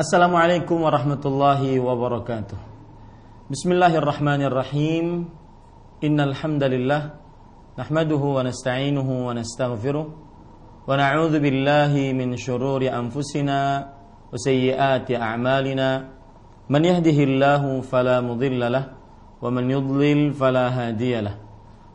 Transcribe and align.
Assalamualaikum 0.00 0.80
warahmatullahi 0.80 1.76
wabarakatuh. 1.76 2.56
Bismillahirrahmanirrahim. 3.52 5.28
Innal 6.00 6.32
hamdalillah 6.32 7.20
nahmaduhu 7.76 8.40
wa 8.40 8.40
nasta'inuhu 8.40 9.28
wa 9.28 9.36
nastaghfiruh 9.36 10.08
wa 10.08 10.88
na'udzu 10.96 11.36
billahi 11.44 12.16
min 12.16 12.32
shururi 12.40 12.88
anfusina 12.88 13.92
wa 14.32 14.40
a'malina. 14.40 16.08
Man 16.72 16.80
yahdihillahu 16.80 17.84
fala 17.84 18.24
mudilla 18.24 18.72
lah 18.72 18.84
wa 19.36 19.52
man 19.52 19.68
yudlil 19.68 20.32
fala 20.32 20.72
hadiya. 20.72 21.36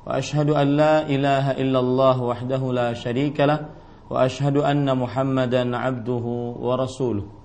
Wa 0.06 0.22
ashhadu 0.22 0.54
an 0.54 0.78
la 0.78 1.10
ilaha 1.10 1.58
illallah 1.58 2.22
wahdahu 2.22 2.70
la 2.70 2.94
sharika 2.94 3.50
lah 3.50 3.74
wa 4.06 4.22
ashhadu 4.22 4.62
anna 4.62 4.94
Muhammadan 4.94 5.74
'abduhu 5.74 6.62
wa 6.62 6.78
rasuluh. 6.78 7.45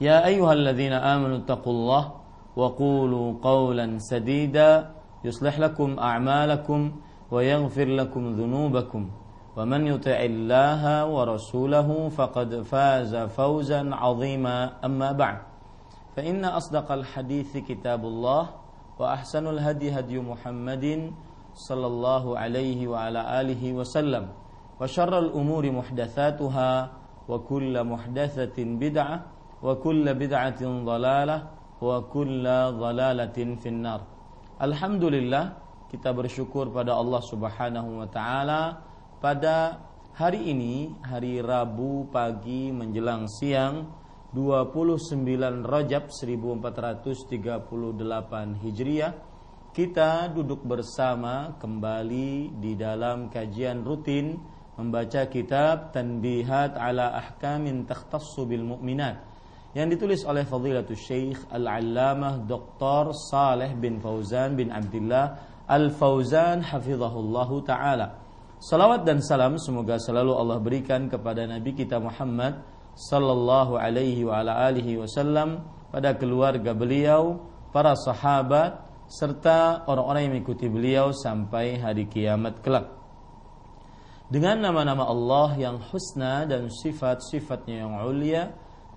يا 0.00 0.26
أيها 0.26 0.52
الذين 0.52 0.92
آمنوا 0.92 1.36
اتقوا 1.36 1.72
الله 1.72 2.12
وقولوا 2.56 3.34
قولا 3.42 3.98
سديدا 3.98 4.90
يصلح 5.24 5.58
لكم 5.58 5.98
أعمالكم 5.98 6.80
ويغفر 7.30 7.84
لكم 7.88 8.22
ذنوبكم 8.32 9.10
ومن 9.56 9.86
يطع 9.86 10.18
الله 10.20 11.06
ورسوله 11.06 12.08
فقد 12.08 12.62
فاز 12.62 13.16
فوزا 13.16 13.94
عظيما 13.94 14.72
أما 14.84 15.12
بعد 15.12 15.38
فإن 16.16 16.44
أصدق 16.44 16.92
الحديث 16.92 17.56
كتاب 17.56 18.04
الله 18.04 18.48
وأحسن 18.98 19.46
الهدي 19.46 19.98
هدي 19.98 20.18
محمد 20.20 21.12
صلى 21.54 21.86
الله 21.86 22.38
عليه 22.38 22.88
وعلى 22.88 23.40
آله 23.40 23.72
وسلم 23.72 24.28
وشر 24.80 25.18
الأمور 25.18 25.70
محدثاتها 25.70 26.90
وكل 27.28 27.84
محدثة 27.84 28.56
بدعة 28.58 29.35
وكل 29.61 30.05
بدعة 30.13 30.61
ضلالة 30.63 31.37
وكل 31.81 32.45
ضلالة 32.77 33.37
في 33.61 33.69
النار 33.69 34.01
Alhamdulillah 34.61 35.57
kita 35.89 36.13
bersyukur 36.13 36.69
pada 36.69 36.93
Allah 36.93 37.17
Subhanahu 37.25 37.97
wa 37.97 38.05
taala 38.05 38.77
pada 39.17 39.81
hari 40.13 40.53
ini 40.53 40.93
hari 41.01 41.41
Rabu 41.41 42.05
pagi 42.13 42.69
menjelang 42.69 43.25
siang 43.25 43.89
29 44.37 45.65
Rajab 45.65 46.13
1438 46.13 48.61
Hijriah 48.61 49.13
kita 49.73 50.29
duduk 50.29 50.61
bersama 50.61 51.57
kembali 51.57 52.53
di 52.61 52.77
dalam 52.77 53.33
kajian 53.33 53.81
rutin 53.81 54.37
membaca 54.77 55.25
kitab 55.25 55.89
Tanbihat 55.89 56.77
ala 56.77 57.17
Ahkamin 57.17 57.89
Takhtassu 57.89 58.45
bil 58.45 58.61
Mu'minat 58.61 59.31
yang 59.76 59.92
ditulis 59.92 60.24
oleh 60.24 60.48
Fadilatul 60.48 60.96
Syekh 60.96 61.52
Al-Allamah 61.52 62.48
Dr. 62.48 63.12
Saleh 63.12 63.76
bin 63.76 64.00
Fauzan 64.00 64.56
bin 64.56 64.72
Abdullah 64.72 65.36
Al-Fauzan 65.68 66.64
hafizahullahu 66.64 67.60
taala. 67.60 68.16
Salawat 68.56 69.04
dan 69.04 69.20
salam 69.20 69.60
semoga 69.60 70.00
selalu 70.00 70.32
Allah 70.32 70.56
berikan 70.64 71.12
kepada 71.12 71.44
Nabi 71.44 71.76
kita 71.76 72.00
Muhammad 72.00 72.64
sallallahu 72.96 73.76
alaihi 73.76 74.24
wa 74.24 74.40
ala 74.40 74.64
alihi 74.64 74.96
wasallam 74.96 75.60
pada 75.92 76.16
keluarga 76.16 76.72
beliau, 76.72 77.44
para 77.68 77.92
sahabat 78.00 78.80
serta 79.12 79.84
orang-orang 79.84 80.24
yang 80.24 80.32
mengikuti 80.40 80.72
beliau 80.72 81.12
sampai 81.12 81.76
hari 81.76 82.08
kiamat 82.08 82.64
kelak. 82.64 82.96
Dengan 84.32 84.72
nama-nama 84.72 85.04
Allah 85.04 85.52
yang 85.60 85.76
husna 85.92 86.48
dan 86.48 86.72
sifat-sifatnya 86.72 87.84
yang 87.84 88.00
ulia, 88.00 88.56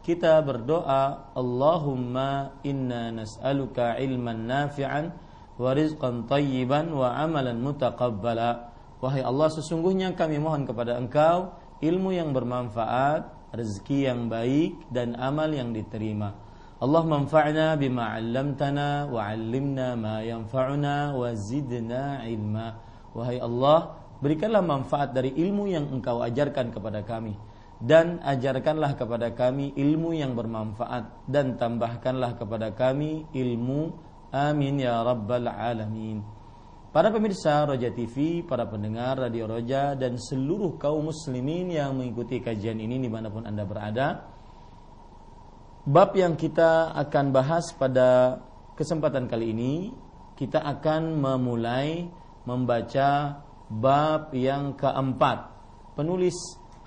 kita 0.09 0.41
berdoa 0.41 1.29
Allahumma 1.37 2.57
inna 2.65 3.13
nas'aluka 3.13 3.93
ilman 4.01 4.49
nafi'an 4.49 5.13
wa 5.53 5.69
rizqan 5.77 6.25
tayyiban 6.25 6.89
wa 6.89 7.13
amalan 7.13 7.61
mutaqabbala. 7.61 8.73
Wahai 9.05 9.21
Allah 9.21 9.53
sesungguhnya 9.53 10.17
kami 10.17 10.41
mohon 10.41 10.65
kepada 10.65 10.97
engkau 10.97 11.53
ilmu 11.77 12.09
yang 12.09 12.33
bermanfaat 12.33 13.53
rezeki 13.53 14.09
yang 14.09 14.33
baik 14.33 14.81
dan 14.89 15.13
amal 15.13 15.53
yang 15.53 15.77
diterima. 15.77 16.33
Allah 16.81 17.05
manfa'na 17.05 17.77
bima 17.77 18.17
'allamtana 18.17 19.13
wa 19.13 19.29
'allimna 19.29 19.93
ma 19.93 20.25
yanfa'una 20.25 21.13
wa 21.13 21.29
zidna 21.37 22.25
ilma. 22.25 22.81
Wahai 23.13 23.37
Allah 23.37 23.93
berikanlah 24.25 24.65
manfaat 24.65 25.13
dari 25.13 25.37
ilmu 25.37 25.69
yang 25.69 25.85
engkau 25.85 26.25
ajarkan 26.25 26.73
kepada 26.73 27.05
kami 27.05 27.37
dan 27.79 28.19
ajarkanlah 28.21 28.99
kepada 28.99 29.31
kami 29.31 29.71
ilmu 29.73 30.11
yang 30.11 30.35
bermanfaat 30.35 31.27
dan 31.31 31.55
tambahkanlah 31.55 32.35
kepada 32.35 32.75
kami 32.75 33.27
ilmu. 33.31 33.95
Amin 34.29 34.83
ya 34.83 35.01
rabbal 35.01 35.47
alamin. 35.49 36.21
Para 36.89 37.13
pemirsa 37.13 37.65
Roja 37.69 37.93
TV, 37.93 38.41
para 38.43 38.65
pendengar 38.65 39.17
Radio 39.17 39.45
Roja 39.45 39.93
dan 39.93 40.17
seluruh 40.17 40.77
kaum 40.81 41.09
muslimin 41.09 41.69
yang 41.69 41.95
mengikuti 41.95 42.41
kajian 42.41 42.81
ini 42.81 42.97
di 42.97 43.09
mana 43.09 43.29
pun 43.29 43.45
anda 43.45 43.63
berada 43.63 44.37
bab 45.89 46.11
yang 46.13 46.35
kita 46.35 46.91
akan 46.93 47.31
bahas 47.33 47.71
pada 47.73 48.41
kesempatan 48.75 49.25
kali 49.25 49.55
ini 49.55 49.73
kita 50.35 50.61
akan 50.61 51.17
memulai 51.17 52.05
membaca 52.43 53.41
bab 53.73 54.29
yang 54.37 54.77
keempat 54.77 55.49
penulis 55.97 56.35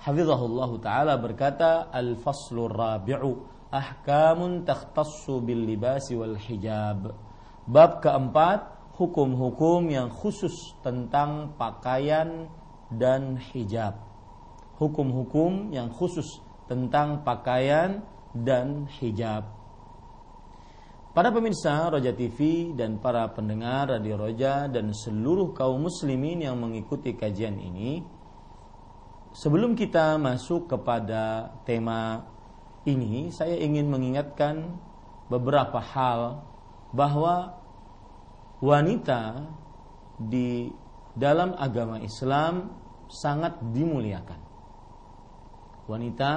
hafizahullah 0.03 0.71
taala 0.83 1.15
berkata 1.15 1.87
al-faslur 1.87 2.75
rabi'u 2.75 3.39
ahkamun 3.71 4.67
takhtassu 4.67 5.41
bil 5.41 5.65
libasi 5.65 6.13
wal 6.13 6.37
hijab. 6.37 7.15
Bab 7.63 8.03
keempat 8.03 8.91
hukum-hukum 8.99 9.89
yang 9.89 10.13
khusus 10.13 10.77
tentang 10.85 11.55
pakaian 11.57 12.51
dan 12.93 13.39
hijab. 13.39 13.97
Hukum-hukum 14.77 15.73
yang 15.73 15.89
khusus 15.89 16.43
tentang 16.69 17.25
pakaian 17.25 18.05
dan 18.35 18.85
hijab. 18.99 19.49
Para 21.13 21.29
pemirsa 21.29 21.93
Roja 21.93 22.09
TV 22.09 22.73
dan 22.73 22.97
para 22.97 23.29
pendengar 23.29 23.85
Radio 23.85 24.17
Roja 24.17 24.65
dan 24.65 24.89
seluruh 24.97 25.53
kaum 25.53 25.85
muslimin 25.85 26.41
yang 26.41 26.57
mengikuti 26.57 27.13
kajian 27.13 27.61
ini, 27.61 28.01
sebelum 29.33 29.73
kita 29.73 30.15
masuk 30.21 30.69
kepada 30.69 31.51
tema 31.65 32.23
ini, 32.85 33.33
saya 33.33 33.57
ingin 33.57 33.89
mengingatkan 33.89 34.77
beberapa 35.27 35.81
hal 35.81 36.45
bahwa 36.93 37.57
wanita 38.61 39.49
di 40.21 40.69
dalam 41.17 41.57
agama 41.57 41.97
Islam 41.99 42.69
sangat 43.09 43.57
dimuliakan. 43.73 44.39
Wanita 45.89 46.31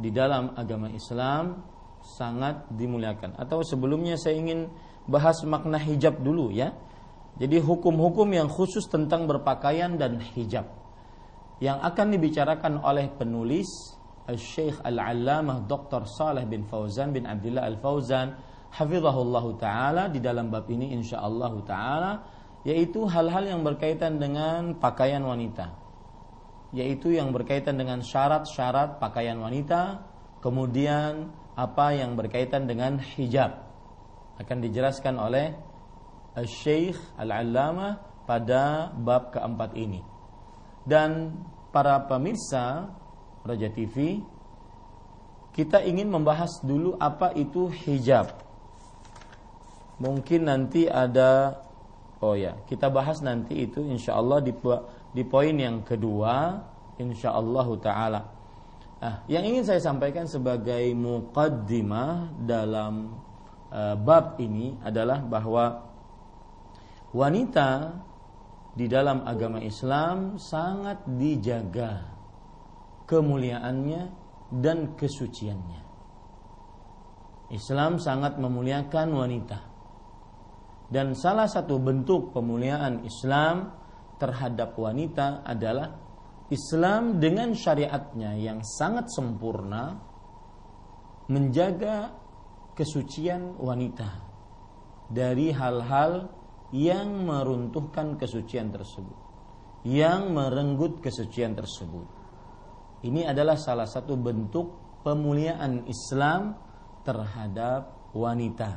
di 0.00 0.10
dalam 0.10 0.56
agama 0.56 0.88
Islam 0.90 1.60
sangat 2.00 2.66
dimuliakan. 2.72 3.36
Atau 3.36 3.60
sebelumnya 3.62 4.16
saya 4.16 4.40
ingin 4.40 4.72
bahas 5.04 5.44
makna 5.44 5.76
hijab 5.76 6.18
dulu 6.24 6.48
ya. 6.48 6.72
Jadi 7.36 7.60
hukum-hukum 7.60 8.26
yang 8.32 8.48
khusus 8.50 8.88
tentang 8.90 9.28
berpakaian 9.28 9.94
dan 9.96 10.18
hijab 10.34 10.79
yang 11.60 11.78
akan 11.84 12.16
dibicarakan 12.16 12.80
oleh 12.80 13.12
penulis 13.12 13.68
Syekh 14.30 14.80
Al-Allamah 14.80 15.68
Dr. 15.68 16.08
Saleh 16.08 16.48
bin 16.48 16.64
Fauzan 16.64 17.12
bin 17.12 17.28
Abdullah 17.28 17.68
Al-Fauzan 17.68 18.28
hafizahullah 18.70 19.44
taala 19.58 20.04
di 20.08 20.22
dalam 20.22 20.48
bab 20.48 20.66
ini 20.70 20.94
insyaallah 20.94 21.52
taala 21.66 22.12
yaitu 22.62 23.04
hal-hal 23.08 23.44
yang 23.44 23.60
berkaitan 23.66 24.20
dengan 24.20 24.78
pakaian 24.78 25.24
wanita 25.24 25.74
yaitu 26.70 27.18
yang 27.18 27.34
berkaitan 27.34 27.74
dengan 27.74 28.00
syarat-syarat 28.00 29.02
pakaian 29.02 29.36
wanita 29.42 30.06
kemudian 30.38 31.34
apa 31.58 31.92
yang 31.98 32.14
berkaitan 32.14 32.70
dengan 32.70 33.02
hijab 33.02 33.68
akan 34.38 34.58
dijelaskan 34.62 35.18
oleh 35.18 35.52
Syekh 36.46 36.96
Al-Allamah 37.18 38.24
pada 38.24 38.94
bab 38.94 39.34
keempat 39.34 39.74
ini 39.74 40.09
dan 40.84 41.36
para 41.70 42.00
pemirsa 42.08 42.90
Raja 43.46 43.68
TV 43.72 44.20
kita 45.50 45.82
ingin 45.82 46.08
membahas 46.08 46.62
dulu 46.62 46.94
apa 46.96 47.34
itu 47.34 47.68
hijab. 47.68 48.30
Mungkin 50.00 50.48
nanti 50.48 50.86
ada 50.88 51.60
oh 52.22 52.32
ya, 52.38 52.56
kita 52.68 52.88
bahas 52.88 53.20
nanti 53.20 53.68
itu 53.68 53.84
insya 53.84 54.16
Allah 54.16 54.40
di, 54.40 54.54
di 55.12 55.22
poin 55.26 55.52
yang 55.56 55.84
kedua 55.84 56.62
insya 56.96 57.34
Allah 57.34 57.68
taala. 57.80 58.20
Nah, 59.00 59.24
yang 59.32 59.44
ingin 59.48 59.64
saya 59.64 59.80
sampaikan 59.80 60.28
sebagai 60.28 60.92
muqaddimah 60.92 62.36
dalam 62.44 63.16
uh, 63.72 63.96
bab 63.96 64.36
ini 64.36 64.76
adalah 64.84 65.24
bahwa 65.24 65.88
wanita 67.16 67.96
di 68.74 68.86
dalam 68.86 69.26
agama 69.26 69.58
Islam 69.58 70.38
sangat 70.38 71.02
dijaga 71.06 72.06
kemuliaannya 73.10 74.02
dan 74.54 74.94
kesuciannya. 74.94 75.82
Islam 77.50 77.98
sangat 77.98 78.38
memuliakan 78.38 79.08
wanita. 79.10 79.58
Dan 80.90 81.14
salah 81.14 81.46
satu 81.46 81.78
bentuk 81.78 82.34
pemuliaan 82.34 83.02
Islam 83.06 83.74
terhadap 84.18 84.74
wanita 84.74 85.42
adalah 85.46 85.90
Islam 86.50 87.22
dengan 87.22 87.54
syariatnya 87.54 88.34
yang 88.34 88.58
sangat 88.62 89.06
sempurna 89.10 89.94
menjaga 91.30 92.10
kesucian 92.74 93.54
wanita 93.54 94.10
dari 95.10 95.54
hal-hal 95.54 96.26
yang 96.70 97.26
meruntuhkan 97.26 98.14
kesucian 98.14 98.70
tersebut, 98.70 99.18
yang 99.86 100.30
merenggut 100.30 101.02
kesucian 101.02 101.58
tersebut. 101.58 102.06
Ini 103.00 103.32
adalah 103.32 103.56
salah 103.56 103.88
satu 103.88 104.14
bentuk 104.14 105.00
pemuliaan 105.02 105.88
Islam 105.88 106.54
terhadap 107.02 108.12
wanita. 108.12 108.70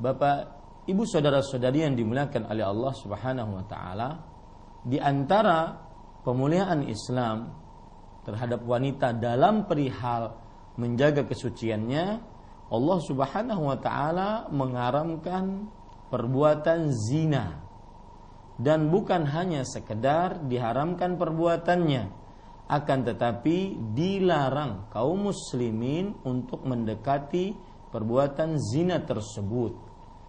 Bapak, 0.00 0.60
Ibu 0.90 1.06
saudara-saudari 1.06 1.86
yang 1.86 1.94
dimuliakan 1.94 2.50
oleh 2.50 2.64
Allah 2.66 2.92
Subhanahu 2.96 3.50
wa 3.54 3.64
taala, 3.68 4.10
di 4.82 4.98
antara 4.98 5.76
pemuliaan 6.24 6.82
Islam 6.88 7.52
terhadap 8.26 8.64
wanita 8.64 9.14
dalam 9.14 9.68
perihal 9.70 10.34
menjaga 10.80 11.28
kesuciannya, 11.28 12.04
Allah 12.70 12.98
Subhanahu 13.02 13.62
wa 13.66 13.78
taala 13.82 14.46
mengharamkan 14.54 15.66
perbuatan 16.08 16.94
zina. 16.94 17.66
Dan 18.60 18.92
bukan 18.92 19.24
hanya 19.24 19.64
sekedar 19.64 20.44
diharamkan 20.44 21.16
perbuatannya 21.16 22.12
akan 22.70 22.98
tetapi 23.02 23.74
dilarang 23.96 24.92
kaum 24.92 25.32
muslimin 25.32 26.14
untuk 26.22 26.62
mendekati 26.68 27.56
perbuatan 27.90 28.60
zina 28.60 29.02
tersebut. 29.02 29.74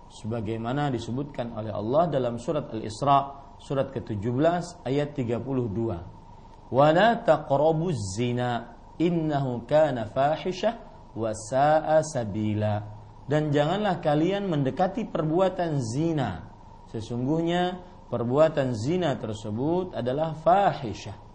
Sebagaimana 0.10 0.90
disebutkan 0.90 1.54
oleh 1.54 1.76
Allah 1.76 2.08
dalam 2.08 2.40
surat 2.40 2.72
Al-Isra 2.72 3.42
surat 3.62 3.94
ke-17 3.94 4.82
ayat 4.90 5.14
32 5.14 6.74
wala 6.74 7.08
taqrabuz 7.22 8.18
zina 8.18 8.74
innahu 8.98 9.70
kana 9.70 10.10
fahisyah 10.10 10.91
wa 11.16 11.32
sa'a 11.36 12.04
sabila. 12.04 12.84
Dan 13.28 13.54
janganlah 13.54 14.04
kalian 14.04 14.50
mendekati 14.52 15.08
perbuatan 15.08 15.80
zina. 15.80 16.52
Sesungguhnya 16.92 17.80
perbuatan 18.12 18.76
zina 18.76 19.16
tersebut 19.16 19.96
adalah 19.96 20.36
fahisyah. 20.36 21.32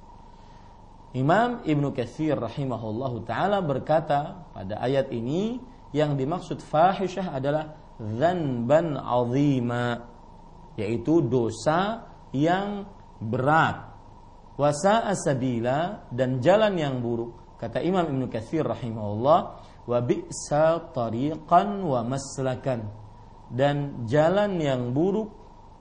Imam 1.16 1.64
Ibnu 1.64 1.96
Katsir 1.96 2.36
rahimahullahu 2.36 3.24
taala 3.24 3.64
berkata 3.64 4.52
pada 4.52 4.76
ayat 4.84 5.08
ini 5.08 5.56
yang 5.96 6.12
dimaksud 6.12 6.60
fahisyah 6.60 7.32
adalah 7.32 7.72
dzanban 7.96 9.00
azima 9.00 10.04
yaitu 10.76 11.24
dosa 11.24 12.04
yang 12.36 12.84
berat. 13.16 13.96
Wasa 14.60 15.08
asabila 15.08 16.08
dan 16.12 16.44
jalan 16.44 16.76
yang 16.76 17.00
buruk. 17.00 17.56
Kata 17.56 17.80
Imam 17.80 18.04
Ibnu 18.04 18.28
Katsir 18.28 18.64
rahimahullah 18.64 19.65
wa 19.86 19.98
bi'sa 20.02 20.90
tariqan 20.90 21.86
wa 21.86 22.02
maslakan 22.02 22.90
dan 23.54 24.06
jalan 24.10 24.58
yang 24.58 24.90
buruk 24.90 25.30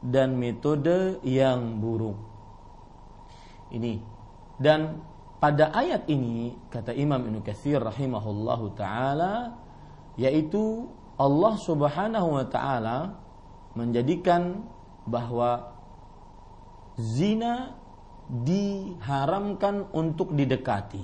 dan 0.05 0.37
metode 0.37 1.17
yang 1.25 1.81
buruk. 1.81 2.17
Ini 3.73 3.97
dan 4.61 5.01
pada 5.41 5.73
ayat 5.73 6.07
ini 6.07 6.53
kata 6.69 6.93
Imam 6.93 7.19
Ibnu 7.19 7.41
Katsir 7.41 7.81
rahimahullahu 7.81 8.77
taala 8.77 9.57
yaitu 10.15 10.87
Allah 11.17 11.53
Subhanahu 11.59 12.39
wa 12.39 12.45
taala 12.47 13.19
menjadikan 13.75 14.63
bahwa 15.03 15.75
zina 16.95 17.75
diharamkan 18.31 19.91
untuk 19.91 20.33
didekati. 20.33 21.03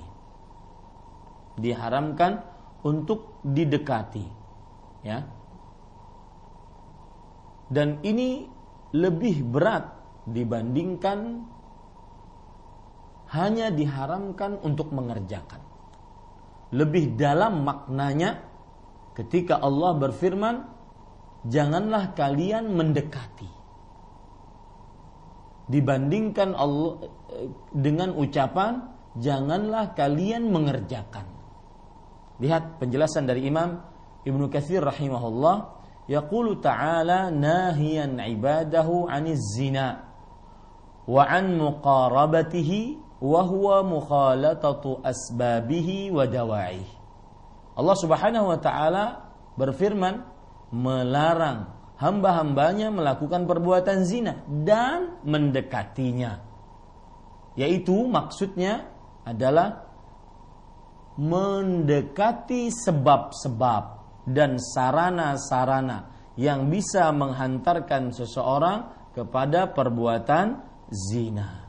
Diharamkan 1.60 2.51
untuk 2.82 3.42
didekati. 3.46 4.26
Ya. 5.06 5.26
Dan 7.72 8.02
ini 8.04 8.46
lebih 8.92 9.48
berat 9.48 9.88
dibandingkan 10.28 11.48
hanya 13.32 13.72
diharamkan 13.72 14.60
untuk 14.60 14.92
mengerjakan. 14.92 15.64
Lebih 16.72 17.16
dalam 17.16 17.64
maknanya 17.64 18.44
ketika 19.16 19.56
Allah 19.56 19.96
berfirman, 19.96 20.68
"Janganlah 21.48 22.12
kalian 22.12 22.76
mendekati." 22.76 23.48
Dibandingkan 25.72 26.52
Allah 26.52 27.08
dengan 27.72 28.12
ucapan, 28.20 28.92
"Janganlah 29.16 29.96
kalian 29.96 30.52
mengerjakan." 30.52 31.31
Lihat 32.42 32.82
penjelasan 32.82 33.30
dari 33.30 33.46
Imam 33.46 33.78
Ibnu 34.26 34.50
Katsir 34.50 34.82
rahimahullah 34.82 35.78
yaqulu 36.10 36.58
ta'ala 36.58 37.30
nahiyan 37.30 38.18
ibadahu 38.18 39.06
'aniz 39.06 39.54
zina 39.54 40.10
wa 41.06 41.22
'an 41.22 41.54
muqarabatihi 41.54 42.98
wa 43.22 43.46
huwa 43.46 43.86
mukhalatatu 43.86 45.06
asbabihi 45.06 46.10
wa 46.10 46.26
dawa'ih. 46.26 46.88
Allah 47.78 47.96
Subhanahu 48.02 48.50
wa 48.50 48.58
taala 48.58 49.04
berfirman 49.54 50.26
melarang 50.74 51.70
hamba-hambanya 52.02 52.90
melakukan 52.90 53.46
perbuatan 53.46 54.02
zina 54.02 54.42
dan 54.50 55.22
mendekatinya. 55.22 56.42
Yaitu 57.54 57.94
maksudnya 58.10 58.90
adalah 59.22 59.91
mendekati 61.16 62.72
sebab-sebab 62.72 63.84
dan 64.28 64.56
sarana-sarana 64.56 66.08
yang 66.40 66.72
bisa 66.72 67.12
menghantarkan 67.12 68.14
seseorang 68.16 69.10
kepada 69.12 69.68
perbuatan 69.68 70.56
zina. 70.88 71.68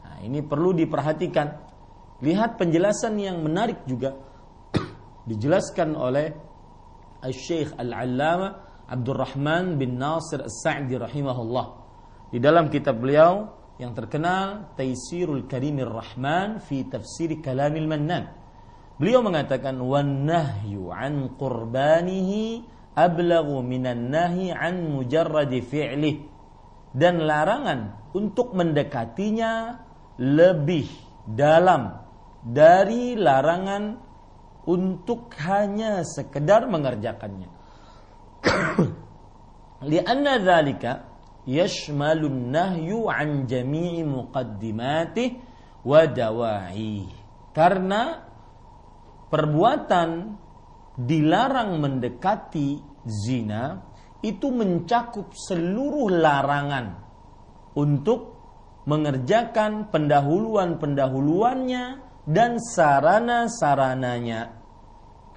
Nah, 0.00 0.16
ini 0.24 0.40
perlu 0.40 0.72
diperhatikan. 0.72 1.48
Lihat 2.22 2.56
penjelasan 2.56 3.18
yang 3.20 3.44
menarik 3.44 3.84
juga 3.84 4.16
dijelaskan 5.28 5.92
oleh 5.92 6.32
Syekh 7.28 7.76
Al-Allama 7.76 8.72
Abdurrahman 8.88 9.76
bin 9.76 10.00
Nasir 10.00 10.40
As-Sa'di 10.42 10.96
rahimahullah. 10.96 11.66
Di 12.32 12.40
dalam 12.40 12.72
kitab 12.72 13.04
beliau 13.04 13.52
yang 13.76 13.92
terkenal 13.92 14.72
Taisirul 14.78 15.44
Karimir 15.44 15.90
Rahman 15.90 16.62
fi 16.64 16.88
Tafsir 16.88 17.36
Kalamil 17.44 17.84
Mannan 17.84 18.41
Beliau 19.00 19.24
mengatakan 19.24 19.80
wan 19.80 20.28
nahyu 20.28 20.92
an 20.92 21.32
qurbanihi 21.40 22.64
ablaghu 22.92 23.64
minan 23.64 24.12
nahi 24.12 24.52
an 24.52 24.92
mujarradi 24.92 25.64
fi'lih 25.64 26.16
dan 26.92 27.24
larangan 27.24 28.12
untuk 28.12 28.52
mendekatinya 28.52 29.80
lebih 30.20 30.86
dalam 31.24 32.04
dari 32.44 33.16
larangan 33.16 33.96
untuk 34.68 35.32
hanya 35.42 36.04
sekedar 36.04 36.68
mengerjakannya. 36.68 37.50
Lianna 39.90 40.38
dzalika 40.38 40.92
yashmalun 41.48 42.54
nahyu 42.54 43.10
an 43.10 43.48
jami'i 43.50 44.06
muqaddimatih 44.06 45.42
wa 45.82 46.06
dawa'i. 46.06 47.10
Karena 47.50 48.31
perbuatan 49.32 50.36
dilarang 51.00 51.80
mendekati 51.80 52.76
zina 53.08 53.80
itu 54.20 54.52
mencakup 54.52 55.32
seluruh 55.32 56.12
larangan 56.12 57.00
untuk 57.72 58.36
mengerjakan 58.84 59.88
pendahuluan-pendahuluannya 59.88 61.84
dan 62.28 62.60
sarana-sarananya. 62.60 64.52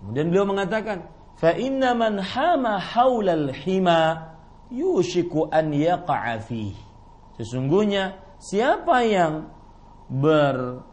Kemudian 0.01 0.27
beliau 0.29 0.45
mengatakan, 0.45 1.07
"Fa 1.39 1.55
inna 1.55 1.95
man 1.95 2.19
hama 2.19 2.77
haulal 2.77 3.49
hima 3.55 4.35
yushiku 4.69 5.47
an 5.49 5.71
yaqa'a 5.73 6.43
Sesungguhnya 7.39 8.19
siapa 8.37 9.01
yang 9.07 9.49
ber 10.11 10.85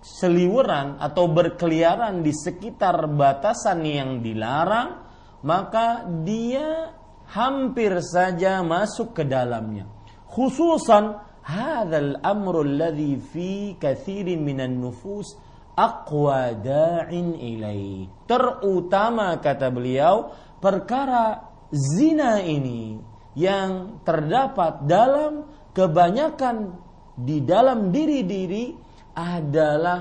seliweran 0.00 0.96
atau 0.96 1.28
berkeliaran 1.28 2.24
di 2.24 2.32
sekitar 2.32 3.04
batasan 3.08 3.84
yang 3.84 4.10
dilarang, 4.24 5.04
maka 5.44 6.08
dia 6.24 6.96
hampir 7.30 8.00
saja 8.00 8.64
masuk 8.64 9.14
ke 9.14 9.24
dalamnya. 9.28 9.86
Khususan 10.26 11.20
hadzal 11.44 12.18
amru 12.24 12.64
alladhi 12.64 13.20
fi 13.20 13.76
katsirin 13.76 14.40
minan 14.40 14.80
nufus 14.80 15.36
aqwa 15.76 16.52
da'in 16.56 17.36
ilai. 17.36 18.08
Terutama 18.26 19.38
kata 19.38 19.68
beliau 19.72 20.32
perkara 20.60 21.50
zina 21.70 22.42
ini 22.42 22.98
yang 23.38 24.02
terdapat 24.02 24.84
dalam 24.84 25.46
kebanyakan 25.70 26.74
di 27.14 27.40
dalam 27.46 27.94
diri-diri 27.94 28.74
adalah 29.20 30.00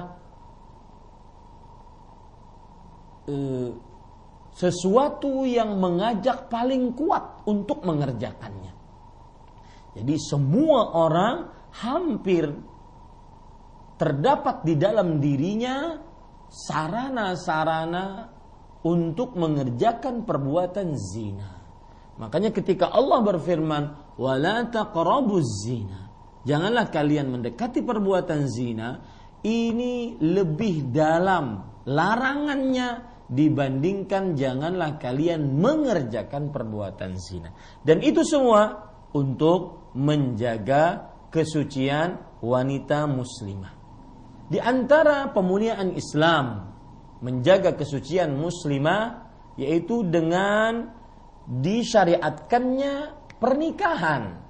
uh, 3.28 3.70
sesuatu 4.56 5.48
yang 5.48 5.80
mengajak 5.80 6.52
paling 6.52 6.92
kuat 6.98 7.48
untuk 7.48 7.86
mengerjakannya. 7.88 8.74
Jadi 9.96 10.16
semua 10.20 10.96
orang 10.96 11.36
hampir 11.80 12.50
terdapat 14.00 14.64
di 14.64 14.76
dalam 14.80 15.20
dirinya 15.20 15.96
sarana-sarana 16.50 18.28
untuk 18.84 19.36
mengerjakan 19.36 20.24
perbuatan 20.24 20.96
zina. 20.96 21.52
Makanya 22.20 22.52
ketika 22.52 22.92
Allah 22.92 23.24
berfirman, 23.24 24.16
"Wala 24.20 24.68
taqrabuz 24.68 25.68
zina." 25.68 26.09
Janganlah 26.48 26.88
kalian 26.88 27.28
mendekati 27.36 27.84
perbuatan 27.84 28.48
zina, 28.48 29.00
ini 29.44 30.20
lebih 30.20 30.92
dalam 30.92 31.64
larangannya 31.88 33.10
dibandingkan 33.30 34.34
janganlah 34.34 34.98
kalian 34.98 35.60
mengerjakan 35.60 36.50
perbuatan 36.50 37.14
zina. 37.20 37.54
Dan 37.84 38.02
itu 38.02 38.26
semua 38.26 38.90
untuk 39.14 39.94
menjaga 39.94 41.14
kesucian 41.30 42.42
wanita 42.42 43.06
muslimah. 43.06 43.74
Di 44.50 44.58
antara 44.58 45.30
pemuliaan 45.30 45.94
Islam 45.94 46.74
menjaga 47.22 47.78
kesucian 47.78 48.34
muslimah 48.34 49.30
yaitu 49.60 50.02
dengan 50.08 50.90
disyariatkannya 51.46 52.94
pernikahan 53.38 54.49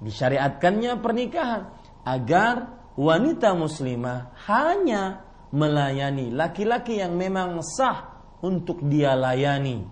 disyariatkannya 0.00 0.96
pernikahan 0.98 1.70
agar 2.04 2.80
wanita 2.96 3.52
muslimah 3.52 4.34
hanya 4.48 5.24
melayani 5.52 6.32
laki-laki 6.32 6.98
yang 6.98 7.14
memang 7.14 7.60
sah 7.60 8.22
untuk 8.40 8.80
dia 8.88 9.12
layani. 9.12 9.84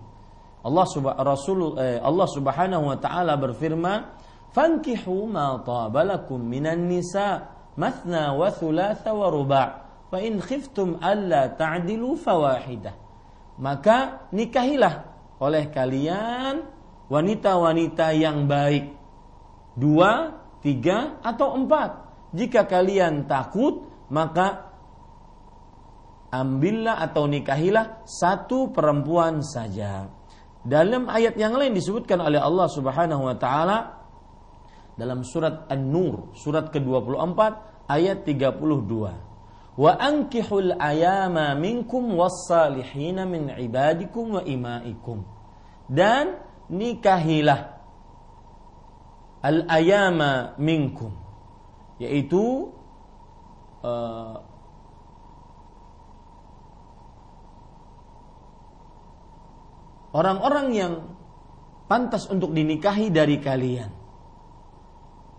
Allah 0.59 0.85
subhanahu 0.91 1.23
Rasul 1.23 1.59
eh, 1.79 1.99
Allah 2.03 2.27
Subhanahu 2.27 2.83
wa 2.91 2.97
taala 2.99 3.39
berfirman, 3.39 3.99
"Fankihu 4.51 5.29
ma 5.29 5.55
tabalakum 5.63 6.41
minan 6.41 6.89
nisa 6.91 7.47
mathna 7.79 8.35
wa 8.35 8.51
thulatha 8.51 9.15
wa 9.15 9.31
ruba' 9.31 9.67
fa 10.11 10.19
in 10.19 10.43
khiftum 10.43 10.99
alla 10.99 11.47
ta'dilu 11.55 12.19
fawahidah." 12.19 12.95
Maka 13.59 14.27
nikahilah 14.35 14.95
oleh 15.39 15.71
kalian 15.71 16.63
wanita-wanita 17.07 18.11
yang 18.15 18.43
baik 18.47 18.98
dua, 19.79 20.43
tiga, 20.59 21.23
atau 21.23 21.55
empat. 21.55 22.11
Jika 22.35 22.67
kalian 22.67 23.25
takut, 23.25 23.87
maka 24.11 24.69
ambillah 26.29 27.01
atau 27.01 27.25
nikahilah 27.25 28.05
satu 28.05 28.69
perempuan 28.69 29.41
saja. 29.41 30.11
Dalam 30.59 31.07
ayat 31.07 31.39
yang 31.39 31.55
lain 31.55 31.73
disebutkan 31.73 32.19
oleh 32.19 32.37
Allah 32.37 32.67
Subhanahu 32.67 33.25
wa 33.25 33.35
taala 33.39 33.99
dalam 34.99 35.23
surat 35.23 35.71
An-Nur, 35.71 36.35
surat 36.35 36.67
ke-24 36.69 37.39
ayat 37.87 38.27
32. 38.27 39.79
Wa 39.79 39.95
ankihul 39.95 40.75
ayama 40.75 41.55
minkum 41.55 42.19
was-salihina 42.19 43.23
min 43.23 43.47
ibadikum 43.55 44.35
wa 44.35 44.43
imaikum. 44.43 45.23
Dan 45.87 46.35
nikahilah 46.67 47.78
al-ayama 49.43 50.55
minkum. 50.59 51.15
Yaitu 51.99 52.71
uh, 53.83 54.35
orang-orang 60.15 60.67
yang 60.71 60.93
pantas 61.91 62.27
untuk 62.31 62.55
dinikahi 62.55 63.11
dari 63.11 63.37
kalian. 63.39 63.91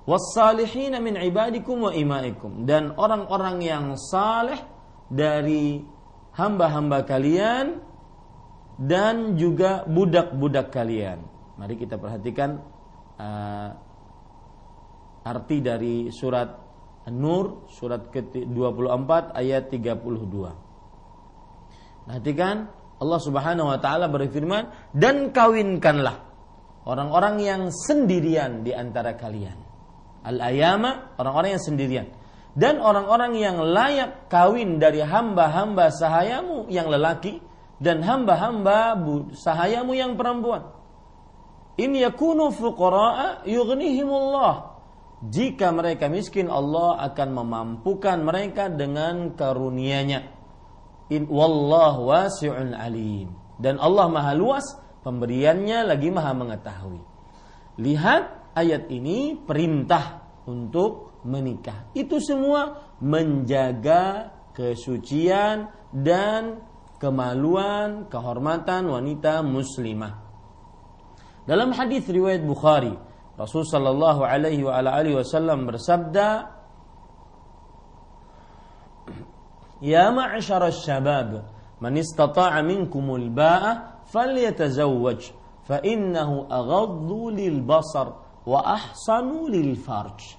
Wassalihina 0.09 0.99
min 0.99 1.17
ibadikum 1.17 1.89
wa 1.89 1.93
imaikum. 1.95 2.67
Dan 2.67 2.93
orang-orang 2.97 3.63
yang 3.63 3.85
saleh 3.95 4.59
dari 5.11 5.81
hamba-hamba 6.35 7.05
kalian 7.05 7.83
dan 8.81 9.37
juga 9.37 9.85
budak-budak 9.85 10.73
kalian. 10.73 11.21
Mari 11.61 11.77
kita 11.77 12.01
perhatikan 12.01 12.65
uh, 13.21 13.90
arti 15.25 15.61
dari 15.61 16.09
surat 16.13 16.49
An-Nur 17.09 17.65
surat 17.73 18.13
ke-24 18.13 19.33
ayat 19.33 19.73
32. 19.73 22.05
Perhatikan 22.05 22.69
Allah 23.01 23.21
Subhanahu 23.21 23.73
wa 23.73 23.79
taala 23.81 24.13
berfirman 24.13 24.93
dan 24.93 25.33
kawinkanlah 25.33 26.21
orang-orang 26.85 27.41
yang 27.41 27.63
sendirian 27.73 28.61
di 28.61 28.77
antara 28.77 29.17
kalian. 29.17 29.57
Al-ayama 30.21 31.17
orang-orang 31.17 31.57
yang 31.57 31.65
sendirian 31.65 32.07
dan 32.53 32.85
orang-orang 32.85 33.33
yang 33.41 33.57
layak 33.65 34.29
kawin 34.29 34.77
dari 34.77 35.01
hamba-hamba 35.01 35.89
sahayamu 35.89 36.69
yang 36.69 36.93
lelaki 36.93 37.41
dan 37.81 38.05
hamba-hamba 38.05 39.01
sahayamu 39.33 39.97
yang 39.97 40.21
perempuan. 40.21 40.69
In 41.81 41.97
yakunu 41.97 42.53
fuqara'a 42.53 43.49
yughnihimullah 43.49 44.71
jika 45.21 45.69
mereka 45.69 46.09
miskin 46.09 46.49
Allah 46.49 46.97
akan 47.13 47.29
memampukan 47.37 48.25
mereka 48.25 48.73
dengan 48.73 49.37
karunia-Nya. 49.37 50.21
In 51.13 51.29
wallah 51.29 52.01
wasi'un 52.01 52.73
alim. 52.73 53.37
Dan 53.61 53.77
Allah 53.77 54.09
Maha 54.09 54.33
luas, 54.33 54.65
pemberiannya 55.05 55.85
lagi 55.85 56.09
Maha 56.09 56.33
mengetahui. 56.33 57.03
Lihat 57.77 58.57
ayat 58.57 58.89
ini 58.89 59.37
perintah 59.37 60.25
untuk 60.49 61.21
menikah. 61.29 61.93
Itu 61.93 62.17
semua 62.25 62.97
menjaga 63.05 64.33
kesucian 64.57 65.69
dan 65.93 66.65
kemaluan, 66.97 68.09
kehormatan 68.09 68.89
wanita 68.89 69.45
muslimah. 69.45 70.21
Dalam 71.45 71.73
hadis 71.73 72.05
riwayat 72.09 72.45
Bukhari, 72.45 73.10
Rasul 73.41 73.65
sallallahu 73.65 74.21
alaihi 74.21 74.61
wa 74.61 74.77
ala 74.77 75.01
alihi 75.01 75.17
wasallam 75.17 75.65
bersabda 75.65 76.61
Ya 79.81 80.13
ma'syar 80.13 80.69
syabab 80.77 81.49
man 81.81 81.97
istata'a 81.97 82.61
minkumul 82.61 83.33
ba'a 83.33 84.05
falyatazawwaj 84.13 85.33
fa 85.65 85.81
innahu 85.81 86.53
aghaddu 86.53 87.33
lil 87.33 87.65
basar 87.65 88.13
wa 88.45 88.61
ahsanu 88.61 89.49
lil 89.49 89.73
farj. 89.73 90.37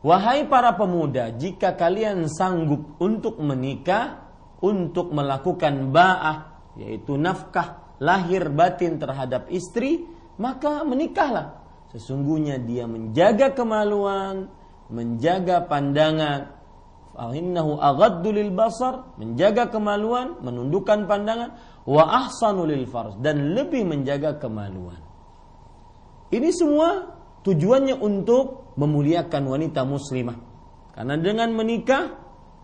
Wahai 0.00 0.48
para 0.48 0.72
pemuda, 0.80 1.28
jika 1.36 1.76
kalian 1.76 2.24
sanggup 2.32 2.96
untuk 3.04 3.36
menikah, 3.36 4.32
untuk 4.64 5.12
melakukan 5.12 5.92
ba'ah, 5.92 6.72
yaitu 6.80 7.20
nafkah 7.20 7.98
lahir 8.00 8.48
batin 8.48 8.96
terhadap 8.96 9.50
istri, 9.52 10.08
maka 10.38 10.86
menikahlah 10.86 11.57
sesungguhnya 11.92 12.60
dia 12.62 12.84
menjaga 12.84 13.52
kemaluan, 13.52 14.48
menjaga 14.88 15.64
pandangan. 15.68 16.56
Fa'innahu 17.18 17.82
aghaddu 17.82 18.30
lil 18.30 18.54
basar, 18.54 19.18
menjaga 19.18 19.66
kemaluan, 19.74 20.38
menundukkan 20.38 21.10
pandangan, 21.10 21.58
wa 21.82 22.04
ahsanu 22.06 22.62
lil 22.62 22.86
dan 23.18 23.58
lebih 23.58 23.82
menjaga 23.82 24.38
kemaluan. 24.38 25.02
Ini 26.28 26.50
semua 26.54 27.18
tujuannya 27.42 27.96
untuk 27.98 28.76
memuliakan 28.76 29.42
wanita 29.48 29.82
muslimah 29.88 30.38
Karena 30.92 31.16
dengan 31.16 31.50
menikah 31.56 32.04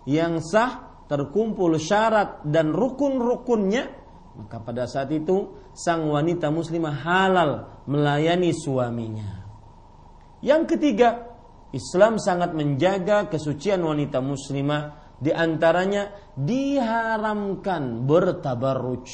yang 0.05 0.39
sah 0.45 1.03
terkumpul 1.09 1.79
syarat 1.81 2.45
dan 2.45 2.75
rukun-rukunnya, 2.75 4.04
maka 4.35 4.59
pada 4.59 4.85
saat 4.91 5.15
itu 5.15 5.55
sang 5.75 6.11
wanita 6.11 6.51
muslimah 6.51 7.07
halal 7.07 7.51
melayani 7.87 8.51
suaminya. 8.51 9.47
Yang 10.43 10.77
ketiga, 10.77 11.35
Islam 11.75 12.19
sangat 12.19 12.55
menjaga 12.55 13.27
kesucian 13.31 13.83
wanita 13.83 14.19
muslimah 14.23 15.17
di 15.19 15.31
antaranya 15.31 16.11
diharamkan 16.35 18.07
bertabarruj. 18.07 19.07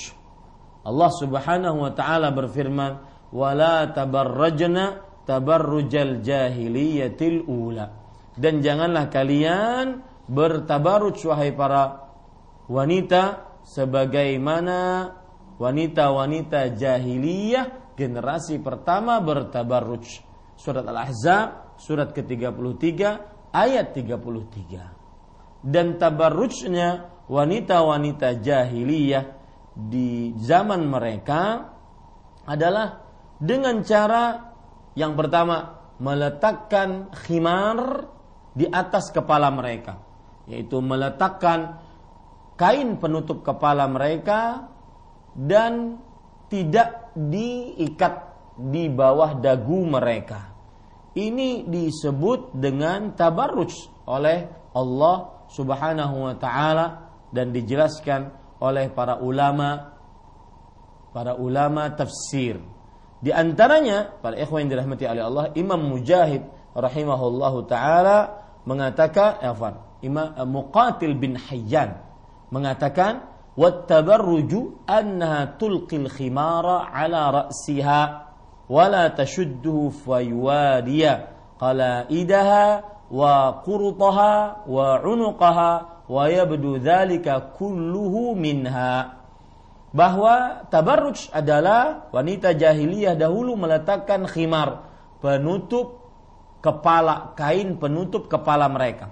Allah 0.81 1.11
Subhanahu 1.12 1.77
wa 1.85 1.93
taala 1.93 2.33
berfirman, 2.33 2.93
"Wala 3.33 3.93
tabarrajna 3.93 5.05
tabarrujal 5.29 6.25
jahiliyatil 6.25 7.45
ula." 7.45 7.87
Dan 8.41 8.65
janganlah 8.65 9.12
kalian 9.12 10.00
bertabarruj 10.25 11.21
wahai 11.29 11.53
para 11.53 12.09
wanita 12.71 13.50
sebagaimana 13.64 15.11
wanita-wanita 15.61 16.73
jahiliyah 16.76 17.95
generasi 17.99 18.61
pertama 18.64 19.21
bertabarruj. 19.21 20.25
Surat 20.57 20.85
Al-Ahzab 20.85 21.76
surat 21.81 22.12
ke-33 22.12 23.00
ayat 23.52 23.97
33. 23.97 25.64
Dan 25.64 25.97
tabarrujnya 26.00 27.09
wanita-wanita 27.29 28.40
jahiliyah 28.40 29.25
di 29.76 30.37
zaman 30.37 30.85
mereka 30.85 31.73
adalah 32.45 33.00
dengan 33.40 33.81
cara 33.85 34.52
yang 34.97 35.17
pertama 35.17 35.81
meletakkan 36.00 37.12
khimar 37.25 38.09
di 38.57 38.67
atas 38.67 39.12
kepala 39.12 39.52
mereka 39.52 40.00
yaitu 40.50 40.83
meletakkan 40.83 41.79
kain 42.61 43.00
penutup 43.00 43.40
kepala 43.40 43.88
mereka 43.88 44.69
dan 45.33 45.97
tidak 46.52 47.17
diikat 47.17 48.37
di 48.61 48.93
bawah 48.93 49.40
dagu 49.40 49.81
mereka. 49.88 50.52
Ini 51.17 51.64
disebut 51.64 52.52
dengan 52.52 53.17
tabarruj 53.17 54.05
oleh 54.05 54.45
Allah 54.76 55.17
Subhanahu 55.49 56.29
wa 56.29 56.35
taala 56.37 57.17
dan 57.33 57.50
dijelaskan 57.50 58.29
oleh 58.61 58.93
para 58.93 59.17
ulama 59.25 59.97
para 61.17 61.35
ulama 61.40 61.88
tafsir. 61.97 62.61
Di 63.25 63.33
antaranya 63.33 64.21
para 64.21 64.37
ikhwan 64.37 64.69
yang 64.69 64.71
dirahmati 64.76 65.05
oleh 65.09 65.25
Allah, 65.25 65.45
Imam 65.57 65.81
Mujahid 65.81 66.45
rahimahullahu 66.76 67.67
taala 67.67 68.47
mengatakan, 68.69 69.40
afwan, 69.43 69.81
Imam 70.05 70.37
Muqatil 70.47 71.19
bin 71.19 71.35
Hayyan 71.35 72.10
mengatakan, 72.50 73.26
"Wattabarruju 73.54 74.87
annaha 74.87 75.59
tulqil 75.59 76.11
khimara 76.11 76.90
ala 76.90 77.47
ra'siha 77.47 78.00
wa 78.71 78.85
la 78.87 79.11
tashudduhu 79.11 79.90
fayuwadiya 80.07 81.12
qalaidaha 81.59 82.64
wa 83.11 83.59
qurtaha 83.66 84.64
wa 84.71 85.02
unuqaha 85.02 85.71
wa 86.07 86.23
yabdu 86.30 86.78
dzalika 86.78 87.54
kulluhu 87.59 88.38
minha. 88.38 89.19
Bahwa 89.90 90.66
tabarruj 90.71 91.35
adalah 91.35 92.11
wanita 92.14 92.54
jahiliyah 92.54 93.19
dahulu 93.19 93.59
meletakkan 93.59 94.23
khimar 94.30 94.87
penutup 95.19 96.07
kepala 96.62 97.35
kain 97.35 97.75
penutup 97.83 98.30
kepala 98.30 98.71
mereka. 98.71 99.11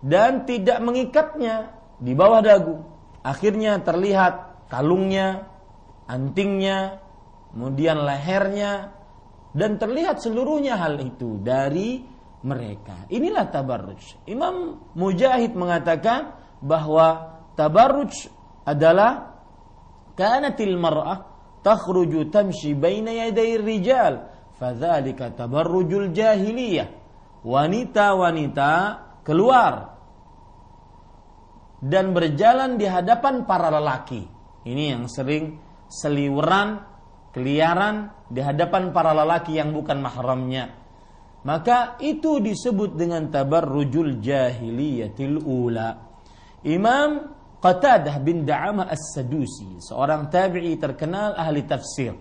Dan 0.00 0.48
tidak 0.48 0.80
mengikatnya 0.80 1.81
di 1.98 2.12
bawah 2.16 2.40
dagu 2.40 2.76
akhirnya 3.24 3.80
terlihat 3.82 4.68
kalungnya 4.72 5.48
antingnya 6.08 7.02
kemudian 7.52 8.00
lehernya 8.02 8.96
dan 9.52 9.76
terlihat 9.76 10.24
seluruhnya 10.24 10.80
hal 10.80 10.96
itu 10.98 11.36
dari 11.40 12.00
mereka. 12.42 13.06
Inilah 13.12 13.52
tabarruj. 13.52 14.26
Imam 14.26 14.80
Mujahid 14.96 15.54
mengatakan 15.54 16.34
bahwa 16.58 17.38
tabarruj 17.54 18.32
adalah 18.64 19.38
kanatil 20.16 20.74
mar'ah 20.80 21.28
takhruju 21.62 22.32
tamshi 22.32 22.74
baina 22.74 23.12
yaday 23.14 23.60
rijal 23.60 24.26
fadzalika 24.56 25.30
tabarrujul 25.36 26.10
jahiliyah. 26.10 26.88
Wanita-wanita 27.42 28.72
keluar 29.26 29.91
dan 31.82 32.14
berjalan 32.14 32.78
di 32.78 32.86
hadapan 32.86 33.42
para 33.42 33.68
lelaki. 33.68 34.22
Ini 34.62 34.94
yang 34.94 35.10
sering 35.10 35.58
seliweran, 35.90 36.78
keliaran 37.34 38.14
di 38.30 38.38
hadapan 38.38 38.94
para 38.94 39.10
lelaki 39.10 39.58
yang 39.58 39.74
bukan 39.74 39.98
mahramnya 39.98 40.82
maka 41.42 41.98
itu 41.98 42.38
disebut 42.38 42.94
dengan 42.94 43.26
tabarrujul 43.26 44.22
jahiliyatil 44.22 45.42
ula. 45.42 45.90
Imam 46.62 47.34
Qatadah 47.62 48.18
bin 48.22 48.42
Da'amah 48.42 48.90
As-Sadusi, 48.90 49.78
seorang 49.82 50.30
tabi'i 50.30 50.74
terkenal 50.78 51.38
ahli 51.38 51.62
tafsir. 51.66 52.14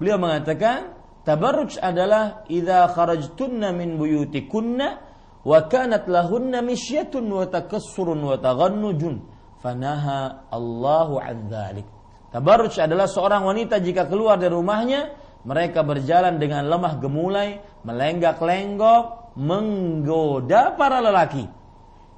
Beliau 0.00 0.16
mengatakan, 0.16 0.96
tabarruj 1.24 1.76
adalah 1.80 2.44
idza 2.48 2.88
kharajtunna 2.92 3.72
min 3.72 4.00
buyutikunna 4.00 5.07
wa 5.44 5.58
kanat 5.66 6.10
lahunna 6.10 6.64
misyatun 6.64 7.26
wa 7.28 7.44
takassurun 7.46 8.18
wa 8.18 8.36
taghannujun 8.38 9.22
fanaha 9.62 10.48
Allahu 10.50 11.18
an 11.18 11.46
dzalik. 11.50 11.86
Tabarruj 12.28 12.76
adalah 12.76 13.08
seorang 13.08 13.44
wanita 13.44 13.80
jika 13.80 14.04
keluar 14.04 14.36
dari 14.36 14.52
rumahnya 14.52 15.16
mereka 15.48 15.80
berjalan 15.86 16.36
dengan 16.36 16.68
lemah 16.68 17.00
gemulai, 17.00 17.62
melenggak-lenggok, 17.86 19.34
menggoda 19.38 20.76
para 20.76 20.98
lelaki. 21.00 21.46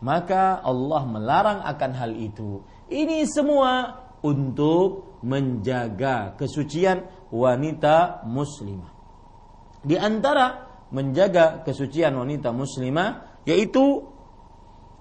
Maka 0.00 0.64
Allah 0.64 1.02
melarang 1.04 1.60
akan 1.60 1.90
hal 1.92 2.12
itu. 2.16 2.64
Ini 2.88 3.28
semua 3.28 4.00
untuk 4.24 5.20
menjaga 5.20 6.34
kesucian 6.40 7.04
wanita 7.28 8.24
muslimah. 8.24 8.90
Di 9.84 10.00
antara 10.00 10.69
menjaga 10.90 11.62
kesucian 11.62 12.14
wanita 12.14 12.50
muslimah 12.50 13.42
yaitu 13.46 14.06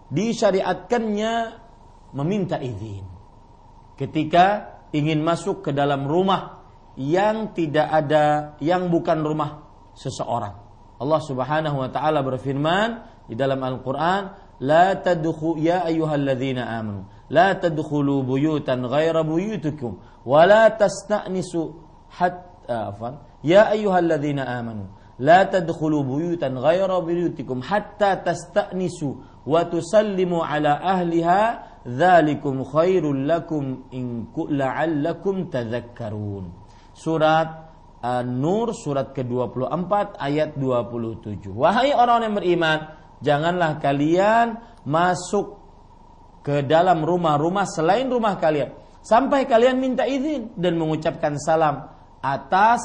disyariatkannya 0.10 1.34
meminta 2.13 2.58
izin 2.58 3.06
ketika 3.99 4.80
ingin 4.95 5.21
masuk 5.21 5.62
ke 5.65 5.71
dalam 5.75 6.10
rumah 6.10 6.65
yang 6.97 7.54
tidak 7.54 7.88
ada 7.88 8.56
yang 8.60 8.89
bukan 8.89 9.21
rumah 9.21 9.69
seseorang. 9.93 10.56
Allah 10.99 11.21
Subhanahu 11.23 11.78
wa 11.80 11.89
taala 11.91 12.19
berfirman 12.25 12.89
di 13.30 13.36
dalam 13.38 13.63
Al-Qur'an, 13.63 14.36
"La 14.60 14.99
tadkhu 14.99 15.56
ya 15.56 15.88
ayyuhalladzina 15.88 16.67
amanu, 16.75 17.08
la 17.32 17.56
tadkhulu 17.56 18.28
buyutan 18.28 18.84
ghaira 18.84 19.23
buyutikum 19.23 19.99
wa 20.28 20.43
la 20.43 20.67
tasta'nisu 20.75 21.62
hatta 22.12 22.91
afan, 22.91 23.23
ya 23.39 23.71
ayyuhalladzina 23.71 24.43
amanu, 24.43 24.91
la 25.20 25.46
tadkhulu 25.46 26.04
buyutan 26.08 26.56
ghaira 26.56 27.04
buyutikum 27.04 27.60
hatta 27.60 28.24
tasta'nisu 28.24 29.44
wa 29.46 29.68
tusallimu 29.68 30.40
ala 30.40 30.80
ahliha 30.80 31.42
dzalikum 31.84 32.64
khairul 32.64 33.28
lakum 33.28 33.88
in 33.92 34.32
la'allakum 34.34 35.52
tadhakkarun." 35.52 36.52
surat 36.96 37.70
An-Nur 38.00 38.72
surat 38.72 39.12
ke-24 39.12 40.16
ayat 40.24 40.56
27. 40.56 41.52
Wahai 41.52 41.92
orang 41.92 42.32
yang 42.32 42.36
beriman, 42.40 42.80
janganlah 43.20 43.76
kalian 43.84 44.56
masuk 44.88 45.60
ke 46.40 46.64
dalam 46.64 47.04
rumah-rumah 47.04 47.68
selain 47.68 48.08
rumah 48.08 48.40
kalian 48.40 48.72
sampai 49.04 49.44
kalian 49.48 49.84
minta 49.84 50.08
izin 50.08 50.56
dan 50.56 50.80
mengucapkan 50.80 51.36
salam 51.40 51.92
atas 52.24 52.82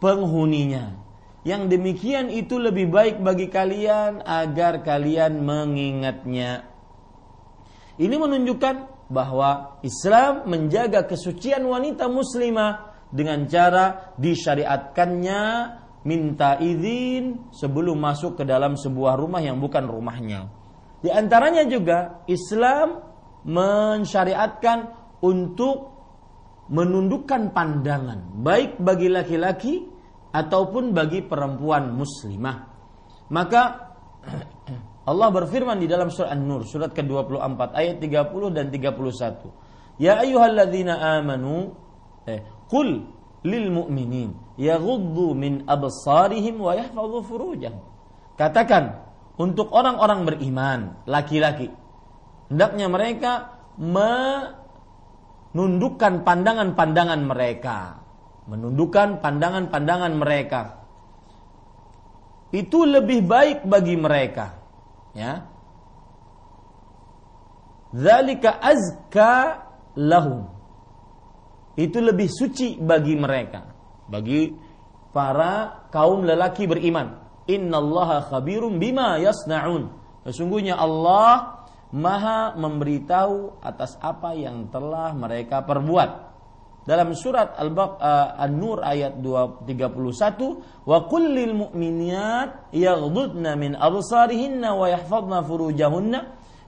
penghuninya. 0.00 0.97
Yang 1.46 1.62
demikian 1.78 2.26
itu 2.34 2.58
lebih 2.58 2.90
baik 2.90 3.22
bagi 3.22 3.46
kalian 3.46 4.26
agar 4.26 4.82
kalian 4.82 5.42
mengingatnya. 5.46 6.66
Ini 7.98 8.14
menunjukkan 8.14 9.06
bahwa 9.10 9.80
Islam 9.82 10.46
menjaga 10.50 11.06
kesucian 11.08 11.64
wanita 11.64 12.06
muslimah 12.06 12.94
dengan 13.08 13.48
cara 13.48 14.14
disyariatkannya 14.20 15.42
minta 16.04 16.60
izin 16.60 17.50
sebelum 17.50 17.98
masuk 17.98 18.38
ke 18.38 18.44
dalam 18.44 18.76
sebuah 18.76 19.18
rumah 19.18 19.42
yang 19.42 19.58
bukan 19.58 19.88
rumahnya. 19.88 20.46
Di 21.02 21.10
antaranya 21.10 21.64
juga 21.66 22.22
Islam 22.26 23.02
mensyariatkan 23.46 24.78
untuk 25.24 25.96
menundukkan 26.68 27.56
pandangan 27.56 28.44
baik 28.44 28.76
bagi 28.76 29.08
laki-laki 29.08 29.74
ataupun 30.32 30.92
bagi 30.92 31.24
perempuan 31.24 31.92
muslimah. 31.94 32.56
Maka 33.32 33.62
Allah 35.10 35.28
berfirman 35.32 35.80
di 35.80 35.88
dalam 35.88 36.12
surat 36.12 36.36
An-Nur 36.36 36.68
surat 36.68 36.92
ke-24 36.92 37.60
ayat 37.72 37.96
30 38.00 38.56
dan 38.56 38.68
31. 38.68 40.00
Ya 40.00 40.20
ayyuhalladzina 40.20 41.20
amanu 41.20 41.72
eh, 42.28 42.44
qul 42.68 43.08
lil 43.42 43.66
mu'minin 43.72 44.36
yaghuddu 44.60 45.32
min 45.32 45.64
absarihim 45.64 46.60
wa 46.60 46.76
yahfazu 46.76 47.24
furujahum. 47.24 47.80
Katakan 48.38 49.08
untuk 49.38 49.70
orang-orang 49.70 50.26
beriman, 50.26 50.98
laki-laki, 51.06 51.70
hendaknya 52.50 52.86
mereka 52.90 53.62
menundukkan 55.54 56.26
pandangan-pandangan 56.26 57.22
mereka, 57.22 58.02
menundukkan 58.48 59.20
pandangan-pandangan 59.20 60.12
mereka. 60.16 60.62
Itu 62.48 62.88
lebih 62.88 63.28
baik 63.28 63.68
bagi 63.68 63.94
mereka 64.00 64.56
ya 65.12 65.44
Zalika 67.88 68.60
azka 68.60 69.64
lahum. 69.96 70.44
Itu 71.78 72.04
lebih 72.04 72.28
suci 72.28 72.76
bagi 72.76 73.16
mereka, 73.16 73.64
bagi 74.10 74.52
para 75.14 75.86
kaum 75.88 76.26
lelaki 76.26 76.68
beriman. 76.68 77.16
Innallaha 77.48 78.28
khabirum 78.28 78.76
bima 78.76 79.16
yasnaun. 79.16 79.88
Sesungguhnya 80.28 80.76
Allah 80.76 81.64
Maha 81.88 82.52
memberitahu 82.52 83.64
atas 83.64 83.96
apa 84.04 84.36
yang 84.36 84.68
telah 84.68 85.16
mereka 85.16 85.64
perbuat 85.64 86.27
dalam 86.88 87.12
surat 87.12 87.52
uh, 87.60 88.40
An-Nur 88.40 88.80
ayat 88.80 89.20
231 89.20 90.88
wa 90.88 90.98
kullil 91.04 91.52
mu'minat 91.52 92.72
yaghdudna 92.72 93.60
min 93.60 93.76
absarihinna 93.76 94.72
wa 94.72 94.88
yahfazna 94.88 95.44
furujahunna 95.44 96.20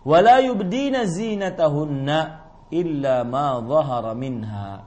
wa 0.05 0.19
la 0.21 0.45
yubdina 0.45 1.09
zinatahunna 1.09 2.19
illa 2.69 3.25
ma 3.25 3.65
dhahara 3.65 4.13
minha 4.13 4.85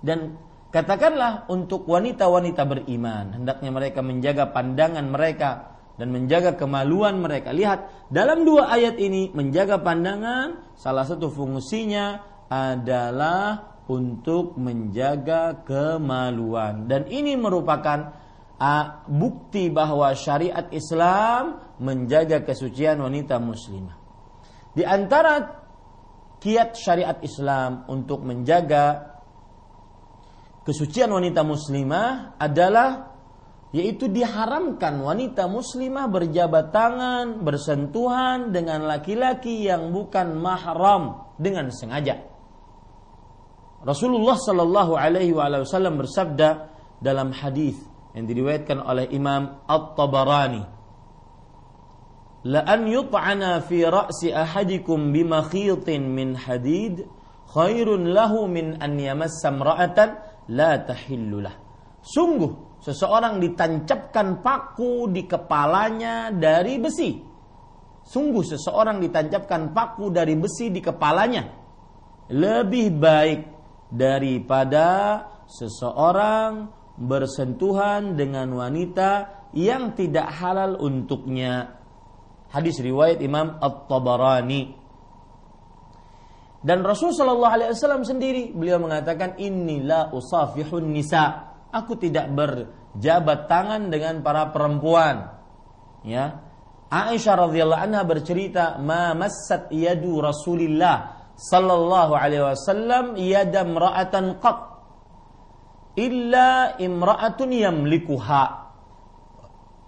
dan 0.00 0.40
katakanlah 0.72 1.44
untuk 1.52 1.84
wanita-wanita 1.84 2.64
beriman 2.64 3.36
hendaknya 3.36 3.68
mereka 3.68 4.00
menjaga 4.00 4.48
pandangan 4.48 5.04
mereka 5.12 5.76
dan 5.96 6.12
menjaga 6.12 6.60
kemaluan 6.60 7.16
mereka. 7.16 7.56
Lihat, 7.56 8.12
dalam 8.12 8.44
dua 8.44 8.68
ayat 8.68 9.00
ini 9.00 9.32
menjaga 9.32 9.80
pandangan 9.80 10.76
salah 10.76 11.08
satu 11.08 11.32
fungsinya 11.32 12.20
adalah 12.52 13.75
untuk 13.86 14.58
menjaga 14.58 15.62
kemaluan 15.62 16.90
dan 16.90 17.06
ini 17.06 17.38
merupakan 17.38 18.18
uh, 18.58 18.86
bukti 19.06 19.70
bahwa 19.70 20.10
syariat 20.18 20.66
Islam 20.74 21.62
menjaga 21.78 22.42
kesucian 22.42 22.98
wanita 22.98 23.38
muslimah. 23.38 23.96
Di 24.76 24.84
antara 24.84 25.64
kiat 26.42 26.76
syariat 26.76 27.16
Islam 27.24 27.88
untuk 27.88 28.26
menjaga 28.26 29.16
kesucian 30.66 31.08
wanita 31.08 31.46
muslimah 31.46 32.36
adalah 32.36 33.16
yaitu 33.74 34.08
diharamkan 34.08 35.00
wanita 35.00 35.50
muslimah 35.50 36.08
berjabat 36.08 36.72
tangan, 36.72 37.44
bersentuhan 37.44 38.54
dengan 38.54 38.88
laki-laki 38.88 39.68
yang 39.68 39.92
bukan 39.92 40.38
mahram 40.38 41.34
dengan 41.36 41.68
sengaja. 41.68 42.35
Rasulullah 43.86 44.34
Shallallahu 44.34 44.98
Alaihi 44.98 45.30
Wasallam 45.30 46.02
bersabda 46.02 46.74
dalam 46.98 47.30
hadis 47.30 47.78
yang 48.18 48.26
diriwayatkan 48.26 48.82
oleh 48.82 49.06
Imam 49.14 49.62
At-Tabarani 49.70 50.76
La 52.46 52.62
an 52.62 52.86
yut'ana 52.86 53.58
fi 53.62 53.82
ra'si 53.82 54.30
ahadikum 54.30 55.10
bimakhitin 55.10 56.06
min 56.06 56.38
hadid 56.38 57.02
khairun 57.50 58.14
lahu 58.14 58.46
min 58.46 58.78
an 58.78 58.94
yamassa 58.94 59.50
imra'atan 59.50 60.14
la 60.54 60.78
tahillulah. 60.78 61.54
Sungguh 62.06 62.78
seseorang 62.78 63.42
ditancapkan 63.42 64.46
paku 64.46 65.10
di 65.10 65.26
kepalanya 65.26 66.30
dari 66.30 66.78
besi. 66.78 67.18
Sungguh 68.06 68.46
seseorang 68.46 69.02
ditancapkan 69.02 69.74
paku 69.74 70.14
dari 70.14 70.38
besi 70.38 70.70
di 70.70 70.78
kepalanya 70.78 71.50
lebih 72.30 72.94
baik 72.94 73.55
daripada 73.90 75.22
seseorang 75.46 76.70
bersentuhan 76.96 78.16
dengan 78.16 78.50
wanita 78.56 79.10
yang 79.52 79.94
tidak 79.94 80.32
halal 80.36 80.80
untuknya. 80.80 81.76
Hadis 82.50 82.80
riwayat 82.80 83.20
Imam 83.20 83.60
At-Tabarani. 83.60 84.86
Dan 86.66 86.82
Rasul 86.82 87.14
Shallallahu 87.14 87.52
Alaihi 87.52 87.70
Wasallam 87.76 88.02
sendiri 88.02 88.50
beliau 88.50 88.82
mengatakan 88.82 89.38
inilah 89.38 90.10
usafihun 90.10 90.90
nisa. 90.90 91.54
Aku 91.70 91.94
tidak 91.94 92.32
berjabat 92.32 93.46
tangan 93.46 93.86
dengan 93.92 94.24
para 94.24 94.50
perempuan. 94.50 95.36
Ya, 96.02 96.42
Aisyah 96.86 97.50
radhiyallahu 97.50 97.82
anha 97.82 98.02
bercerita, 98.06 98.78
"Ma 98.78 99.10
massat 99.14 99.70
yadu 99.74 100.22
Rasulillah 100.22 101.15
sallallahu 101.36 102.16
alaihi 102.16 102.42
wasallam 102.42 103.14
yada 103.20 103.62
imra'atan 103.62 104.40
qat. 104.40 104.58
Illa 105.96 106.76
imra'atun 106.76 107.50
yamlikuha. 107.52 108.44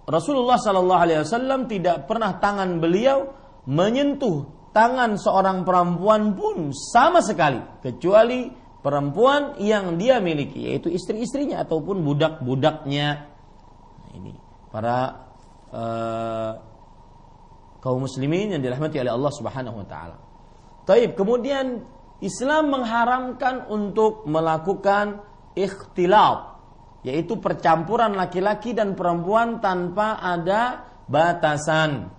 Rasulullah 0.09 0.57
sallallahu 0.57 1.01
alaihi 1.05 1.21
wasallam 1.21 1.69
tidak 1.69 2.09
pernah 2.09 2.41
tangan 2.41 2.81
beliau 2.81 3.29
menyentuh 3.69 4.49
tangan 4.73 5.17
seorang 5.21 5.65
perempuan 5.65 6.33
pun 6.33 6.73
sama 6.73 7.21
sekali. 7.21 7.61
Kecuali 7.81 8.49
perempuan 8.81 9.61
yang 9.61 10.01
dia 10.01 10.17
miliki 10.17 10.65
yaitu 10.65 10.89
istri-istrinya 10.89 11.61
ataupun 11.61 12.01
budak-budaknya. 12.01 13.07
Nah, 14.01 14.11
ini 14.17 14.33
para 14.73 15.29
uh, 15.69 16.51
kaum 17.85 18.01
muslimin 18.01 18.57
yang 18.57 18.61
dirahmati 18.65 18.97
oleh 18.97 19.13
Allah 19.13 19.33
Subhanahu 19.33 19.77
wa 19.77 19.85
taala 19.85 20.28
Taib. 20.89 21.13
Kemudian 21.13 21.85
Islam 22.17 22.73
mengharamkan 22.73 23.69
untuk 23.69 24.25
melakukan 24.25 25.21
ikhtilaf, 25.53 26.57
yaitu 27.05 27.37
percampuran 27.37 28.17
laki-laki 28.17 28.73
dan 28.73 28.97
perempuan 28.97 29.61
tanpa 29.61 30.17
ada 30.17 30.89
batasan. 31.05 32.09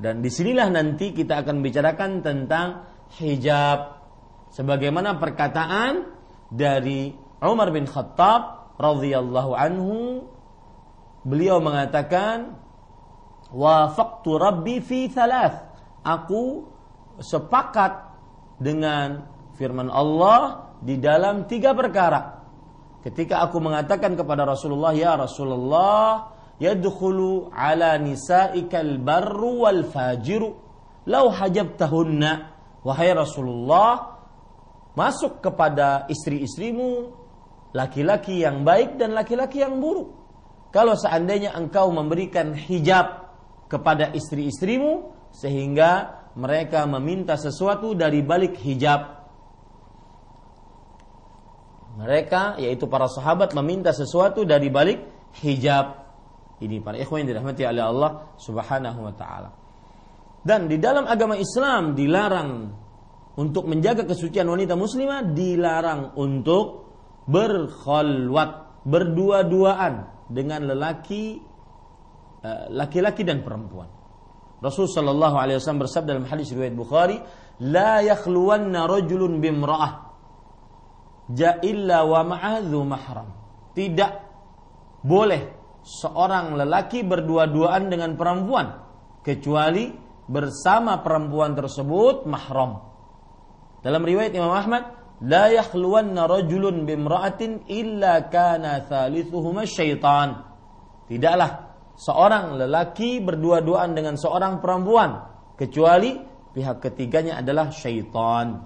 Dan 0.00 0.24
di 0.24 0.32
sinilah 0.32 0.72
nanti 0.72 1.12
kita 1.12 1.44
akan 1.44 1.60
bicarakan 1.60 2.24
tentang 2.24 2.88
hijab. 3.20 4.00
Sebagaimana 4.48 5.20
perkataan 5.20 6.08
dari 6.48 7.12
Umar 7.44 7.68
bin 7.68 7.84
Khattab 7.84 8.74
radhiyallahu 8.80 9.52
anhu, 9.54 10.24
beliau 11.22 11.60
mengatakan, 11.60 12.58
"Wafaqtu 13.52 14.40
Rabbi 14.40 14.80
fi 14.80 15.06
thalath." 15.12 15.70
Aku 16.04 16.73
sepakat 17.20 17.92
dengan 18.58 19.26
firman 19.54 19.90
Allah 19.90 20.72
di 20.82 20.98
dalam 20.98 21.46
tiga 21.46 21.72
perkara. 21.74 22.42
Ketika 23.04 23.44
aku 23.44 23.60
mengatakan 23.60 24.16
kepada 24.16 24.48
Rasulullah, 24.48 24.96
"Ya 24.96 25.12
Rasulullah, 25.14 26.32
yadkhulu 26.56 27.52
ala 27.52 28.00
nisa'ikal 28.00 28.96
barru 28.98 29.68
wal 29.68 29.84
fajiru 29.84 30.56
lau 31.04 31.28
hajabtahunna." 31.28 32.32
Wahai 32.84 33.12
Rasulullah, 33.12 34.20
masuk 34.96 35.40
kepada 35.44 36.08
istri-istrimu 36.08 37.12
laki-laki 37.74 38.40
yang 38.46 38.62
baik 38.62 38.96
dan 38.96 39.12
laki-laki 39.12 39.60
yang 39.60 39.82
buruk. 39.82 40.14
Kalau 40.70 40.94
seandainya 40.94 41.54
engkau 41.54 41.90
memberikan 41.90 42.54
hijab 42.54 43.30
kepada 43.68 44.10
istri-istrimu 44.14 45.12
sehingga 45.34 46.23
mereka 46.34 46.82
meminta 46.90 47.38
sesuatu 47.38 47.94
dari 47.94 48.18
balik 48.26 48.58
hijab. 48.58 49.22
Mereka 51.94 52.58
yaitu 52.58 52.90
para 52.90 53.06
sahabat 53.06 53.54
meminta 53.54 53.94
sesuatu 53.94 54.42
dari 54.42 54.66
balik 54.66 54.98
hijab. 55.38 56.02
Ini 56.58 56.82
para 56.82 56.98
ikhwan 56.98 57.22
yang 57.22 57.38
dirahmati 57.38 57.62
oleh 57.62 57.84
Allah 57.86 58.10
Subhanahu 58.34 58.98
wa 58.98 59.14
taala. 59.14 59.50
Dan 60.42 60.66
di 60.66 60.76
dalam 60.82 61.06
agama 61.06 61.38
Islam 61.38 61.94
dilarang 61.94 62.50
untuk 63.38 63.70
menjaga 63.70 64.02
kesucian 64.02 64.50
wanita 64.50 64.74
muslimah 64.74 65.30
dilarang 65.34 66.18
untuk 66.18 66.90
berkhalwat, 67.30 68.82
berdua-duaan 68.84 70.26
dengan 70.28 70.66
lelaki 70.66 71.38
eh, 72.42 72.64
laki-laki 72.74 73.22
dan 73.22 73.46
perempuan. 73.46 73.93
Rasul 74.64 74.88
sallallahu 74.88 75.36
alaihi 75.36 75.60
wasallam 75.60 75.84
bersabda 75.84 76.16
dalam 76.16 76.24
hadis 76.24 76.48
riwayat 76.56 76.72
Bukhari, 76.72 77.20
"La 77.60 78.00
yakhluwanna 78.00 78.88
rajulun 78.88 79.36
bimra'ah 79.44 79.92
ja 81.36 81.60
illa 81.60 82.08
wa 82.08 82.24
ma'adhu 82.24 82.78
mahram." 82.88 83.28
Tidak 83.76 84.12
boleh 85.04 85.42
seorang 85.84 86.56
lelaki 86.56 87.04
berdua-duaan 87.04 87.92
dengan 87.92 88.16
perempuan 88.16 88.72
kecuali 89.20 89.92
bersama 90.24 91.04
perempuan 91.04 91.52
tersebut 91.52 92.24
mahram. 92.24 92.80
Dalam 93.84 94.00
riwayat 94.00 94.32
Imam 94.32 94.48
Ahmad, 94.48 94.96
la 95.20 95.52
yakhluwanna 95.52 96.24
rajulun 96.24 96.88
bimra'atin 96.88 97.68
illa 97.68 98.24
kana 98.32 98.80
thalithuhuma 98.88 99.68
syaitan. 99.68 100.40
Tidaklah 101.04 101.73
seorang 101.94 102.58
lelaki 102.58 103.22
berdua-duaan 103.22 103.94
dengan 103.94 104.18
seorang 104.18 104.58
perempuan 104.58 105.22
kecuali 105.54 106.18
pihak 106.54 106.82
ketiganya 106.82 107.42
adalah 107.42 107.70
syaitan. 107.70 108.62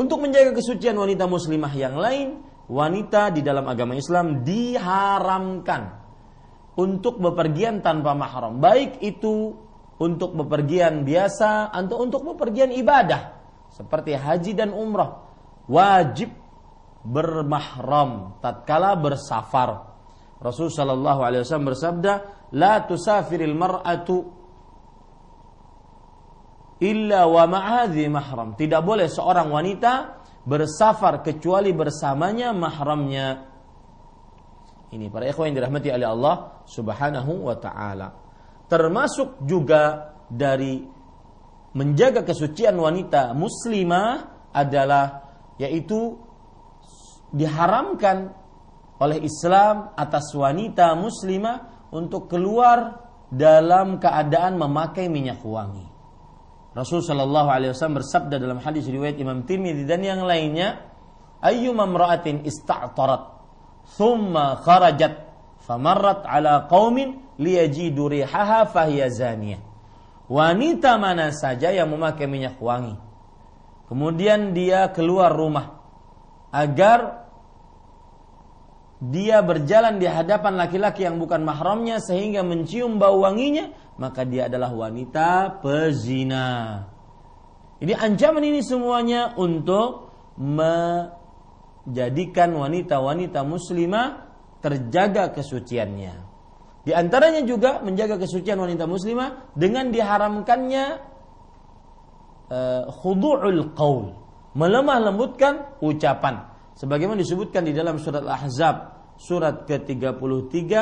Untuk 0.00 0.24
menjaga 0.24 0.56
kesucian 0.56 0.96
wanita 0.96 1.28
muslimah 1.28 1.72
yang 1.76 2.00
lain, 2.00 2.40
wanita 2.72 3.28
di 3.34 3.44
dalam 3.44 3.68
agama 3.68 3.92
Islam 3.98 4.40
diharamkan 4.40 6.00
untuk 6.80 7.20
bepergian 7.20 7.84
tanpa 7.84 8.16
mahram, 8.16 8.62
baik 8.62 9.04
itu 9.04 9.52
untuk 10.00 10.32
bepergian 10.32 11.04
biasa 11.04 11.68
atau 11.68 12.00
untuk 12.00 12.24
bepergian 12.24 12.72
ibadah 12.72 13.36
seperti 13.68 14.16
haji 14.16 14.56
dan 14.56 14.72
umrah 14.72 15.28
wajib 15.68 16.32
bermahram 17.04 18.40
tatkala 18.40 18.96
bersafar. 18.96 19.89
Rasul 20.40 20.72
sallallahu 20.72 21.20
alaihi 21.20 21.44
wasallam 21.44 21.68
bersabda, 21.68 22.12
"La 22.56 22.80
tusafiril 22.88 23.52
mar'atu 23.52 24.16
illa 26.80 27.28
wa 27.28 27.44
ma'adhi 27.44 28.08
mahram." 28.08 28.56
Tidak 28.56 28.80
boleh 28.80 29.04
seorang 29.06 29.52
wanita 29.52 30.24
bersafar 30.48 31.20
kecuali 31.20 31.76
bersamanya 31.76 32.56
mahramnya. 32.56 33.28
Ini 34.90 35.06
para 35.12 35.28
ikhwan 35.28 35.52
yang 35.52 35.62
dirahmati 35.62 35.88
oleh 35.92 36.08
Allah 36.08 36.36
Subhanahu 36.66 37.46
wa 37.46 37.56
taala. 37.60 38.08
Termasuk 38.66 39.44
juga 39.44 40.16
dari 40.26 40.82
menjaga 41.76 42.26
kesucian 42.26 42.74
wanita 42.74 43.36
muslimah 43.36 44.50
adalah 44.50 45.30
yaitu 45.60 46.18
diharamkan 47.30 48.39
oleh 49.00 49.18
Islam 49.24 49.96
atas 49.96 50.30
wanita 50.36 50.92
muslimah 50.92 51.88
untuk 51.90 52.28
keluar 52.28 53.08
dalam 53.32 53.96
keadaan 53.96 54.60
memakai 54.60 55.08
minyak 55.08 55.40
wangi. 55.40 55.88
Rasul 56.70 57.02
Shallallahu 57.02 57.48
Alaihi 57.50 57.70
Wasallam 57.74 57.98
bersabda 57.98 58.36
dalam 58.38 58.62
hadis 58.62 58.86
riwayat 58.86 59.18
Imam 59.18 59.42
Tirmidzi 59.42 59.88
dan 59.88 60.06
yang 60.06 60.22
lainnya, 60.22 60.86
ayyuma 61.42 61.88
imra'atin 61.88 62.46
ista'tarat 62.46 63.42
thumma 63.98 64.60
kharajat 64.62 65.26
famarrat 65.66 66.22
ala 66.28 66.70
qaumin 66.70 67.18
liyajidu 67.40 68.06
rihaha 68.06 68.70
fahiya 68.70 69.10
zaniyah. 69.10 69.62
Wanita 70.30 70.94
mana 70.94 71.34
saja 71.34 71.74
yang 71.74 71.90
memakai 71.90 72.30
minyak 72.30 72.54
wangi. 72.62 72.94
Kemudian 73.90 74.54
dia 74.54 74.86
keluar 74.94 75.34
rumah 75.34 75.82
agar 76.54 77.29
dia 79.00 79.40
berjalan 79.40 79.96
di 79.96 80.04
hadapan 80.04 80.60
laki-laki 80.60 81.08
yang 81.08 81.16
bukan 81.16 81.40
mahramnya 81.40 82.04
sehingga 82.04 82.44
mencium 82.44 83.00
bau 83.00 83.24
wanginya, 83.24 83.72
maka 83.96 84.28
dia 84.28 84.52
adalah 84.52 84.68
wanita 84.76 85.60
pezina. 85.64 86.84
Ini 87.80 87.96
ancaman 87.96 88.44
ini 88.44 88.60
semuanya 88.60 89.32
untuk 89.40 90.12
jadikan 91.88 92.52
wanita-wanita 92.52 93.40
muslimah 93.40 94.28
terjaga 94.60 95.32
kesuciannya. 95.32 96.28
Di 96.84 96.92
antaranya 96.92 97.40
juga 97.44 97.80
menjaga 97.80 98.20
kesucian 98.20 98.60
wanita 98.60 98.84
muslimah 98.84 99.56
dengan 99.56 99.88
diharamkannya 99.88 100.84
uh, 102.52 102.82
khudu'ul 102.88 103.72
qaul, 103.72 104.12
melemah 104.52 105.08
lembutkan 105.08 105.80
ucapan 105.80 106.49
sebagaimana 106.80 107.20
disebutkan 107.20 107.68
di 107.68 107.76
dalam 107.76 108.00
surat 108.00 108.24
Al-Ahzab 108.24 108.76
surat 109.20 109.68
ke-33 109.68 110.72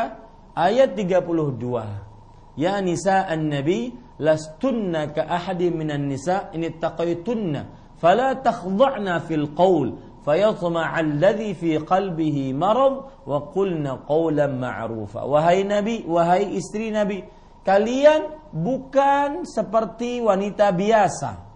ayat 0.55 0.95
32 0.95 2.55
ya 2.55 2.79
nisa 2.79 3.27
an-nabi 3.27 3.91
lastunna 4.23 5.11
ka 5.11 5.27
ahadi 5.27 5.75
minan 5.75 6.07
nisa 6.07 6.55
in 6.55 6.63
ittaqaytunna 6.63 7.95
fala 7.99 8.39
takhdha'na 8.39 9.27
fil 9.27 9.51
qawl 9.55 9.99
fayatma'a 10.27 10.99
alladhi 11.03 11.55
fi 11.55 11.79
qalbihi 11.83 12.55
marad 12.55 13.25
wa 13.25 13.39
qulna 13.55 14.05
qawlan 14.05 14.59
ma'rufa. 14.59 15.25
Wahai 15.25 15.65
nabi 15.65 16.05
wahai 16.05 16.53
istri 16.59 16.93
nabi 16.93 17.25
kalian 17.63 18.53
bukan 18.53 19.49
seperti 19.49 20.21
wanita 20.21 20.75
biasa. 20.75 21.49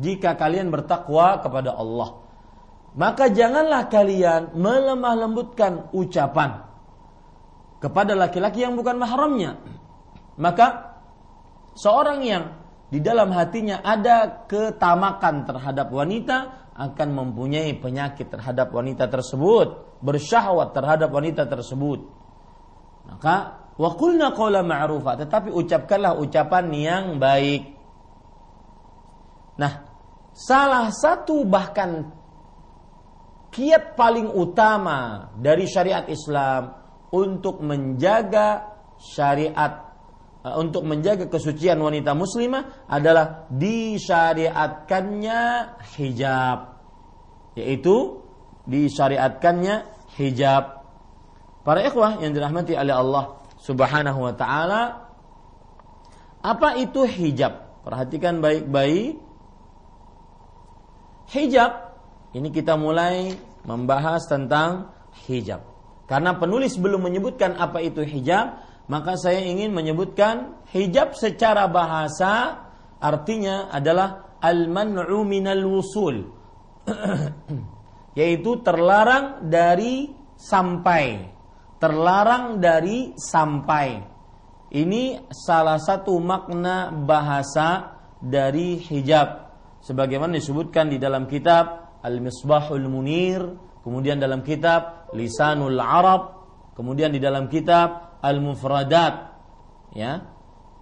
Jika 0.00 0.34
kalian 0.34 0.72
bertakwa 0.72 1.44
kepada 1.44 1.76
Allah 1.76 2.24
maka 2.94 3.30
janganlah 3.30 3.86
kalian 3.86 4.54
melemah 4.54 5.14
lembutkan 5.14 5.90
ucapan 5.94 6.66
kepada 7.78 8.18
laki-laki 8.18 8.66
yang 8.66 8.74
bukan 8.74 8.98
mahramnya 8.98 9.60
maka 10.40 10.96
seorang 11.76 12.20
yang 12.24 12.44
di 12.90 12.98
dalam 12.98 13.30
hatinya 13.30 13.86
ada 13.86 14.46
ketamakan 14.50 15.46
terhadap 15.46 15.94
wanita 15.94 16.38
akan 16.74 17.08
mempunyai 17.12 17.76
penyakit 17.78 18.32
terhadap 18.32 18.74
wanita 18.74 19.06
tersebut, 19.06 20.00
bersyahwat 20.02 20.72
terhadap 20.72 21.12
wanita 21.12 21.46
tersebut. 21.46 22.02
Maka 23.06 23.68
waqulna 23.76 24.34
qawla 24.34 24.66
ma'rufa, 24.66 25.20
tetapi 25.22 25.52
ucapkanlah 25.52 26.18
ucapan 26.18 26.66
yang 26.74 27.04
baik. 27.22 27.78
Nah, 29.60 29.86
salah 30.32 30.88
satu 30.88 31.44
bahkan 31.44 32.10
kiat 33.50 33.98
paling 33.98 34.30
utama 34.30 35.30
dari 35.38 35.66
syariat 35.66 36.06
Islam 36.06 36.74
untuk 37.10 37.62
menjaga 37.62 38.78
syariat 38.96 39.90
Eh, 40.40 40.56
untuk 40.56 40.88
menjaga 40.88 41.28
kesucian 41.28 41.76
wanita 41.76 42.16
muslimah 42.16 42.88
adalah 42.88 43.44
disyariatkannya 43.52 45.40
hijab 46.00 46.80
yaitu 47.60 48.24
disyariatkannya 48.64 49.84
hijab. 50.16 50.80
Para 51.60 51.84
ikhwah 51.84 52.24
yang 52.24 52.32
dirahmati 52.32 52.72
oleh 52.72 52.96
Allah 52.96 53.36
Subhanahu 53.60 54.16
wa 54.24 54.32
taala 54.32 55.12
apa 56.40 56.80
itu 56.80 57.04
hijab? 57.04 57.84
Perhatikan 57.84 58.40
baik-baik. 58.40 59.20
Hijab 61.36 61.89
ini 62.36 62.48
kita 62.50 62.78
mulai 62.78 63.34
membahas 63.66 64.26
tentang 64.30 64.94
hijab. 65.26 65.62
Karena 66.06 66.34
penulis 66.38 66.74
belum 66.74 67.06
menyebutkan 67.06 67.54
apa 67.54 67.78
itu 67.82 68.02
hijab 68.02 68.66
maka 68.90 69.14
saya 69.14 69.38
ingin 69.46 69.70
menyebutkan 69.70 70.58
hijab 70.74 71.14
secara 71.14 71.70
bahasa 71.70 72.66
artinya 72.98 73.70
adalah 73.70 74.34
al-man'u 74.42 75.22
minal 75.22 75.62
wusul 75.62 76.26
yaitu 78.18 78.58
terlarang 78.66 79.46
dari 79.46 80.10
sampai 80.34 81.30
terlarang 81.80 82.60
dari 82.60 83.16
sampai. 83.16 83.88
Ini 84.70 85.32
salah 85.32 85.80
satu 85.82 86.14
makna 86.22 86.94
bahasa 86.94 87.98
dari 88.22 88.78
hijab. 88.78 89.50
Sebagaimana 89.82 90.36
disebutkan 90.36 90.92
di 90.92 91.00
dalam 91.00 91.26
kitab 91.26 91.79
Al-Misbahul 92.00 92.88
Munir 92.88 93.42
kemudian 93.84 94.20
dalam 94.20 94.40
kitab 94.44 95.12
Lisanul 95.12 95.80
Arab 95.80 96.40
kemudian 96.76 97.12
di 97.12 97.20
dalam 97.20 97.48
kitab 97.48 98.20
Al-Mufradat 98.20 99.14
ya. 99.96 100.20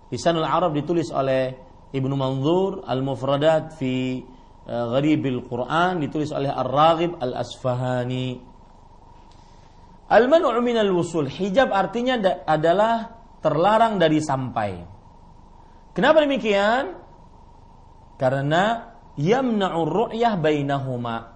Lisanul 0.08 0.46
Arab 0.48 0.72
ditulis 0.72 1.12
oleh 1.12 1.52
Ibnu 1.92 2.14
Manzur 2.16 2.84
Al-Mufradat 2.84 3.76
fi 3.76 4.24
uh, 4.66 4.84
Gharibil 4.96 5.44
Quran 5.44 6.00
ditulis 6.00 6.32
oleh 6.32 6.48
Ar-Raghib 6.48 7.20
Al-Asfahani. 7.20 8.40
Al-man'u 10.08 10.64
minal 10.64 10.88
wusul 10.96 11.28
hijab 11.28 11.68
artinya 11.68 12.16
adalah 12.48 13.12
terlarang 13.44 14.00
dari 14.00 14.24
sampai. 14.24 14.72
Kenapa 15.92 16.24
demikian? 16.24 16.96
Karena 18.16 18.94
yamna'ur 19.18 19.90
ru'yah 19.90 20.38
bainahuma 20.38 21.34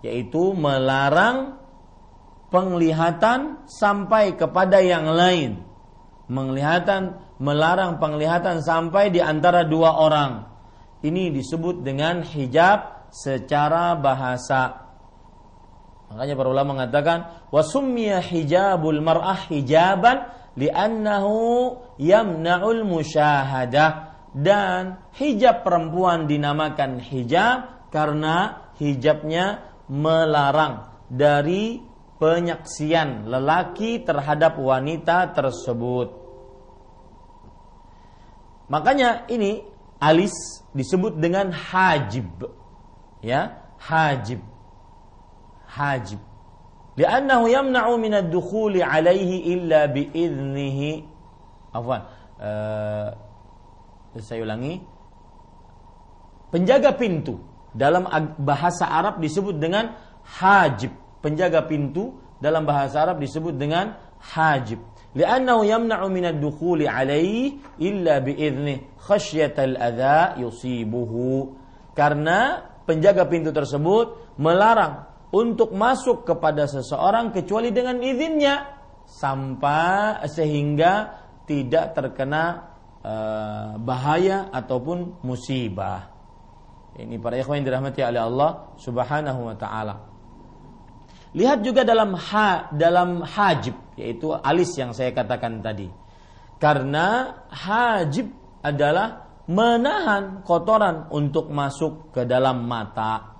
yaitu 0.00 0.56
melarang 0.56 1.60
penglihatan 2.48 3.68
sampai 3.68 4.34
kepada 4.34 4.80
yang 4.80 5.12
lain. 5.12 5.62
Menglihatan 6.28 7.16
melarang 7.40 7.96
penglihatan 8.00 8.60
sampai 8.60 9.12
di 9.12 9.20
antara 9.20 9.64
dua 9.64 9.96
orang. 9.96 10.44
Ini 11.04 11.30
disebut 11.32 11.84
dengan 11.84 12.24
hijab 12.26 13.08
secara 13.12 13.96
bahasa. 13.96 14.88
Makanya 16.08 16.34
para 16.36 16.48
ulama 16.48 16.70
mengatakan 16.76 17.48
wasummiya 17.52 18.24
hijabul 18.24 19.00
mar'ah 19.04 19.44
hijaban 19.48 20.28
li'annahu 20.56 21.76
yamna'ul 22.00 22.82
musyahadah 22.88 24.07
dan 24.38 25.02
hijab 25.18 25.66
perempuan 25.66 26.30
dinamakan 26.30 27.02
hijab 27.02 27.90
karena 27.90 28.70
hijabnya 28.78 29.66
melarang 29.90 30.94
dari 31.10 31.82
penyaksian 32.22 33.26
lelaki 33.26 34.06
terhadap 34.06 34.54
wanita 34.62 35.34
tersebut. 35.34 36.14
Makanya 38.70 39.26
ini 39.26 39.64
alis 39.98 40.62
disebut 40.70 41.18
dengan 41.18 41.50
hajib. 41.50 42.46
Ya, 43.24 43.66
hajib. 43.82 44.44
Hajib. 45.66 46.22
Li'annahu 46.94 47.50
yamna'u 47.50 47.98
min 47.98 48.12
ad-dukhuli 48.22 48.84
'alaihi 48.84 49.50
illa 49.56 49.90
bi'idnihi. 49.90 50.90
Afwan. 51.74 52.02
Uh, 52.38 53.27
saya 54.16 54.44
ulangi. 54.44 54.80
Penjaga 56.48 56.96
pintu 56.96 57.36
dalam 57.76 58.08
bahasa 58.40 58.88
Arab 58.88 59.20
disebut 59.20 59.60
dengan 59.60 59.92
hajib. 60.24 60.96
Penjaga 61.20 61.68
pintu 61.68 62.16
dalam 62.40 62.64
bahasa 62.64 63.04
Arab 63.04 63.20
disebut 63.20 63.52
dengan 63.58 63.98
hajib. 64.32 64.80
Li'annahu 65.12 65.64
yamna'u 65.64 66.06
min 66.08 66.24
ad-dukhuli 66.30 66.88
illa 67.80 68.14
khasyatal 68.96 69.74
adza 69.76 70.38
yusibuhu. 70.40 71.56
Karena 71.92 72.64
penjaga 72.88 73.26
pintu 73.26 73.50
tersebut 73.52 74.38
melarang 74.38 75.08
untuk 75.34 75.76
masuk 75.76 76.24
kepada 76.24 76.64
seseorang 76.64 77.34
kecuali 77.36 77.68
dengan 77.74 78.00
izinnya 78.00 78.78
sampai 79.04 80.24
sehingga 80.28 81.24
tidak 81.48 81.96
terkena 81.96 82.76
uh, 83.04 83.78
bahaya 83.78 84.50
ataupun 84.50 85.22
musibah. 85.22 86.14
Ini 86.98 87.14
para 87.22 87.38
ikhwan 87.38 87.62
yang 87.62 87.66
dirahmati 87.70 88.02
oleh 88.02 88.22
Allah 88.22 88.50
Subhanahu 88.80 89.40
wa 89.46 89.54
taala. 89.54 89.94
Lihat 91.36 91.60
juga 91.60 91.84
dalam 91.84 92.16
ha, 92.16 92.72
dalam 92.72 93.22
hajib 93.22 93.76
yaitu 93.94 94.32
alis 94.32 94.74
yang 94.74 94.90
saya 94.96 95.12
katakan 95.12 95.60
tadi. 95.60 95.86
Karena 96.58 97.38
hajib 97.52 98.34
adalah 98.64 99.28
menahan 99.46 100.42
kotoran 100.42 101.06
untuk 101.14 101.54
masuk 101.54 102.10
ke 102.10 102.26
dalam 102.26 102.66
mata. 102.66 103.38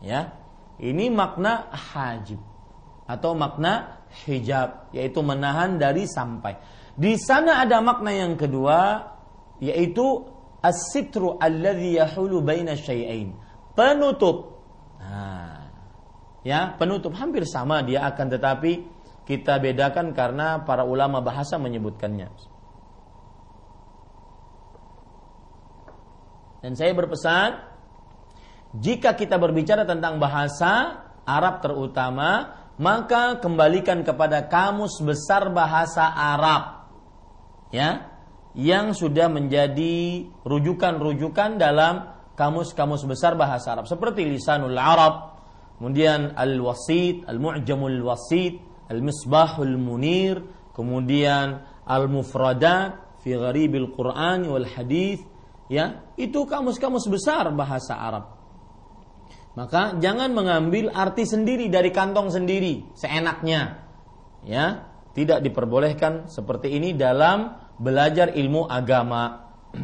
Ya. 0.00 0.32
Ini 0.76 1.08
makna 1.08 1.72
hajib 1.72 2.36
atau 3.08 3.32
makna 3.32 4.04
hijab 4.28 4.92
yaitu 4.92 5.20
menahan 5.24 5.80
dari 5.80 6.04
sampai. 6.04 6.56
Di 6.96 7.20
sana 7.20 7.60
ada 7.60 7.84
makna 7.84 8.10
yang 8.10 8.40
kedua 8.40 9.12
yaitu 9.60 10.24
as-sitru 10.64 11.36
alladhi 11.36 12.00
yahulu 12.00 12.40
baina 12.40 12.72
syai'ain. 12.72 13.36
Penutup. 13.76 14.64
Nah, 14.96 15.68
ya, 16.40 16.72
penutup 16.80 17.12
hampir 17.20 17.44
sama 17.44 17.84
dia 17.84 18.08
akan 18.08 18.26
tetapi 18.32 18.72
kita 19.28 19.60
bedakan 19.60 20.16
karena 20.16 20.64
para 20.64 20.88
ulama 20.88 21.20
bahasa 21.20 21.60
menyebutkannya. 21.60 22.32
Dan 26.64 26.72
saya 26.74 26.96
berpesan 26.96 27.50
jika 28.76 29.14
kita 29.14 29.36
berbicara 29.38 29.84
tentang 29.86 30.18
bahasa 30.18 31.04
Arab 31.22 31.62
terutama, 31.62 32.58
maka 32.76 33.38
kembalikan 33.40 34.04
kepada 34.04 34.44
kamus 34.46 35.00
besar 35.00 35.48
bahasa 35.52 36.10
Arab. 36.10 36.75
Ya, 37.74 38.14
yang 38.56 38.96
sudah 38.96 39.28
menjadi 39.28 40.26
rujukan-rujukan 40.46 41.60
dalam 41.60 42.16
kamus-kamus 42.36 43.04
besar 43.04 43.36
bahasa 43.36 43.76
Arab 43.76 43.84
seperti 43.84 44.24
Lisanul 44.24 44.76
Arab, 44.76 45.40
kemudian 45.76 46.32
Al-Wasit, 46.32 47.28
Al-Mu'jamul 47.28 48.00
Wasit, 48.00 48.60
Al-Misbahul 48.88 49.76
Munir, 49.76 50.40
kemudian 50.72 51.64
Al-Mufradat 51.84 53.20
fi 53.20 53.36
Gharibil 53.36 53.92
Quran 53.92 54.48
wal 54.48 54.68
Hadis, 54.68 55.20
ya, 55.68 56.06
itu 56.16 56.48
kamus-kamus 56.48 57.04
besar 57.12 57.50
bahasa 57.52 57.92
Arab. 57.98 58.24
Maka 59.56 59.96
jangan 60.00 60.36
mengambil 60.36 60.92
arti 60.92 61.24
sendiri 61.24 61.72
dari 61.72 61.88
kantong 61.88 62.28
sendiri 62.28 62.92
seenaknya. 62.92 63.80
Ya, 64.44 64.84
tidak 65.16 65.40
diperbolehkan 65.40 66.28
seperti 66.28 66.76
ini 66.76 66.92
dalam 66.92 67.56
belajar 67.80 68.36
ilmu 68.36 68.68
agama. 68.68 69.48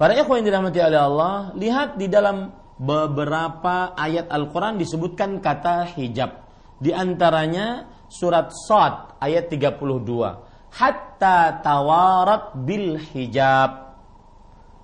Para 0.00 0.18
ikhwan 0.18 0.42
yang 0.42 0.46
dirahmati 0.50 0.82
oleh 0.82 0.98
Allah, 0.98 1.34
lihat 1.54 1.94
di 1.94 2.10
dalam 2.10 2.50
beberapa 2.74 3.94
ayat 3.94 4.26
Al-Qur'an 4.26 4.80
disebutkan 4.80 5.38
kata 5.38 5.94
hijab. 5.94 6.42
Di 6.80 6.90
antaranya 6.90 7.86
surat 8.10 8.50
Sad 8.50 9.20
ayat 9.22 9.46
32. 9.46 10.74
Hatta 10.74 11.60
tawarat 11.62 12.56
bil 12.66 12.98
hijab. 12.98 13.94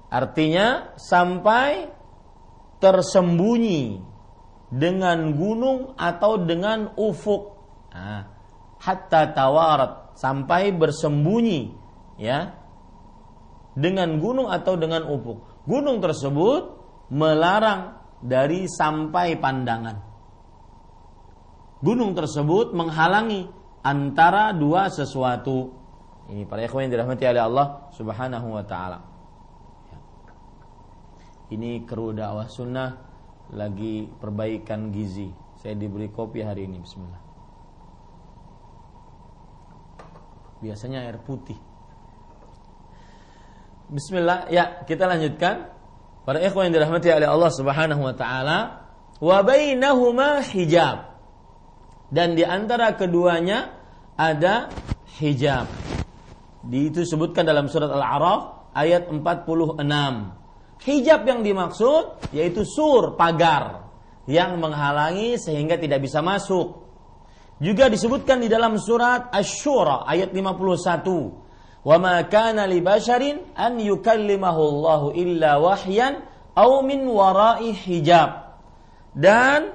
Artinya 0.06 0.94
sampai 0.94 1.90
tersembunyi 2.78 3.98
dengan 4.68 5.32
gunung 5.35 5.96
atau 5.96 6.37
dengan 6.37 6.92
ufuk. 6.94 7.56
Nah, 7.96 8.36
hatta 8.87 9.35
tawarat 9.35 10.14
sampai 10.14 10.70
bersembunyi 10.70 11.75
ya 12.22 12.55
dengan 13.75 14.22
gunung 14.22 14.46
atau 14.46 14.79
dengan 14.79 15.03
ufuk. 15.11 15.66
Gunung 15.66 15.99
tersebut 15.99 16.62
melarang 17.11 17.99
dari 18.22 18.70
sampai 18.70 19.35
pandangan. 19.42 19.99
Gunung 21.83 22.14
tersebut 22.14 22.70
menghalangi 22.70 23.51
antara 23.83 24.55
dua 24.55 24.87
sesuatu. 24.88 25.75
Ini 26.31 26.46
para 26.46 26.62
ikhwan 26.62 26.87
yang 26.87 27.03
dirahmati 27.03 27.27
oleh 27.27 27.42
Allah 27.42 27.66
Subhanahu 27.90 28.55
wa 28.55 28.64
taala 28.64 29.16
ini 31.51 31.87
kru 31.87 32.11
dakwah 32.11 32.51
sunnah 32.51 32.90
lagi 33.55 34.11
perbaikan 34.18 34.90
gizi. 34.90 35.31
Saya 35.62 35.79
diberi 35.79 36.11
kopi 36.11 36.42
hari 36.42 36.66
ini, 36.66 36.83
Bismillah. 36.83 37.26
Biasanya 40.61 41.05
air 41.05 41.21
putih. 41.21 41.59
Bismillah, 43.87 44.51
ya 44.51 44.83
kita 44.83 45.07
lanjutkan. 45.07 45.71
Para 46.27 46.42
ikhwan 46.42 46.69
yang 46.69 46.83
dirahmati 46.83 47.07
oleh 47.14 47.31
Allah 47.31 47.51
Subhanahu 47.55 48.03
wa 48.03 48.14
taala, 48.19 48.59
wa 49.23 49.38
bainahuma 49.47 50.42
hijab. 50.42 51.14
Dan 52.11 52.35
di 52.35 52.42
antara 52.42 52.99
keduanya 52.99 53.79
ada 54.19 54.75
hijab. 55.23 55.71
Di 56.66 56.90
itu 56.90 57.07
disebutkan 57.07 57.47
dalam 57.47 57.71
surat 57.71 57.95
Al-A'raf 57.95 58.75
ayat 58.75 59.07
46. 59.07 59.79
Hijab 60.83 61.21
yang 61.25 61.40
dimaksud 61.47 62.35
yaitu 62.35 62.66
sur, 62.66 63.14
pagar 63.14 63.87
yang 64.27 64.59
menghalangi 64.59 65.38
sehingga 65.38 65.79
tidak 65.79 66.03
bisa 66.03 66.21
masuk. 66.27 66.86
Juga 67.57 67.88
disebutkan 67.88 68.45
di 68.45 68.53
dalam 68.53 68.77
surat 68.77 69.33
Asy-Syura 69.33 70.05
ayat 70.05 70.29
51. 70.37 71.87
Wa 71.87 71.97
ma 71.97 72.21
kana 72.29 72.69
li 72.69 72.85
basharin 72.85 73.57
an 73.57 73.81
yukallimahu 73.81 74.61
Allah 74.61 75.03
illa 75.16 75.51
wahyan 75.57 76.21
aw 76.53 76.85
min 76.85 77.09
hijab. 77.73 78.61
Dan 79.16 79.73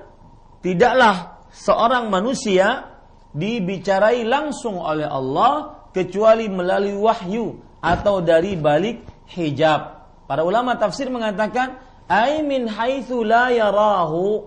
tidaklah 0.62 1.50
seorang 1.50 2.13
manusia 2.13 2.86
dibicarai 3.34 4.28
langsung 4.30 4.78
oleh 4.78 5.10
Allah 5.10 5.88
kecuali 5.89 6.51
melalui 6.51 6.93
wahyu 7.01 7.58
atau 7.82 8.22
dari 8.22 8.60
balik 8.62 9.26
hijab. 9.34 10.05
Para 10.30 10.45
ulama 10.45 10.78
tafsir 10.78 11.10
mengatakan 11.10 11.82
ai 12.05 12.45
min 12.45 12.70
haitsu 12.70 13.26
la 13.26 13.49
yarahu 13.49 14.45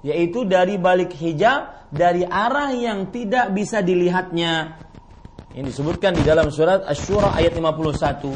yaitu 0.00 0.48
dari 0.48 0.80
balik 0.80 1.12
hijab 1.16 1.88
dari 1.92 2.24
arah 2.24 2.72
yang 2.72 3.10
tidak 3.10 3.52
bisa 3.52 3.82
dilihatnya. 3.82 4.78
Ini 5.50 5.66
disebutkan 5.66 6.14
di 6.14 6.22
dalam 6.22 6.48
surat 6.54 6.86
Asy-Syura 6.86 7.34
ayat 7.34 7.58
51. 7.58 8.30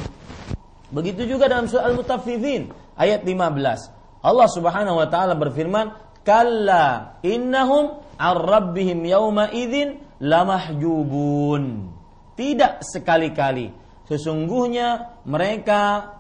Begitu 0.91 1.23
juga 1.31 1.47
dalam 1.47 1.71
surat 1.71 1.87
Al-Mutaffifin 1.91 2.75
ayat 2.99 3.23
15. 3.23 4.25
Allah 4.25 4.49
Subhanahu 4.51 4.99
wa 4.99 5.07
taala 5.07 5.39
berfirman, 5.39 5.95
"Kalla 6.27 7.19
innahum 7.23 8.03
ar 8.19 8.39
rabbihim 8.41 9.07
yauma 9.07 9.53
idzin 9.55 10.03
lamahjubun." 10.19 11.93
Tidak 12.35 12.83
sekali-kali 12.83 13.71
sesungguhnya 14.11 15.23
mereka 15.23 16.15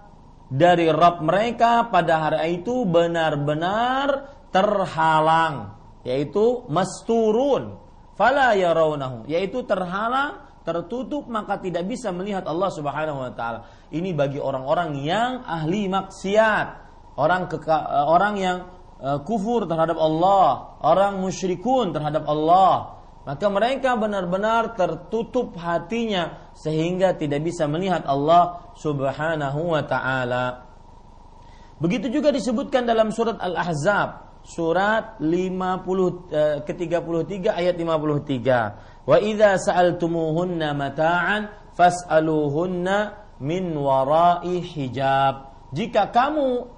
dari 0.46 0.86
Rabb 0.86 1.26
mereka 1.26 1.90
pada 1.90 2.30
hari 2.30 2.62
itu 2.62 2.86
benar-benar 2.86 4.33
terhalang 4.54 5.74
yaitu 6.06 6.62
masturun 6.70 7.74
fala 8.14 8.54
yarawnahu 8.54 9.26
yaitu 9.26 9.66
terhalang 9.66 10.44
tertutup 10.64 11.28
maka 11.28 11.60
tidak 11.60 11.84
bisa 11.84 12.08
melihat 12.10 12.48
Allah 12.48 12.72
Subhanahu 12.72 13.20
wa 13.20 13.32
taala. 13.36 13.68
Ini 13.92 14.16
bagi 14.16 14.40
orang-orang 14.40 14.96
yang 15.04 15.44
ahli 15.44 15.92
maksiat, 15.92 16.66
orang 17.20 17.46
keka, 17.52 18.08
orang 18.08 18.34
yang 18.40 18.58
uh, 18.98 19.20
kufur 19.22 19.68
terhadap 19.68 20.00
Allah, 20.00 20.80
orang 20.80 21.20
musyrikun 21.20 21.92
terhadap 21.92 22.24
Allah. 22.24 22.96
Maka 23.24 23.48
mereka 23.48 23.96
benar-benar 23.96 24.76
tertutup 24.76 25.56
hatinya 25.56 26.52
sehingga 26.52 27.16
tidak 27.16 27.40
bisa 27.40 27.64
melihat 27.64 28.04
Allah 28.04 28.72
Subhanahu 28.76 29.60
wa 29.72 29.84
taala. 29.84 30.64
Begitu 31.80 32.08
juga 32.08 32.32
disebutkan 32.32 32.84
dalam 32.88 33.12
surat 33.12 33.40
Al-Ahzab 33.40 34.33
surat 34.44 35.16
50 35.18 35.56
uh, 35.56 36.60
ke-33 36.62 37.48
ayat 37.48 37.74
53. 37.80 39.08
Wa 39.08 39.16
idza 39.20 39.56
sa'altumuhunna 39.56 40.76
mata'an 40.76 41.72
fas'aluhunna 41.74 42.96
min 43.40 43.74
wara'i 43.74 44.62
hijab. 44.62 45.52
Jika 45.74 46.12
kamu 46.14 46.70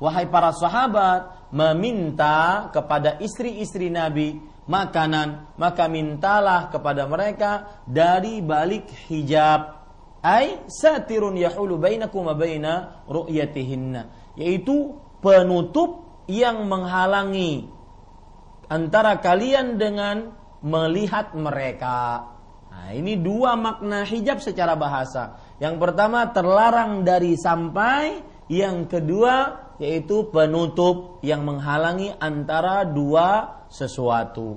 wahai 0.00 0.26
para 0.26 0.50
sahabat 0.56 1.52
meminta 1.52 2.66
kepada 2.72 3.20
istri-istri 3.20 3.92
Nabi 3.92 4.40
makanan, 4.66 5.54
maka 5.60 5.86
mintalah 5.86 6.72
kepada 6.72 7.06
mereka 7.06 7.82
dari 7.86 8.40
balik 8.40 8.88
hijab. 9.10 9.84
Ai 10.22 10.66
satirun 10.70 11.34
yahulu 11.34 11.78
bainakum 11.82 12.30
wa 12.30 12.34
baina 12.38 13.04
ru'yatihinna, 13.10 14.34
yaitu 14.38 14.94
penutup 15.18 16.01
yang 16.30 16.66
menghalangi 16.66 17.66
antara 18.72 19.18
kalian 19.18 19.76
dengan 19.76 20.32
melihat 20.62 21.34
mereka. 21.36 22.30
Nah, 22.72 22.88
ini 22.96 23.20
dua 23.20 23.58
makna 23.58 24.06
hijab 24.08 24.40
secara 24.40 24.72
bahasa. 24.78 25.36
Yang 25.60 25.76
pertama 25.76 26.24
terlarang 26.32 27.04
dari 27.04 27.36
sampai, 27.36 28.24
yang 28.48 28.88
kedua 28.88 29.60
yaitu 29.76 30.30
penutup 30.30 31.20
yang 31.26 31.42
menghalangi 31.42 32.14
antara 32.16 32.86
dua 32.86 33.60
sesuatu. 33.68 34.56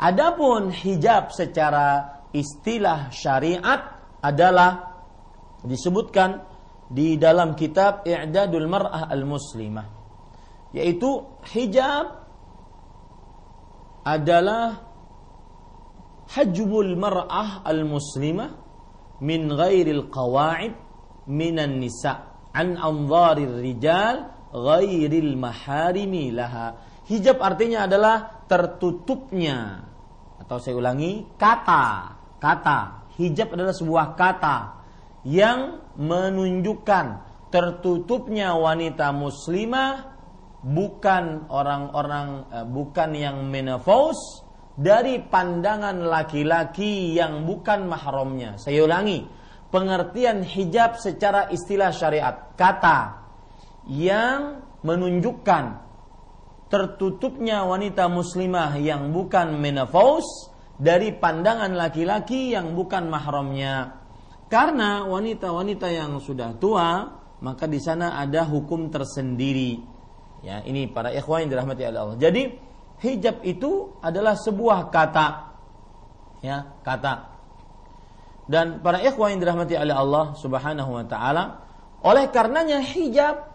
Adapun 0.00 0.72
hijab 0.72 1.34
secara 1.34 2.22
istilah 2.32 3.12
syariat 3.12 4.00
adalah 4.22 4.96
disebutkan 5.60 6.40
di 6.88 7.20
dalam 7.20 7.52
kitab 7.52 8.08
I'dadul 8.08 8.64
Mar'ah 8.64 9.12
Al-Muslimah 9.12 9.99
yaitu 10.70 11.26
hijab 11.50 12.26
adalah 14.06 14.86
hajbul 16.30 16.94
mar'ah 16.94 17.66
al-muslimah 17.66 18.50
min 19.20 19.50
ghairil 19.50 20.08
qawa'id 20.08 20.72
minan 21.28 21.82
nisa 21.82 22.30
an 22.54 22.78
anzarir 22.78 23.60
rijal 23.60 24.30
ghairil 24.50 25.38
maharimi 25.38 26.34
laha. 26.34 26.78
Hijab 27.06 27.42
artinya 27.42 27.90
adalah 27.90 28.46
tertutupnya. 28.46 29.86
Atau 30.38 30.62
saya 30.62 30.78
ulangi 30.78 31.26
kata. 31.38 32.16
Kata. 32.38 33.10
Hijab 33.18 33.54
adalah 33.54 33.74
sebuah 33.74 34.14
kata 34.14 34.56
yang 35.26 35.82
menunjukkan 35.98 37.06
tertutupnya 37.50 38.54
wanita 38.54 39.10
muslimah 39.10 40.19
bukan 40.60 41.48
orang-orang 41.48 42.28
eh, 42.52 42.66
bukan 42.68 43.10
yang 43.16 43.48
menopause 43.48 44.44
dari 44.76 45.20
pandangan 45.20 46.00
laki-laki 46.04 47.16
yang 47.16 47.44
bukan 47.44 47.84
mahramnya. 47.84 48.56
Saya 48.56 48.84
ulangi, 48.88 49.28
pengertian 49.68 50.40
hijab 50.44 50.96
secara 50.96 51.52
istilah 51.52 51.92
syariat, 51.92 52.56
kata 52.56 53.20
yang 53.88 54.64
menunjukkan 54.80 55.64
tertutupnya 56.70 57.66
wanita 57.66 58.06
muslimah 58.06 58.78
yang 58.78 59.10
bukan 59.10 59.58
menopause 59.58 60.48
dari 60.80 61.12
pandangan 61.12 61.74
laki-laki 61.76 62.54
yang 62.54 62.72
bukan 62.72 63.10
mahramnya. 63.10 64.00
Karena 64.50 65.04
wanita-wanita 65.06 65.86
yang 65.92 66.18
sudah 66.18 66.56
tua, 66.58 67.06
maka 67.42 67.68
di 67.68 67.78
sana 67.78 68.18
ada 68.18 68.46
hukum 68.48 68.88
tersendiri. 68.88 69.89
Ya, 70.40 70.64
ini 70.64 70.88
para 70.88 71.12
ikhwan 71.12 71.44
yang 71.44 71.50
dirahmati 71.52 71.82
Allah. 71.84 72.16
Jadi 72.16 72.56
hijab 73.04 73.44
itu 73.44 73.96
adalah 74.00 74.36
sebuah 74.36 74.88
kata. 74.88 75.28
Ya 76.40 76.72
kata. 76.80 77.28
Dan 78.48 78.80
para 78.80 78.98
ikhwan 79.04 79.36
yang 79.36 79.40
dirahmati 79.44 79.76
oleh 79.76 79.94
Allah 79.94 80.34
Subhanahu 80.34 80.90
wa 80.96 81.04
taala 81.06 81.44
oleh 82.00 82.32
karenanya 82.32 82.80
hijab 82.80 83.46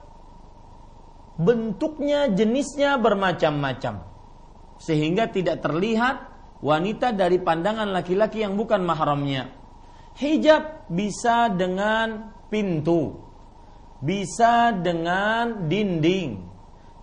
bentuknya 1.41 2.29
jenisnya 2.31 3.01
bermacam-macam. 3.01 4.05
Sehingga 4.77 5.31
tidak 5.33 5.65
terlihat 5.65 6.29
wanita 6.61 7.11
dari 7.11 7.41
pandangan 7.41 7.89
laki-laki 7.89 8.45
yang 8.45 8.53
bukan 8.55 8.85
mahramnya. 8.85 9.51
Hijab 10.15 10.87
bisa 10.87 11.51
dengan 11.51 12.31
pintu 12.47 13.25
bisa 14.05 14.69
dengan 14.75 15.65
dinding 15.65 16.54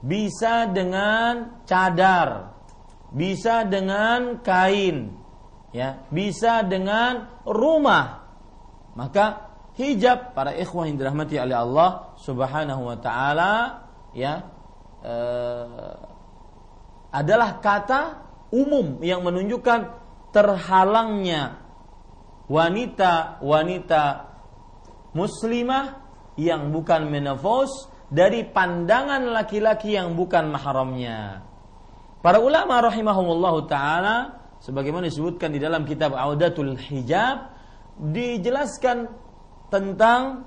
bisa 0.03 0.67
dengan 0.67 1.63
cadar, 1.63 2.59
bisa 3.15 3.63
dengan 3.63 4.43
kain, 4.43 5.15
ya, 5.71 6.03
bisa 6.11 6.67
dengan 6.67 7.43
rumah. 7.47 8.27
Maka 8.93 9.53
hijab 9.79 10.37
para 10.37 10.53
ikhwah 10.53 10.85
yang 10.85 11.01
dirahmati 11.01 11.41
oleh 11.41 11.57
Allah 11.57 12.13
Subhanahu 12.21 12.93
wa 12.93 12.97
taala 13.01 13.53
ya 14.13 14.45
eh, 15.01 15.95
adalah 17.13 17.57
kata 17.61 18.01
umum 18.53 19.01
yang 19.01 19.25
menunjukkan 19.25 19.81
terhalangnya 20.33 21.61
wanita-wanita 22.49 24.33
muslimah 25.17 26.05
yang 26.37 26.73
bukan 26.73 27.09
menopause 27.09 27.92
dari 28.13 28.45
pandangan 28.45 29.25
laki-laki 29.33 29.97
yang 29.97 30.13
bukan 30.13 30.53
mahramnya. 30.53 31.49
Para 32.21 32.45
ulama 32.45 32.85
rahimahumullah 32.85 33.55
taala 33.65 34.17
sebagaimana 34.61 35.09
disebutkan 35.09 35.49
di 35.49 35.59
dalam 35.59 35.89
kitab 35.89 36.13
Audatul 36.13 36.77
Hijab 36.77 37.57
dijelaskan 37.97 39.09
tentang 39.73 40.45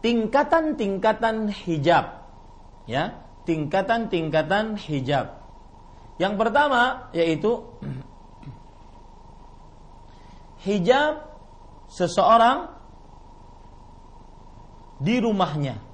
tingkatan-tingkatan 0.00 1.52
hijab. 1.52 2.24
Ya, 2.88 3.22
tingkatan-tingkatan 3.44 4.80
hijab. 4.80 5.36
Yang 6.16 6.34
pertama 6.40 7.12
yaitu 7.12 7.60
hijab 10.66 11.28
seseorang 11.92 12.72
di 14.96 15.20
rumahnya 15.20 15.91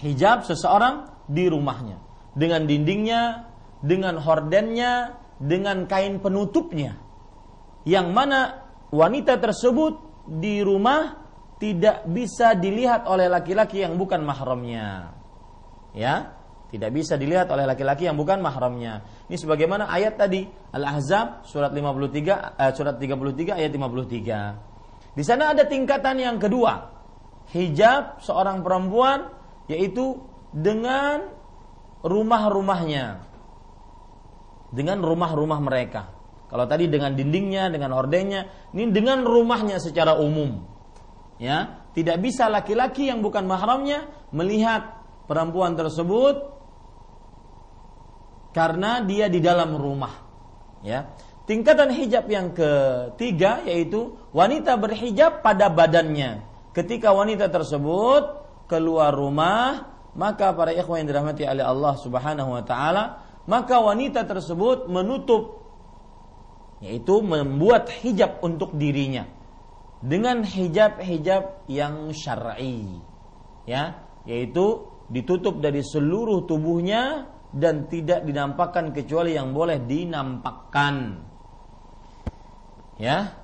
hijab 0.00 0.48
seseorang 0.48 1.10
di 1.28 1.50
rumahnya 1.52 2.00
dengan 2.32 2.64
dindingnya, 2.64 3.52
dengan 3.84 4.16
hordennya, 4.20 5.20
dengan 5.36 5.84
kain 5.84 6.20
penutupnya. 6.22 6.96
Yang 7.84 8.08
mana 8.14 8.40
wanita 8.88 9.36
tersebut 9.42 10.24
di 10.28 10.62
rumah 10.62 11.18
tidak 11.58 12.06
bisa 12.08 12.54
dilihat 12.58 13.06
oleh 13.06 13.26
laki-laki 13.26 13.82
yang 13.82 13.98
bukan 13.98 14.22
mahramnya. 14.22 15.14
Ya, 15.92 16.34
tidak 16.72 16.90
bisa 16.96 17.20
dilihat 17.20 17.52
oleh 17.52 17.68
laki-laki 17.68 18.08
yang 18.08 18.16
bukan 18.16 18.40
mahramnya. 18.40 19.04
Ini 19.28 19.36
sebagaimana 19.36 19.92
ayat 19.92 20.16
tadi 20.16 20.48
Al-Ahzab 20.72 21.44
surat 21.44 21.68
53 21.68 22.56
eh, 22.56 22.72
surat 22.72 22.96
33 22.96 23.60
ayat 23.60 23.70
53. 23.76 25.12
Di 25.12 25.20
sana 25.20 25.52
ada 25.52 25.68
tingkatan 25.68 26.16
yang 26.16 26.40
kedua. 26.40 26.88
Hijab 27.52 28.24
seorang 28.24 28.64
perempuan 28.64 29.41
yaitu 29.66 30.22
dengan 30.50 31.30
rumah-rumahnya. 32.02 33.26
Dengan 34.72 35.04
rumah-rumah 35.04 35.60
mereka. 35.60 36.10
Kalau 36.48 36.68
tadi 36.68 36.88
dengan 36.88 37.16
dindingnya 37.16 37.72
dengan 37.72 37.96
hordengnya 37.96 38.48
ini 38.76 38.92
dengan 38.92 39.24
rumahnya 39.24 39.80
secara 39.80 40.16
umum. 40.16 40.64
Ya 41.40 41.82
tidak 41.92 42.24
bisa 42.24 42.48
laki-laki 42.48 43.12
yang 43.12 43.20
bukan 43.20 43.44
mahramnya 43.44 44.08
melihat 44.32 45.04
perempuan 45.28 45.76
tersebut 45.76 46.40
karena 48.56 49.04
dia 49.04 49.28
di 49.28 49.40
dalam 49.40 49.76
rumah. 49.76 50.12
Ya. 50.80 51.12
Tingkatan 51.42 51.92
hijab 51.92 52.30
yang 52.32 52.54
ketiga 52.56 53.60
yaitu 53.68 54.16
wanita 54.32 54.78
berhijab 54.80 55.44
pada 55.44 55.68
badannya. 55.68 56.44
Ketika 56.72 57.12
wanita 57.12 57.52
tersebut 57.52 58.41
keluar 58.72 59.12
rumah, 59.12 59.92
maka 60.16 60.52
para 60.56 60.72
ikhwan 60.72 61.04
yang 61.04 61.08
dirahmati 61.12 61.44
oleh 61.44 61.64
Allah 61.64 61.94
Subhanahu 62.00 62.50
wa 62.52 62.64
taala 62.64 63.04
maka 63.48 63.80
wanita 63.80 64.28
tersebut 64.28 64.86
menutup 64.86 65.64
yaitu 66.84 67.22
membuat 67.24 67.88
hijab 68.02 68.42
untuk 68.44 68.76
dirinya 68.76 69.26
dengan 70.02 70.42
hijab-hijab 70.44 71.66
yang 71.70 72.10
syar'i 72.12 73.00
ya 73.64 74.04
yaitu 74.28 74.86
ditutup 75.08 75.58
dari 75.62 75.80
seluruh 75.80 76.44
tubuhnya 76.44 77.32
dan 77.52 77.86
tidak 77.88 78.24
dinampakkan 78.24 78.96
kecuali 78.96 79.36
yang 79.36 79.52
boleh 79.52 79.80
dinampakkan 79.84 81.20
ya. 82.96 83.38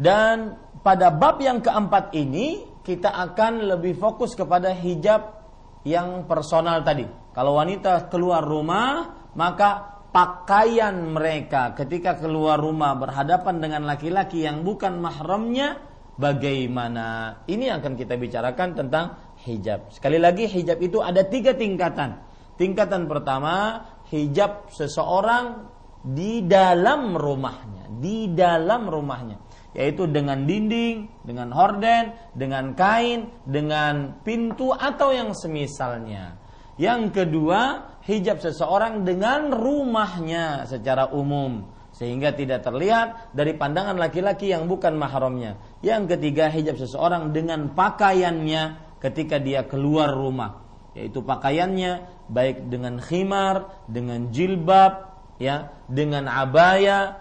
Dan 0.00 0.56
pada 0.80 1.12
bab 1.12 1.44
yang 1.44 1.60
keempat 1.60 2.16
ini 2.16 2.69
kita 2.90 3.14
akan 3.14 3.70
lebih 3.70 3.94
fokus 3.94 4.34
kepada 4.34 4.74
hijab 4.74 5.38
yang 5.86 6.26
personal 6.26 6.82
tadi. 6.82 7.06
Kalau 7.30 7.54
wanita 7.54 8.10
keluar 8.10 8.42
rumah 8.42 9.14
maka 9.38 10.02
pakaian 10.10 11.14
mereka 11.14 11.70
ketika 11.78 12.18
keluar 12.18 12.58
rumah 12.58 12.98
berhadapan 12.98 13.62
dengan 13.62 13.86
laki-laki 13.86 14.42
yang 14.42 14.66
bukan 14.66 14.98
mahramnya 14.98 15.78
bagaimana? 16.18 17.38
Ini 17.46 17.78
akan 17.78 17.94
kita 17.94 18.18
bicarakan 18.18 18.74
tentang 18.74 19.38
hijab. 19.46 19.94
Sekali 19.94 20.18
lagi 20.18 20.50
hijab 20.50 20.82
itu 20.82 20.98
ada 20.98 21.22
tiga 21.22 21.54
tingkatan. 21.54 22.26
Tingkatan 22.58 23.06
pertama 23.06 23.86
hijab 24.10 24.66
seseorang 24.74 25.70
di 26.02 26.42
dalam 26.42 27.14
rumahnya 27.14 27.80
di 28.00 28.32
dalam 28.32 28.88
rumahnya 28.88 29.36
yaitu 29.76 30.10
dengan 30.10 30.46
dinding, 30.46 31.06
dengan 31.22 31.54
horden, 31.54 32.14
dengan 32.34 32.74
kain, 32.74 33.30
dengan 33.46 34.18
pintu 34.26 34.74
atau 34.74 35.14
yang 35.14 35.30
semisalnya. 35.30 36.38
Yang 36.80 37.22
kedua, 37.22 37.92
hijab 38.08 38.40
seseorang 38.40 39.04
dengan 39.04 39.52
rumahnya 39.52 40.64
secara 40.64 41.12
umum 41.12 41.68
sehingga 41.90 42.32
tidak 42.32 42.64
terlihat 42.64 43.36
dari 43.36 43.52
pandangan 43.52 44.00
laki-laki 44.00 44.48
yang 44.48 44.64
bukan 44.64 44.96
mahramnya. 44.96 45.60
Yang 45.84 46.16
ketiga, 46.16 46.48
hijab 46.48 46.80
seseorang 46.80 47.36
dengan 47.36 47.76
pakaiannya 47.76 48.96
ketika 49.04 49.36
dia 49.36 49.68
keluar 49.68 50.08
rumah, 50.08 50.64
yaitu 50.96 51.20
pakaiannya 51.20 52.24
baik 52.32 52.72
dengan 52.72 52.96
khimar, 53.04 53.84
dengan 53.84 54.32
jilbab, 54.32 55.12
ya, 55.36 55.76
dengan 55.92 56.24
abaya 56.24 57.19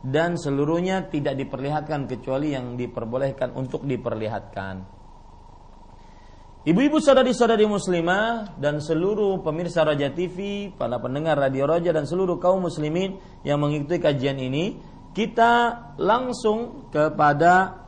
dan 0.00 0.40
seluruhnya 0.40 1.12
tidak 1.12 1.36
diperlihatkan 1.36 2.08
kecuali 2.08 2.56
yang 2.56 2.76
diperbolehkan 2.80 3.52
untuk 3.52 3.84
diperlihatkan. 3.84 5.00
Ibu-ibu 6.60 7.00
saudari-saudari 7.00 7.64
muslimah 7.64 8.60
dan 8.60 8.84
seluruh 8.84 9.40
pemirsa 9.40 9.80
Raja 9.80 10.12
TV, 10.12 10.68
para 10.76 11.00
pendengar 11.00 11.40
Radio 11.40 11.64
Raja 11.64 11.88
dan 11.88 12.04
seluruh 12.04 12.36
kaum 12.36 12.60
muslimin 12.60 13.16
yang 13.44 13.64
mengikuti 13.64 13.96
kajian 13.96 14.36
ini, 14.36 14.76
kita 15.16 15.72
langsung 15.96 16.92
kepada 16.92 17.80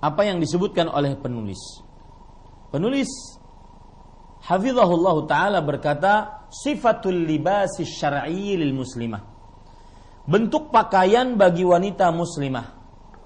apa 0.00 0.22
yang 0.24 0.40
disebutkan 0.40 0.88
oleh 0.88 1.12
penulis. 1.14 1.60
Penulis 2.72 3.08
Hafizahullah 4.42 5.16
taala 5.28 5.60
berkata, 5.62 6.41
sifatul 6.52 7.24
libasi 7.24 7.88
syar'i 7.88 8.60
lil 8.60 8.76
muslimah. 8.76 9.24
Bentuk 10.28 10.68
pakaian 10.68 11.34
bagi 11.34 11.64
wanita 11.64 12.12
muslimah. 12.12 12.66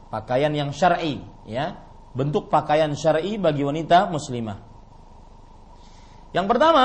Pakaian 0.09 0.55
yang 0.55 0.71
syar'i 0.71 1.19
ya. 1.45 1.83
Bentuk 2.15 2.49
pakaian 2.49 2.95
syar'i 2.95 3.37
bagi 3.37 3.67
wanita 3.67 4.09
muslimah. 4.09 4.57
Yang 6.33 6.47
pertama 6.49 6.85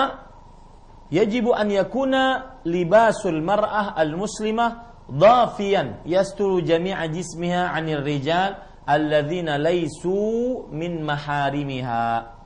yajibu 1.14 1.56
an 1.56 1.72
yakuna 1.72 2.24
libasul 2.68 3.40
mar'ah 3.40 3.96
al 3.96 4.18
muslimah 4.20 5.06
dhafiyan 5.08 6.04
yasturu 6.04 6.60
jami'a 6.60 7.08
jismiha 7.08 7.72
'anil 7.72 8.04
rijal 8.04 8.60
alladzina 8.84 9.56
laisu 9.56 10.68
min 10.72 11.04
maharimiha 11.04 12.41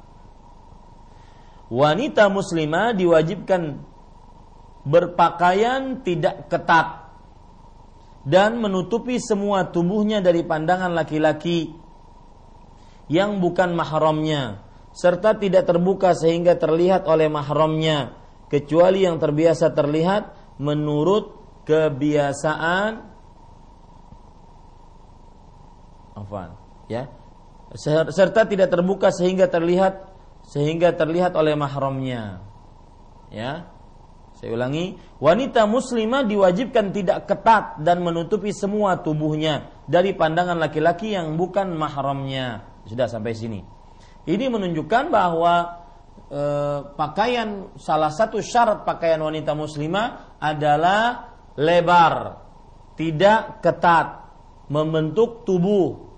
wanita 1.71 2.29
muslimah 2.29 2.93
diwajibkan 2.93 3.81
berpakaian 4.85 6.05
tidak 6.05 6.45
ketat 6.49 7.09
dan 8.25 8.57
menutupi 8.61 9.17
semua 9.17 9.69
tubuhnya 9.69 10.21
dari 10.21 10.45
pandangan 10.45 10.93
laki-laki 10.93 11.73
yang 13.09 13.37
bukan 13.41 13.73
mahramnya 13.73 14.65
serta 14.95 15.35
tidak 15.35 15.67
terbuka 15.67 16.15
sehingga 16.15 16.55
terlihat 16.55 17.03
oleh 17.05 17.27
mahramnya 17.27 18.15
kecuali 18.47 19.03
yang 19.03 19.19
terbiasa 19.19 19.75
terlihat 19.75 20.55
menurut 20.61 21.35
kebiasaan. 21.67 23.11
Afan, 26.15 26.55
ya. 26.87 27.11
Serta 27.75 28.47
tidak 28.47 28.71
terbuka 28.71 29.11
sehingga 29.11 29.51
terlihat 29.51 30.14
sehingga 30.45 30.93
terlihat 30.93 31.33
oleh 31.33 31.57
mahramnya 31.57 32.39
ya 33.33 33.75
saya 34.35 34.51
ulangi, 34.51 34.99
wanita 35.23 35.63
muslimah 35.63 36.27
diwajibkan 36.27 36.91
tidak 36.91 37.23
ketat 37.23 37.79
dan 37.79 38.03
menutupi 38.03 38.51
semua 38.51 38.99
tubuhnya 38.99 39.71
dari 39.87 40.11
pandangan 40.11 40.59
laki-laki 40.59 41.15
yang 41.15 41.39
bukan 41.39 41.71
mahramnya. 41.71 42.67
Sudah 42.83 43.07
sampai 43.07 43.31
sini. 43.31 43.63
Ini 44.27 44.45
menunjukkan 44.51 45.03
bahwa 45.07 45.55
e, 46.27 46.41
pakaian 46.99 47.71
salah 47.79 48.11
satu 48.11 48.43
syarat 48.43 48.83
pakaian 48.83 49.23
wanita 49.23 49.55
muslimah 49.55 50.37
adalah 50.43 51.31
lebar, 51.55 52.43
tidak 52.99 53.63
ketat, 53.63 54.19
membentuk 54.67 55.47
tubuh 55.47 56.11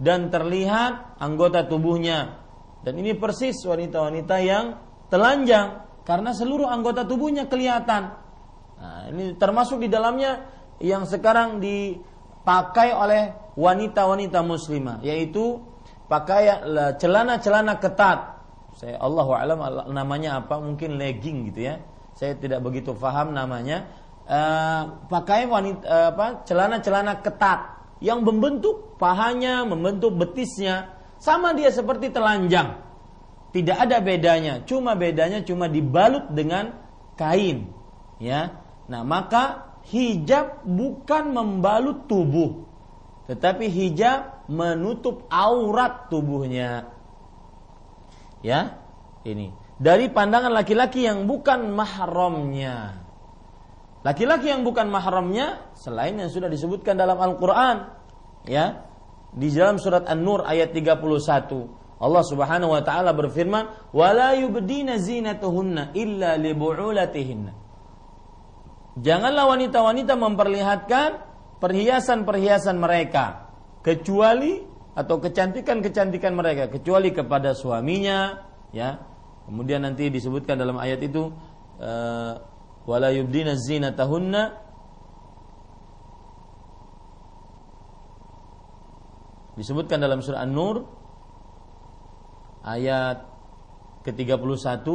dan 0.00 0.32
terlihat 0.32 1.20
anggota 1.20 1.68
tubuhnya. 1.68 2.47
Dan 2.88 3.04
ini 3.04 3.12
persis 3.12 3.60
wanita-wanita 3.68 4.36
yang 4.40 4.80
telanjang 5.12 5.84
karena 6.08 6.32
seluruh 6.32 6.64
anggota 6.64 7.04
tubuhnya 7.04 7.44
kelihatan. 7.44 8.16
Nah, 8.80 9.12
ini 9.12 9.36
termasuk 9.36 9.84
di 9.84 9.92
dalamnya 9.92 10.48
yang 10.80 11.04
sekarang 11.04 11.60
dipakai 11.60 12.96
oleh 12.96 13.52
wanita-wanita 13.60 14.40
muslimah 14.40 15.04
yaitu 15.04 15.60
pakai 16.08 16.64
celana-celana 16.96 17.76
ketat. 17.76 18.40
Saya 18.72 18.96
Allah 19.04 19.28
alam 19.36 19.58
namanya 19.92 20.40
apa? 20.40 20.56
Mungkin 20.56 20.96
legging 20.96 21.52
gitu 21.52 21.68
ya. 21.68 21.84
Saya 22.16 22.40
tidak 22.40 22.64
begitu 22.64 22.96
paham 22.96 23.36
namanya. 23.36 23.84
Uh, 24.24 25.04
pakai 25.12 25.44
wanita 25.44 25.84
uh, 25.84 26.06
apa? 26.16 26.26
celana-celana 26.48 27.20
ketat 27.20 27.60
yang 28.00 28.24
membentuk 28.24 28.96
pahanya, 28.96 29.68
membentuk 29.68 30.16
betisnya, 30.16 30.97
sama 31.18 31.54
dia 31.54 31.70
seperti 31.70 32.10
telanjang. 32.10 32.82
Tidak 33.48 33.76
ada 33.76 33.98
bedanya, 34.04 34.62
cuma 34.68 34.92
bedanya 34.94 35.40
cuma 35.42 35.66
dibalut 35.66 36.30
dengan 36.32 36.78
kain. 37.16 37.72
Ya. 38.20 38.60
Nah, 38.88 39.02
maka 39.04 39.76
hijab 39.88 40.64
bukan 40.68 41.32
membalut 41.32 42.08
tubuh, 42.08 42.68
tetapi 43.28 43.68
hijab 43.68 44.48
menutup 44.48 45.28
aurat 45.32 46.12
tubuhnya. 46.12 46.92
Ya, 48.44 48.78
ini 49.26 49.50
dari 49.78 50.10
pandangan 50.10 50.50
laki-laki 50.50 51.06
yang 51.06 51.30
bukan 51.30 51.70
mahramnya. 51.72 53.06
Laki-laki 54.02 54.50
yang 54.50 54.62
bukan 54.62 54.90
mahramnya 54.90 55.74
selain 55.74 56.18
yang 56.18 56.30
sudah 56.30 56.50
disebutkan 56.50 56.98
dalam 56.98 57.18
Al-Qur'an, 57.18 57.94
ya. 58.46 58.87
Di 59.34 59.52
dalam 59.52 59.76
surat 59.76 60.08
An-Nur 60.08 60.44
ayat 60.44 60.72
31 60.72 61.78
Allah 61.98 62.22
Subhanahu 62.22 62.78
wa 62.78 62.82
taala 62.86 63.10
berfirman, 63.10 63.90
"Wala 63.90 64.38
yubdina 64.38 65.02
zinatuhunna 65.02 65.98
illa 65.98 66.38
li 66.38 66.54
bu'ulatihinna." 66.54 67.52
Janganlah 68.98 69.44
wanita-wanita 69.50 70.14
memperlihatkan 70.14 71.08
perhiasan-perhiasan 71.58 72.78
mereka 72.78 73.50
kecuali 73.82 74.62
atau 74.94 75.22
kecantikan-kecantikan 75.22 76.34
mereka 76.34 76.70
kecuali 76.70 77.14
kepada 77.14 77.54
suaminya, 77.54 78.46
ya. 78.74 78.98
Kemudian 79.46 79.82
nanti 79.86 80.10
disebutkan 80.10 80.58
dalam 80.58 80.78
ayat 80.78 81.02
itu 81.02 81.30
uh, 81.78 82.32
wala 82.86 83.10
yubdina 83.14 83.54
zinatahunna 83.58 84.67
disebutkan 89.58 89.98
dalam 89.98 90.22
surah 90.22 90.46
An-Nur 90.46 90.86
ayat 92.62 93.26
ke-31 94.06 94.86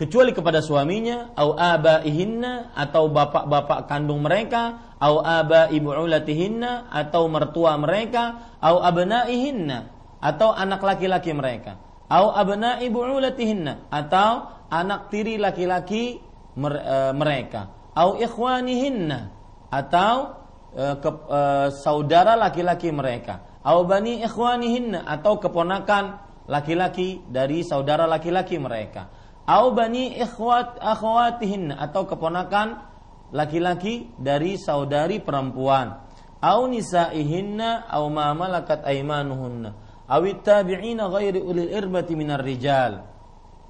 kecuali 0.00 0.32
kepada 0.32 0.64
suaminya 0.64 1.36
au 1.36 1.52
abaihinna 1.52 2.72
atau 2.72 3.12
bapak-bapak 3.12 3.84
kandung 3.84 4.24
mereka 4.24 4.96
au 4.96 5.20
aba 5.20 5.68
ibu'ulatihinna 5.68 6.88
atau 6.88 7.28
mertua 7.28 7.76
mereka 7.76 8.56
au 8.64 8.80
abnaihinna 8.80 9.92
atau 10.24 10.56
anak 10.56 10.80
laki-laki 10.80 11.36
mereka 11.36 11.76
au 12.08 12.32
abna 12.32 12.80
ibu'ulatihinna 12.80 13.92
atau 13.92 14.48
anak 14.72 15.12
tiri 15.12 15.36
laki-laki 15.36 16.16
e, 16.56 16.96
mereka 17.12 17.92
au 17.92 18.16
ikhwanihinna 18.16 19.39
atau 19.70 20.36
e, 20.74 20.84
ke, 20.98 21.10
e, 21.10 21.40
saudara 21.80 22.34
laki-laki 22.36 22.90
mereka. 22.90 23.62
Au 23.62 23.86
bani 23.86 24.20
ikhwanihinna 24.20 25.06
atau 25.06 25.38
keponakan 25.38 26.18
laki-laki 26.50 27.22
dari 27.30 27.62
saudara 27.62 28.04
laki-laki 28.10 28.58
mereka. 28.58 29.08
Au 29.46 29.72
bani 29.72 30.14
ikhwat 30.18 30.78
akhwatihin 30.82 31.74
atau 31.74 32.06
keponakan 32.06 32.86
laki-laki 33.30 34.10
dari 34.18 34.58
saudari 34.58 35.22
perempuan. 35.22 36.06
Au 36.40 36.66
nisaihinna 36.66 37.90
au 37.90 38.08
ma 38.08 38.32
malakat 38.32 38.80
aimanuhunna 38.84 39.90
au 40.10 40.24
tabi'ina 40.42 41.06
ghairi 41.06 41.38
ulil 41.38 41.70
irbati 41.70 42.18
minar 42.18 42.42
rijal. 42.42 43.06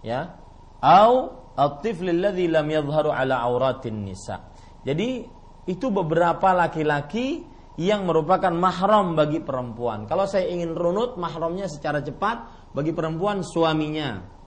Ya? 0.00 0.40
Au 0.80 1.36
at-tifl 1.52 2.08
alladhi 2.08 2.48
lam 2.48 2.64
yadhharu 2.64 3.12
ala 3.12 3.44
auratin 3.44 4.08
nisa. 4.08 4.48
Jadi 4.80 5.28
itu 5.68 5.92
beberapa 5.92 6.52
laki-laki 6.56 7.44
yang 7.80 8.04
merupakan 8.04 8.52
mahram 8.52 9.16
bagi 9.16 9.40
perempuan. 9.40 10.04
Kalau 10.04 10.28
saya 10.28 10.48
ingin 10.48 10.76
runut 10.76 11.16
mahramnya 11.16 11.68
secara 11.68 12.04
cepat 12.04 12.70
bagi 12.76 12.92
perempuan 12.92 13.40
suaminya, 13.40 14.40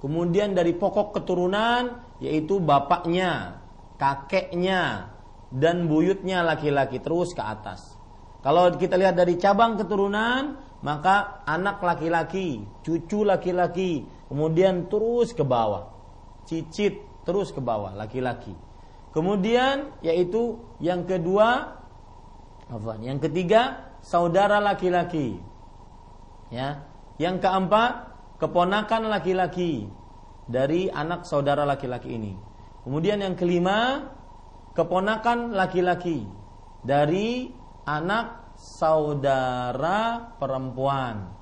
Kemudian 0.00 0.56
dari 0.56 0.72
pokok 0.72 1.12
keturunan 1.20 2.16
yaitu 2.24 2.56
bapaknya, 2.56 3.60
kakeknya, 4.00 5.12
dan 5.52 5.84
buyutnya 5.84 6.40
laki-laki 6.40 7.04
terus 7.04 7.36
ke 7.36 7.44
atas. 7.44 8.00
Kalau 8.40 8.72
kita 8.72 8.96
lihat 8.96 9.20
dari 9.20 9.36
cabang 9.36 9.76
keturunan, 9.76 10.56
maka 10.80 11.44
anak 11.44 11.84
laki-laki, 11.84 12.64
cucu 12.80 13.28
laki-laki, 13.28 14.08
kemudian 14.32 14.88
terus 14.88 15.36
ke 15.36 15.44
bawah. 15.44 15.92
Cicit 16.48 16.96
terus 17.28 17.52
ke 17.52 17.60
bawah 17.60 17.92
laki-laki. 17.92 18.56
Kemudian 19.10 19.90
yaitu 20.06 20.62
yang 20.78 21.02
kedua? 21.02 21.78
Yang 23.02 23.26
ketiga 23.26 23.90
saudara 23.98 24.62
laki-laki. 24.62 25.42
Ya. 26.54 26.86
Yang 27.18 27.42
keempat 27.42 27.92
keponakan 28.38 29.10
laki-laki 29.10 29.90
dari 30.46 30.86
anak 30.88 31.26
saudara 31.26 31.66
laki-laki 31.66 32.16
ini. 32.16 32.32
Kemudian 32.86 33.20
yang 33.20 33.34
kelima, 33.36 34.08
keponakan 34.72 35.52
laki-laki 35.52 36.24
dari 36.86 37.50
anak 37.84 38.54
saudara 38.54 40.32
perempuan. 40.38 41.34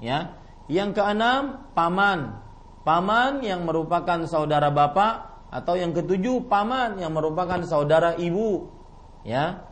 Ya. 0.00 0.40
Yang 0.66 0.96
keenam, 0.96 1.68
paman. 1.76 2.40
Paman 2.82 3.44
yang 3.44 3.62
merupakan 3.68 4.24
saudara 4.26 4.72
bapak 4.72 5.31
atau 5.52 5.76
yang 5.76 5.92
ketujuh 5.92 6.48
paman 6.48 6.96
yang 6.96 7.12
merupakan 7.12 7.60
saudara 7.68 8.16
ibu. 8.16 8.72
Ya. 9.20 9.68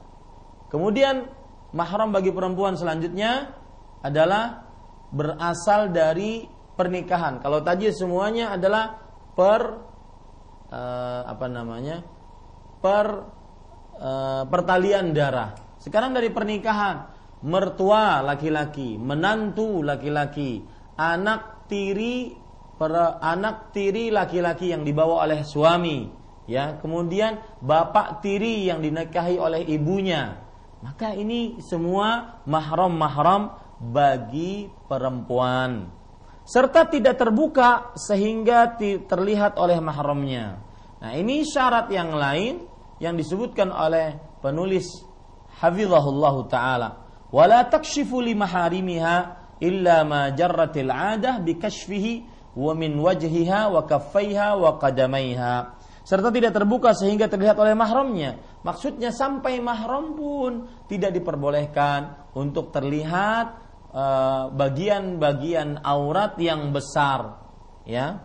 Kemudian 0.68 1.32
mahram 1.72 2.12
bagi 2.12 2.30
perempuan 2.30 2.76
selanjutnya 2.76 3.56
adalah 4.04 4.68
berasal 5.10 5.88
dari 5.90 6.44
pernikahan. 6.76 7.40
Kalau 7.40 7.64
tadi 7.64 7.88
semuanya 7.90 8.54
adalah 8.54 9.00
per 9.32 9.62
uh, 10.70 11.22
apa 11.26 11.46
namanya? 11.48 12.04
per 12.80 13.06
uh, 14.00 14.44
pertalian 14.48 15.12
darah. 15.12 15.52
Sekarang 15.76 16.16
dari 16.16 16.32
pernikahan, 16.32 17.12
mertua 17.44 18.24
laki-laki, 18.24 18.96
menantu 18.96 19.84
laki-laki, 19.84 20.64
anak 20.96 21.68
tiri 21.68 22.39
anak 23.20 23.76
tiri 23.76 24.08
laki-laki 24.08 24.72
yang 24.72 24.88
dibawa 24.88 25.28
oleh 25.28 25.44
suami, 25.44 26.08
ya. 26.48 26.80
Kemudian 26.80 27.60
bapak 27.60 28.24
tiri 28.24 28.64
yang 28.64 28.80
dinikahi 28.80 29.36
oleh 29.36 29.60
ibunya. 29.68 30.40
Maka 30.80 31.12
ini 31.12 31.60
semua 31.60 32.40
mahram-mahram 32.48 33.52
bagi 33.80 34.72
perempuan 34.88 36.00
serta 36.50 36.90
tidak 36.90 37.14
terbuka 37.14 37.94
sehingga 37.94 38.74
terlihat 38.80 39.54
oleh 39.54 39.78
mahramnya. 39.78 40.58
Nah, 40.98 41.12
ini 41.14 41.46
syarat 41.46 41.86
yang 41.94 42.10
lain 42.10 42.66
yang 42.98 43.14
disebutkan 43.14 43.70
oleh 43.70 44.18
penulis 44.42 45.06
hafizahullah 45.62 46.34
taala. 46.50 46.88
Wala 47.30 47.62
takshifu 47.70 48.18
li 48.18 48.34
maharimiha 48.34 49.16
illa 49.62 50.02
ma 50.02 50.34
jarratil 50.34 50.90
'adah 50.90 51.38
bi 51.38 51.54
wa 52.56 52.72
min 52.74 52.98
wajhiha 52.98 53.70
wa 53.70 53.86
kaffaiha 53.86 54.58
wa 54.58 54.78
qadamaiha. 54.80 55.78
Serta 56.02 56.32
tidak 56.34 56.56
terbuka 56.56 56.96
sehingga 56.96 57.30
terlihat 57.30 57.54
oleh 57.60 57.76
mahramnya. 57.76 58.40
Maksudnya 58.66 59.14
sampai 59.14 59.62
mahram 59.62 60.18
pun 60.18 60.66
tidak 60.90 61.14
diperbolehkan 61.14 62.32
untuk 62.34 62.74
terlihat 62.74 63.70
Eh, 63.90 64.44
bagian-bagian 64.54 65.82
aurat 65.82 66.38
yang 66.38 66.70
besar 66.70 67.42
ya 67.82 68.22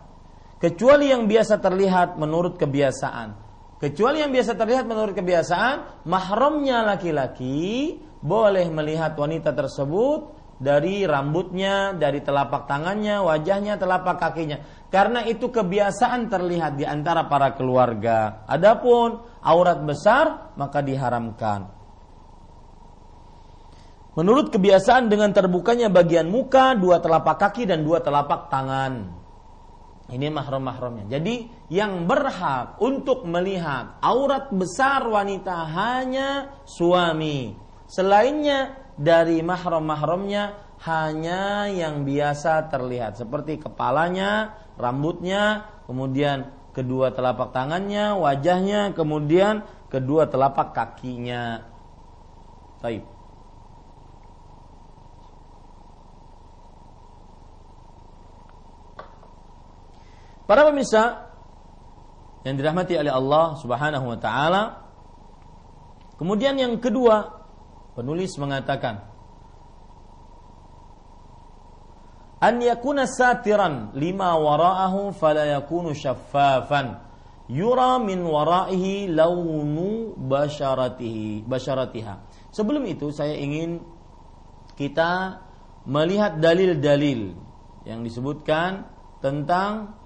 kecuali 0.62 1.10
yang 1.10 1.26
biasa 1.26 1.58
terlihat 1.58 2.14
menurut 2.22 2.54
kebiasaan 2.54 3.34
kecuali 3.82 4.22
yang 4.22 4.30
biasa 4.30 4.54
terlihat 4.54 4.86
menurut 4.86 5.18
kebiasaan 5.18 6.06
mahramnya 6.06 6.86
laki-laki 6.86 7.98
boleh 8.22 8.62
melihat 8.70 9.18
wanita 9.18 9.50
tersebut 9.50 10.35
dari 10.56 11.04
rambutnya, 11.04 11.92
dari 11.92 12.24
telapak 12.24 12.64
tangannya, 12.64 13.20
wajahnya, 13.20 13.76
telapak 13.76 14.16
kakinya. 14.16 14.60
Karena 14.88 15.20
itu 15.28 15.52
kebiasaan 15.52 16.32
terlihat 16.32 16.80
di 16.80 16.84
antara 16.88 17.28
para 17.28 17.52
keluarga. 17.52 18.44
Adapun 18.48 19.20
aurat 19.44 19.84
besar 19.84 20.56
maka 20.56 20.80
diharamkan. 20.80 21.76
Menurut 24.16 24.48
kebiasaan 24.48 25.12
dengan 25.12 25.28
terbukanya 25.36 25.92
bagian 25.92 26.32
muka, 26.32 26.72
dua 26.72 27.04
telapak 27.04 27.36
kaki 27.36 27.68
dan 27.68 27.84
dua 27.84 28.00
telapak 28.00 28.48
tangan. 28.48 29.12
Ini 30.08 30.32
mahram-mahramnya. 30.32 31.04
Jadi 31.12 31.68
yang 31.68 32.08
berhak 32.08 32.80
untuk 32.80 33.28
melihat 33.28 34.00
aurat 34.00 34.48
besar 34.54 35.04
wanita 35.04 35.68
hanya 35.68 36.62
suami. 36.64 37.58
Selainnya 37.90 38.85
dari 38.96 39.44
mahram-mahramnya 39.44 40.56
hanya 40.84 41.68
yang 41.72 42.04
biasa 42.04 42.68
terlihat 42.72 43.20
seperti 43.20 43.60
kepalanya, 43.60 44.56
rambutnya, 44.76 45.68
kemudian 45.88 46.52
kedua 46.76 47.12
telapak 47.12 47.52
tangannya, 47.52 48.16
wajahnya, 48.16 48.92
kemudian 48.92 49.64
kedua 49.88 50.28
telapak 50.28 50.76
kakinya. 50.76 51.64
Baik. 52.80 53.04
Para 60.46 60.62
pemirsa 60.70 61.26
yang 62.46 62.54
dirahmati 62.54 62.94
oleh 62.94 63.10
Allah 63.10 63.58
Subhanahu 63.58 64.06
wa 64.14 64.18
taala. 64.22 64.62
Kemudian 66.16 66.54
yang 66.56 66.78
kedua, 66.78 67.35
penulis 67.96 68.36
mengatakan 68.36 69.00
an 72.36 72.60
yakuna 72.60 73.08
satiran 73.08 73.96
lima 73.96 74.36
wara'ahu 74.36 75.16
fala 75.16 75.48
yakunu 75.48 75.96
syaffafan 75.96 77.00
yura 77.48 77.96
min 77.96 78.20
wara'ihi 78.20 79.08
launu 79.08 80.12
basharatihi 80.18 81.48
basharatiha. 81.48 82.14
Sebelum 82.52 82.84
itu 82.84 83.08
saya 83.14 83.32
ingin 83.32 83.80
kita 84.76 85.40
melihat 85.88 86.36
dalil-dalil 86.36 87.32
yang 87.88 88.02
disebutkan 88.02 88.84
tentang 89.22 89.96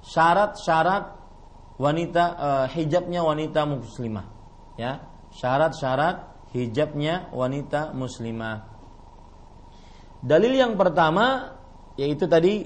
syarat-syarat 0.00 1.14
wanita 1.76 2.24
uh, 2.34 2.66
hijabnya 2.72 3.22
wanita 3.22 3.68
muslimah 3.68 4.39
ya 4.80 5.04
syarat-syarat 5.36 6.48
hijabnya 6.56 7.28
wanita 7.36 7.92
muslimah. 7.92 8.64
Dalil 10.24 10.56
yang 10.56 10.80
pertama 10.80 11.56
yaitu 12.00 12.24
tadi 12.24 12.64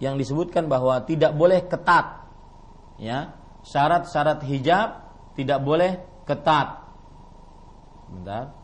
yang 0.00 0.16
disebutkan 0.16 0.72
bahwa 0.72 1.04
tidak 1.04 1.36
boleh 1.36 1.60
ketat. 1.68 2.24
Ya 2.96 3.36
syarat-syarat 3.68 4.40
hijab 4.48 5.04
tidak 5.36 5.60
boleh 5.60 6.00
ketat. 6.24 6.80
Bentar 8.08 8.61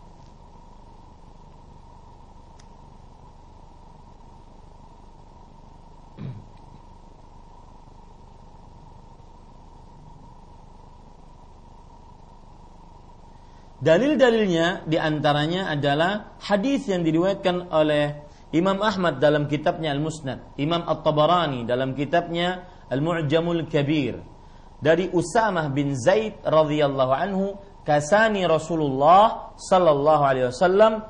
Dalil-dalilnya 13.78 14.90
di 14.90 14.98
antaranya 14.98 15.70
adalah 15.70 16.34
hadis 16.42 16.90
yang 16.90 17.06
diriwayatkan 17.06 17.70
oleh 17.70 18.26
Imam 18.50 18.82
Ahmad 18.82 19.22
dalam 19.22 19.46
kitabnya 19.46 19.94
Al-Musnad, 19.94 20.58
Imam 20.58 20.82
At-Tabarani 20.82 21.62
dalam 21.62 21.94
kitabnya 21.94 22.66
Al-Mu'jamul 22.90 23.70
Kabir 23.70 24.18
dari 24.82 25.06
Usamah 25.14 25.70
bin 25.70 25.94
Zaid 25.94 26.42
radhiyallahu 26.42 27.12
anhu 27.14 27.54
kasani 27.86 28.50
Rasulullah 28.50 29.54
sallallahu 29.54 30.22
alaihi 30.26 30.50
wasallam 30.50 31.06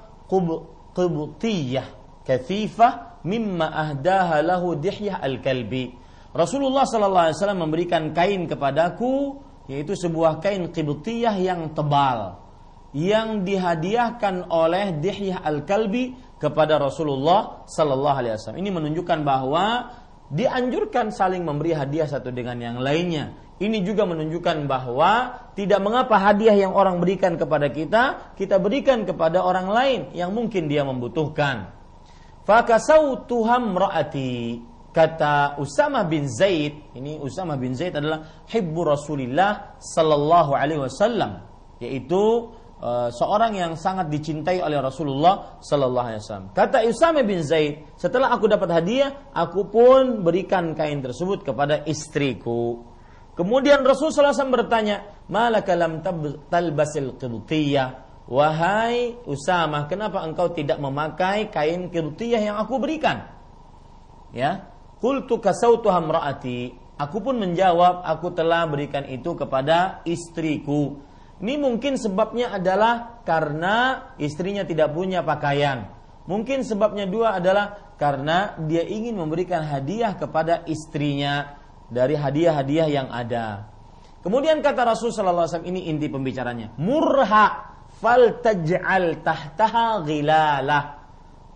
qubtiyah 0.93 1.89
kathifah 2.29 3.25
mimma 3.25 3.65
ahdaha 3.65 4.45
lahu 4.45 4.77
dihyah 4.77 5.25
al-kalbi. 5.25 5.97
Rasulullah 6.37 6.85
sallallahu 6.85 7.33
alaihi 7.33 7.39
wasallam 7.41 7.61
memberikan 7.65 8.13
kain 8.13 8.45
kepadaku 8.45 9.41
yaitu 9.73 9.97
sebuah 9.97 10.37
kain 10.45 10.69
qibtiyah 10.69 11.33
yang 11.41 11.73
tebal 11.73 12.48
yang 12.97 13.45
dihadiahkan 13.45 14.49
oleh 14.49 14.97
Dihyah 14.97 15.45
Al-Kalbi 15.45 16.17
kepada 16.41 16.81
Rasulullah 16.81 17.67
sallallahu 17.69 18.17
alaihi 18.17 18.35
wasallam. 18.39 18.61
Ini 18.63 18.71
menunjukkan 18.73 19.19
bahwa 19.27 19.93
dianjurkan 20.29 21.13
saling 21.13 21.45
memberi 21.45 21.75
hadiah 21.77 22.09
satu 22.09 22.33
dengan 22.33 22.57
yang 22.61 22.77
lainnya. 22.81 23.35
Ini 23.59 23.83
juga 23.83 24.07
menunjukkan 24.07 24.71
bahwa 24.71 25.35
tidak 25.59 25.83
mengapa 25.83 26.15
hadiah 26.15 26.55
yang 26.55 26.79
orang 26.79 27.03
berikan 27.03 27.35
kepada 27.35 27.67
kita, 27.75 28.33
kita 28.39 28.63
berikan 28.63 29.03
kepada 29.03 29.43
orang 29.43 29.67
lain 29.67 30.01
yang 30.15 30.31
mungkin 30.31 30.71
dia 30.71 30.87
membutuhkan. 30.87 31.75
Fakasautuham 32.47 33.75
raati 33.75 34.63
kata 34.95 35.59
Usama 35.59 36.07
bin 36.07 36.31
Zaid, 36.31 36.95
ini 36.95 37.19
Usama 37.19 37.59
bin 37.59 37.75
Zaid 37.75 37.99
adalah 37.99 38.47
hibbu 38.47 38.81
Rasulillah 38.87 39.77
sallallahu 39.83 40.55
alaihi 40.55 40.81
wasallam, 40.87 41.43
yaitu 41.83 42.55
Uh, 42.79 43.11
seorang 43.11 43.59
yang 43.59 43.75
sangat 43.75 44.07
dicintai 44.07 44.63
oleh 44.63 44.79
Rasulullah 44.79 45.59
Sallallahu 45.59 46.07
Alaihi 46.15 46.23
Wasallam. 46.23 46.49
Kata 46.55 46.87
Usama 46.87 47.27
bin 47.27 47.43
Zaid, 47.43 47.91
setelah 47.99 48.31
aku 48.31 48.47
dapat 48.47 48.71
hadiah, 48.71 49.35
aku 49.35 49.67
pun 49.67 50.23
berikan 50.23 50.79
kain 50.79 51.03
tersebut 51.03 51.43
kepada 51.43 51.83
istriku. 51.91 52.87
Kemudian 53.35 53.83
Rasul 53.83 54.15
Sallallahu 54.15 54.31
Alaihi 54.31 54.39
Wasallam 54.39 54.59
bertanya, 54.63 54.97
Malaka 55.27 55.73
lam 55.75 55.93
talbasil 56.47 57.19
qibtiyah. 57.19 58.07
Wahai 58.31 59.19
Usama, 59.27 59.91
kenapa 59.91 60.23
engkau 60.23 60.55
tidak 60.55 60.79
memakai 60.79 61.51
kain 61.51 61.91
qibtiyah 61.91 62.47
yang 62.47 62.57
aku 62.63 62.79
berikan? 62.79 63.27
Ya, 64.31 64.71
Qultu 64.99 65.39
kasautu 65.39 65.91
hamraati. 65.95 66.75
Aku 66.99 67.23
pun 67.23 67.39
menjawab, 67.39 68.03
aku 68.03 68.35
telah 68.35 68.67
berikan 68.67 69.07
itu 69.07 69.39
kepada 69.39 70.03
istriku. 70.03 70.99
Ini 71.39 71.55
mungkin 71.55 71.95
sebabnya 71.95 72.51
adalah 72.51 73.23
karena 73.23 74.11
istrinya 74.19 74.67
tidak 74.67 74.91
punya 74.91 75.23
pakaian. 75.23 75.87
Mungkin 76.27 76.67
sebabnya 76.67 77.07
dua 77.07 77.39
adalah 77.39 77.95
karena 77.97 78.59
dia 78.67 78.85
ingin 78.85 79.17
memberikan 79.17 79.65
hadiah 79.65 80.19
kepada 80.19 80.67
istrinya 80.69 81.57
dari 81.89 82.19
hadiah-hadiah 82.19 82.89
yang 82.91 83.09
ada. 83.09 83.71
Kemudian 84.21 84.61
kata 84.61 84.83
Rasul 84.83 85.15
sallallahu 85.15 85.47
alaihi 85.47 85.55
wasallam 85.55 85.73
ini 85.73 85.81
inti 85.89 86.07
pembicaranya. 86.11 86.75
Murha 86.77 87.47
fal 88.03 88.43
taj'al 88.43 89.23
tahtaha 89.23 90.03
ghilalah. 90.05 90.83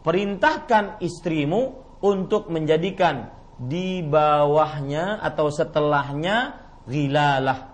Perintahkan 0.02 1.02
istrimu 1.02 1.60
untuk 2.02 2.50
menjadikan 2.50 3.30
di 3.58 4.02
bawahnya 4.02 5.22
atau 5.22 5.50
setelahnya 5.50 6.58
ghilalah. 6.86 7.70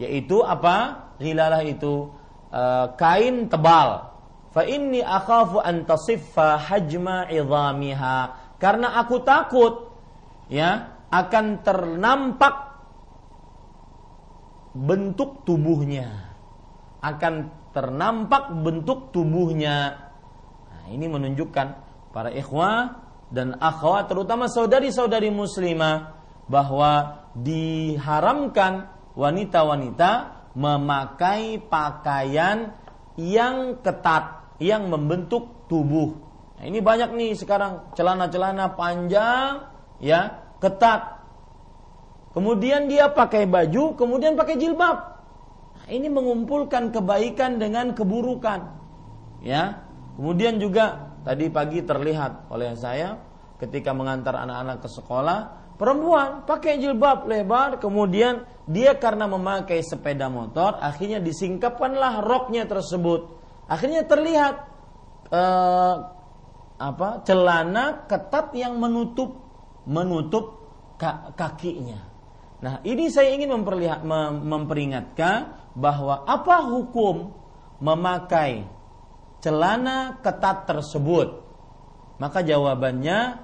Yaitu 0.00 0.42
apa? 0.42 1.08
Ghilalah 1.22 1.62
itu 1.62 2.10
uh, 2.50 2.92
kain 2.98 3.46
tebal. 3.46 4.10
Fa 4.52 4.62
inni 4.66 5.00
akhafu 5.00 5.62
an 5.62 5.86
tasiffa 5.86 6.58
hajma 6.58 7.30
idhamiha. 7.30 8.16
Karena 8.58 8.98
aku 9.00 9.22
takut 9.22 9.94
ya 10.50 11.00
akan 11.08 11.64
ternampak 11.64 12.56
bentuk 14.74 15.46
tubuhnya. 15.48 16.34
Akan 17.00 17.48
ternampak 17.72 18.52
bentuk 18.52 19.10
tubuhnya. 19.10 20.10
Nah, 20.68 20.84
ini 20.92 21.08
menunjukkan 21.08 21.66
para 22.12 22.28
ikhwah 22.28 23.00
dan 23.32 23.56
akhwat 23.56 24.12
terutama 24.12 24.46
saudari-saudari 24.52 25.32
muslimah 25.32 26.20
bahwa 26.52 27.24
diharamkan 27.32 28.92
wanita-wanita 29.16 30.41
memakai 30.52 31.60
pakaian 31.60 32.76
yang 33.16 33.80
ketat, 33.80 34.56
yang 34.60 34.88
membentuk 34.88 35.68
tubuh. 35.68 36.16
Nah, 36.60 36.64
ini 36.68 36.78
banyak 36.78 37.10
nih 37.16 37.32
sekarang 37.36 37.92
celana-celana 37.96 38.76
panjang, 38.76 39.66
ya 39.98 40.40
ketat. 40.60 41.24
Kemudian 42.32 42.88
dia 42.88 43.12
pakai 43.12 43.44
baju, 43.44 43.92
kemudian 43.96 44.38
pakai 44.38 44.56
jilbab. 44.56 44.96
Nah, 45.76 45.88
ini 45.92 46.08
mengumpulkan 46.08 46.94
kebaikan 46.94 47.60
dengan 47.60 47.92
keburukan. 47.92 48.60
Ya. 49.44 49.84
Kemudian 50.16 50.60
juga 50.60 51.12
tadi 51.24 51.48
pagi 51.48 51.80
terlihat 51.82 52.52
oleh 52.52 52.76
saya 52.76 53.16
ketika 53.56 53.96
mengantar 53.96 54.36
anak-anak 54.36 54.84
ke 54.84 54.88
sekolah, 54.90 55.38
perempuan 55.82 56.46
pakai 56.46 56.78
jilbab 56.78 57.26
lebar, 57.26 57.82
kemudian 57.82 58.46
dia 58.70 58.94
karena 58.94 59.26
memakai 59.26 59.82
sepeda 59.82 60.30
motor 60.30 60.78
akhirnya 60.78 61.18
disingkapkanlah 61.18 62.22
roknya 62.22 62.70
tersebut. 62.70 63.34
Akhirnya 63.66 64.06
terlihat 64.06 64.54
eh, 65.34 65.96
apa 66.78 67.08
celana 67.26 68.06
ketat 68.06 68.54
yang 68.54 68.78
menutup 68.78 69.42
menutup 69.90 70.62
kakinya. 71.34 71.98
Nah 72.62 72.78
ini 72.86 73.10
saya 73.10 73.34
ingin 73.34 73.50
memperlihat 73.50 74.06
mem, 74.06 74.46
memperingatkan 74.46 75.58
bahwa 75.74 76.22
apa 76.22 76.62
hukum 76.70 77.34
memakai 77.82 78.70
celana 79.42 80.22
ketat 80.22 80.70
tersebut? 80.70 81.42
Maka 82.22 82.46
jawabannya 82.46 83.42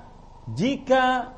jika 0.54 1.34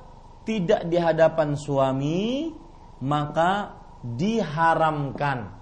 tidak 0.51 0.91
di 0.91 0.99
hadapan 0.99 1.55
suami 1.55 2.51
maka 2.99 3.79
diharamkan. 4.03 5.55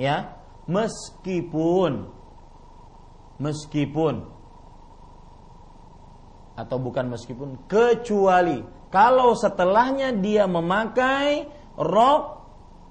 Ya 0.00 0.40
meskipun 0.64 2.08
meskipun 3.36 4.24
atau 6.56 6.76
bukan 6.80 7.12
meskipun 7.12 7.68
kecuali 7.68 8.64
kalau 8.88 9.36
setelahnya 9.36 10.16
dia 10.16 10.48
memakai 10.48 11.48
rok 11.76 12.40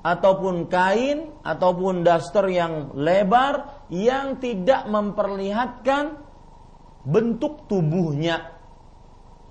ataupun 0.06 0.70
kain 0.70 1.34
ataupun 1.42 2.06
daster 2.06 2.46
yang 2.50 2.94
lebar 2.98 3.86
yang 3.90 4.38
tidak 4.38 4.86
memperlihatkan 4.90 6.18
bentuk 7.04 7.66
tubuhnya 7.70 8.59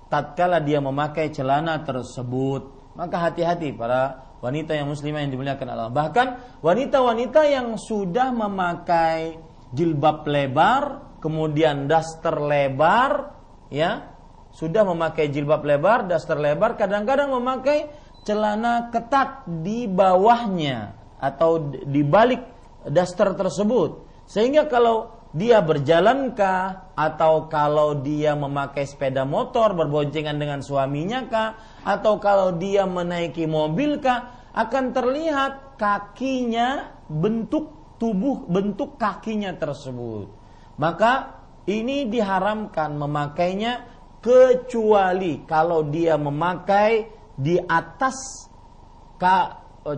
tatkala 0.09 0.59
dia 0.59 0.81
memakai 0.81 1.29
celana 1.29 1.85
tersebut 1.85 2.79
maka 2.99 3.31
hati-hati 3.31 3.71
para 3.71 4.29
wanita 4.43 4.75
yang 4.75 4.91
muslimah 4.91 5.23
yang 5.23 5.31
dimuliakan 5.31 5.67
Allah. 5.71 5.91
Bahkan 5.91 6.27
wanita-wanita 6.63 7.47
yang 7.47 7.75
sudah 7.79 8.31
memakai 8.35 9.39
jilbab 9.75 10.27
lebar, 10.27 11.15
kemudian 11.23 11.87
daster 11.87 12.39
lebar, 12.39 13.35
ya, 13.71 14.15
sudah 14.51 14.83
memakai 14.87 15.29
jilbab 15.29 15.63
lebar, 15.63 16.07
daster 16.07 16.39
lebar, 16.39 16.79
kadang-kadang 16.79 17.31
memakai 17.35 17.91
celana 18.23 18.91
ketat 18.91 19.47
di 19.47 19.87
bawahnya 19.87 20.95
atau 21.19 21.71
di 21.71 22.01
balik 22.03 22.41
daster 22.87 23.35
tersebut. 23.35 24.07
Sehingga 24.27 24.67
kalau 24.71 25.18
dia 25.29 25.61
berjalankah 25.61 26.93
atau 26.97 27.45
kalau 27.45 28.01
dia 28.01 28.33
memakai 28.33 28.89
sepeda 28.89 29.29
motor 29.29 29.77
berboncengan 29.77 30.41
dengan 30.41 30.65
suaminya 30.65 31.29
kah? 31.29 31.49
Atau 31.85 32.17
kalau 32.17 32.57
dia 32.57 32.89
menaiki 32.89 33.45
mobil 33.45 34.01
kah? 34.01 34.49
Akan 34.57 34.89
terlihat 34.89 35.77
kakinya 35.77 36.97
bentuk 37.05 37.95
tubuh 38.01 38.49
bentuk 38.49 38.97
kakinya 38.97 39.53
tersebut. 39.53 40.33
Maka 40.81 41.37
ini 41.69 42.09
diharamkan 42.09 42.97
memakainya 42.97 43.85
kecuali 44.23 45.45
kalau 45.45 45.85
dia 45.85 46.17
memakai 46.17 47.05
di 47.37 47.55
atas 47.61 48.49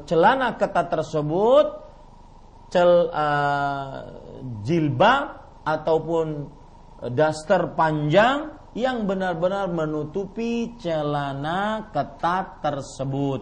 celana 0.06 0.58
ketat 0.60 0.88
tersebut 0.92 1.66
cel 2.72 3.12
uh, 3.12 4.20
jilbab 4.66 5.26
ataupun 5.66 6.50
daster 7.14 7.74
panjang 7.78 8.58
yang 8.78 9.06
benar-benar 9.06 9.68
menutupi 9.70 10.76
celana 10.80 11.92
ketat 11.92 12.64
tersebut 12.64 13.42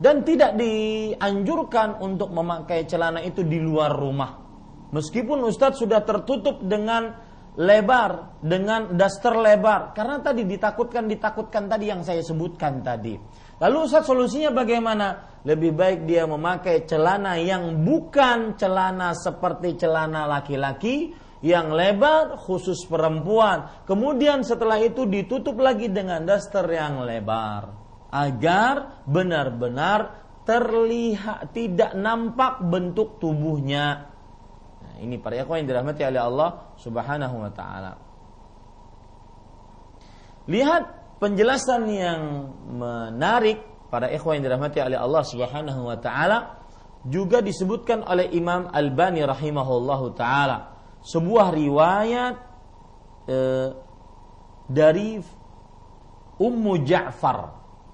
dan 0.00 0.24
tidak 0.24 0.56
dianjurkan 0.56 2.00
untuk 2.00 2.32
memakai 2.32 2.84
celana 2.84 3.20
itu 3.24 3.44
di 3.44 3.60
luar 3.60 3.92
rumah 3.92 4.50
Meskipun 4.90 5.46
Ustadz 5.46 5.78
sudah 5.78 6.02
tertutup 6.02 6.66
dengan 6.66 7.14
lebar, 7.54 8.42
dengan 8.42 8.90
daster 8.98 9.38
lebar. 9.38 9.94
Karena 9.94 10.18
tadi 10.18 10.42
ditakutkan, 10.42 11.06
ditakutkan 11.06 11.70
tadi 11.70 11.90
yang 11.90 12.02
saya 12.02 12.22
sebutkan 12.26 12.82
tadi. 12.82 13.14
Lalu 13.60 13.76
Ustadz 13.84 14.08
solusinya 14.08 14.50
bagaimana? 14.56 15.28
Lebih 15.44 15.72
baik 15.72 16.00
dia 16.04 16.24
memakai 16.28 16.84
celana 16.84 17.36
yang 17.40 17.80
bukan 17.80 18.56
celana 18.60 19.16
seperti 19.16 19.76
celana 19.76 20.28
laki-laki, 20.28 21.12
yang 21.40 21.72
lebar 21.72 22.36
khusus 22.36 22.84
perempuan. 22.84 23.84
Kemudian 23.88 24.44
setelah 24.44 24.76
itu 24.80 25.08
ditutup 25.08 25.56
lagi 25.60 25.88
dengan 25.88 26.24
daster 26.28 26.64
yang 26.68 27.04
lebar 27.04 27.72
agar 28.12 29.04
benar-benar 29.08 30.28
terlihat 30.44 31.52
tidak 31.56 31.96
nampak 31.96 32.60
bentuk 32.64 33.16
tubuhnya. 33.16 34.12
Nah, 34.80 34.94
ini 35.00 35.16
para 35.16 35.40
ikhwan 35.40 35.64
yang 35.64 35.68
dirahmati 35.72 36.02
oleh 36.04 36.20
Allah 36.20 36.50
Subhanahu 36.76 37.36
wa 37.40 37.52
taala. 37.52 37.92
Lihat 40.50 40.99
penjelasan 41.20 41.84
yang 41.92 42.20
menarik 42.80 43.60
para 43.92 44.08
ikhwan 44.08 44.40
yang 44.40 44.50
dirahmati 44.50 44.80
oleh 44.80 44.96
Allah 44.96 45.22
Subhanahu 45.22 45.80
wa 45.86 45.98
taala 46.00 46.64
juga 47.04 47.44
disebutkan 47.44 48.02
oleh 48.08 48.32
Imam 48.32 48.72
Albani 48.72 49.20
rahimahullahu 49.22 50.16
taala 50.16 50.80
sebuah 51.04 51.52
riwayat 51.52 52.34
eh, 53.28 53.68
dari 54.64 55.20
Ummu 56.40 56.72
Ja'far 56.88 57.38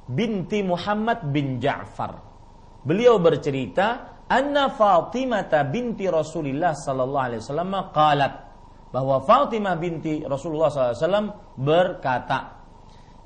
binti 0.07 0.63
Muhammad 0.63 1.27
bin 1.35 1.59
Ja'far. 1.59 2.23
Beliau 2.87 3.19
bercerita, 3.19 4.23
"Anna 4.31 4.71
Fatimah 4.71 5.51
binti 5.67 6.07
Rasulullah 6.07 6.79
sallallahu 6.79 7.27
alaihi 7.27 7.43
wasallam 7.43 7.75
qalat" 7.91 8.47
bahwa 8.95 9.21
Fatimah 9.21 9.77
binti 9.77 10.25
Rasulullah 10.25 10.71
SAW 10.73 11.59
berkata, 11.59 12.56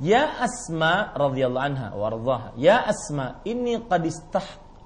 Ya 0.01 0.41
Asma 0.41 1.13
radhiyallahu 1.13 1.61
anha 1.61 1.93
warḍaha, 1.93 2.57
ya 2.57 2.81
Asma, 2.89 3.45
inni 3.45 3.77
qad 3.85 4.09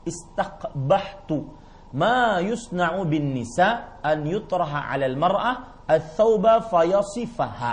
istaqbahtu 0.03 1.55
ma 1.95 2.43
yusna'u 2.43 3.07
bin 3.07 3.31
nisa 3.31 4.03
an 4.03 4.27
yutraha 4.27 4.91
'ala 4.91 5.07
al-mar'ah 5.07 5.87
ats-tsauba 5.87 6.67
fayasifaha. 6.67 7.73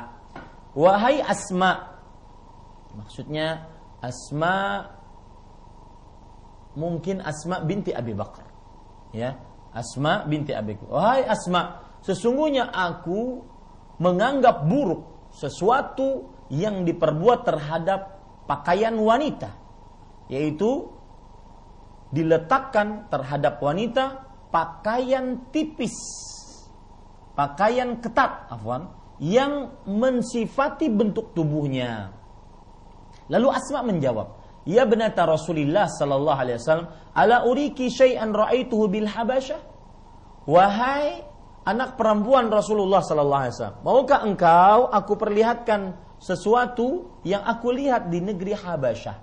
Wahai 0.78 1.26
Asma. 1.26 1.98
Maksudnya 2.94 3.66
Asma 4.06 4.86
mungkin 6.78 7.26
Asma 7.26 7.66
binti 7.66 7.90
Abi 7.90 8.14
Bakar. 8.14 8.46
Ya, 9.18 9.42
Asma 9.74 10.30
binti 10.30 10.54
Abi 10.54 10.78
Bakar. 10.78 10.94
Wahai 10.94 11.26
Asma, 11.26 11.90
sesungguhnya 12.06 12.70
aku 12.70 13.42
menganggap 13.98 14.62
buruk 14.70 15.34
sesuatu 15.34 16.31
yang 16.52 16.84
diperbuat 16.84 17.48
terhadap 17.48 18.20
pakaian 18.44 18.94
wanita 19.00 19.56
yaitu 20.28 20.92
diletakkan 22.12 23.08
terhadap 23.08 23.60
wanita 23.64 24.32
pakaian 24.52 25.48
tipis, 25.50 25.96
pakaian 27.36 28.00
ketat, 28.04 28.52
afwan, 28.52 28.92
yang 29.20 29.76
mensifati 29.88 30.92
bentuk 30.92 31.32
tubuhnya. 31.32 32.12
Lalu 33.32 33.48
Asma 33.48 33.80
menjawab, 33.88 34.40
"Ya 34.68 34.84
benata 34.84 35.24
Rasulullah 35.24 35.88
sallallahu 35.88 36.36
alaihi 36.36 36.60
wasallam, 36.60 36.88
ala 37.16 37.48
uriki 37.48 37.88
syai'an 37.88 38.36
ra'aituhu 38.36 38.92
bil 38.92 39.08
Habasyah?" 39.08 39.60
Wahai 40.52 41.24
anak 41.64 41.96
perempuan 41.96 42.52
Rasulullah 42.52 43.00
sallallahu 43.00 43.42
alaihi 43.46 43.56
wasallam, 43.56 43.80
maukah 43.88 44.20
engkau 44.28 44.92
aku 44.92 45.14
perlihatkan 45.16 45.96
sesuatu 46.22 47.18
yang 47.26 47.42
aku 47.42 47.74
lihat 47.74 48.14
di 48.14 48.22
negeri 48.22 48.54
Habasyah? 48.54 49.18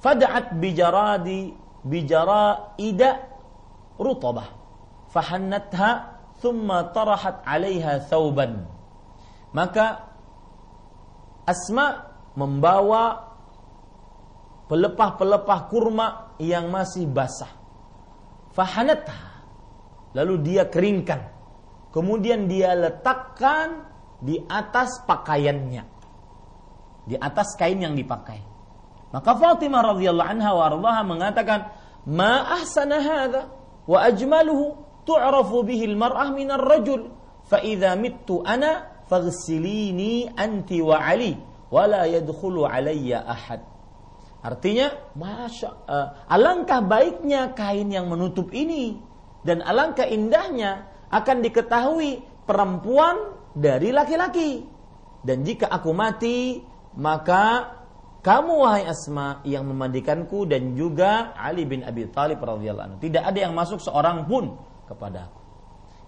Fada'at 0.00 0.56
bijaradi 0.56 1.52
bijara 1.82 2.78
ida 2.78 3.26
rutabah. 3.98 4.48
Fahannatha 5.10 6.22
thumma 6.38 6.88
tarahat 6.94 7.42
'alaiha 7.42 8.06
thawban. 8.06 8.64
Maka 9.50 10.06
Asma 11.42 12.06
membawa 12.38 13.34
pelepah-pelepah 14.70 15.60
kurma 15.66 16.38
yang 16.38 16.70
masih 16.70 17.10
basah. 17.10 17.50
Fahanatha 18.54 19.42
lalu 20.14 20.38
dia 20.46 20.70
keringkan. 20.70 21.26
Kemudian 21.90 22.46
dia 22.46 22.70
letakkan 22.78 23.90
di 24.20 24.36
atas 24.46 25.02
pakaiannya. 25.08 25.84
Di 27.08 27.16
atas 27.16 27.56
kain 27.56 27.80
yang 27.80 27.96
dipakai. 27.96 28.38
Maka 29.10 29.34
Fatimah 29.34 29.96
radhiyallahu 29.96 30.30
anha 30.30 30.50
wa 30.54 31.02
mengatakan, 31.02 31.74
"Ma 32.06 32.54
ahsana 32.54 33.02
hadha 33.02 33.50
wa 33.88 33.98
ajmaluhu 34.06 34.78
tu'rafu 35.02 35.66
bihi 35.66 35.90
al-mar'ah 35.90 36.30
min 36.30 36.52
ar-rajul. 36.54 37.10
Fa 37.50 37.58
idza 37.58 37.98
mittu 37.98 38.46
ana 38.46 39.02
faghsilini 39.10 40.30
anti 40.38 40.78
wa 40.78 41.02
Ali 41.02 41.34
wa 41.72 41.82
la 41.90 42.06
yadkhulu 42.06 42.68
alayya 42.68 43.26
ahad." 43.26 43.66
Artinya, 44.40 44.94
masya 45.18 45.68
uh, 45.84 46.06
alangkah 46.30 46.80
baiknya 46.80 47.52
kain 47.52 47.92
yang 47.92 48.08
menutup 48.08 48.48
ini 48.56 48.96
dan 49.44 49.60
alangkah 49.60 50.08
indahnya 50.08 50.88
akan 51.12 51.44
diketahui 51.44 52.24
perempuan 52.48 53.39
dari 53.54 53.90
laki-laki. 53.90 54.64
Dan 55.20 55.44
jika 55.44 55.68
aku 55.68 55.92
mati, 55.92 56.64
maka 56.96 57.76
kamu 58.20 58.52
wahai 58.60 58.84
Asma 58.84 59.40
yang 59.48 59.64
memandikanku 59.68 60.44
dan 60.44 60.76
juga 60.76 61.32
Ali 61.36 61.64
bin 61.64 61.80
Abi 61.80 62.08
Thalib 62.08 62.40
radhiyallahu 62.40 62.86
anhu. 62.94 62.98
Tidak 63.00 63.20
ada 63.20 63.38
yang 63.38 63.56
masuk 63.56 63.80
seorang 63.80 64.28
pun 64.28 64.60
kepada 64.84 65.28
aku. 65.28 65.40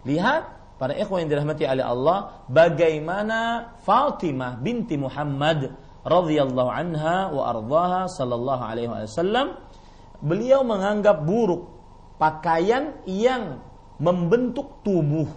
Lihat 0.08 0.42
para 0.76 0.92
ikhwan 0.98 1.24
yang 1.24 1.30
dirahmati 1.38 1.64
oleh 1.64 1.84
Allah 1.86 2.18
bagaimana 2.50 3.70
Fatimah 3.86 4.58
binti 4.58 4.98
Muhammad 4.98 5.72
radhiyallahu 6.02 6.70
anha 6.70 7.30
wa 7.30 7.42
ardhaha 7.46 8.10
sallallahu 8.10 8.62
alaihi 8.66 8.90
wasallam 8.90 9.62
beliau 10.18 10.66
menganggap 10.66 11.22
buruk 11.22 11.70
pakaian 12.18 12.98
yang 13.06 13.62
membentuk 14.02 14.82
tubuh 14.82 15.30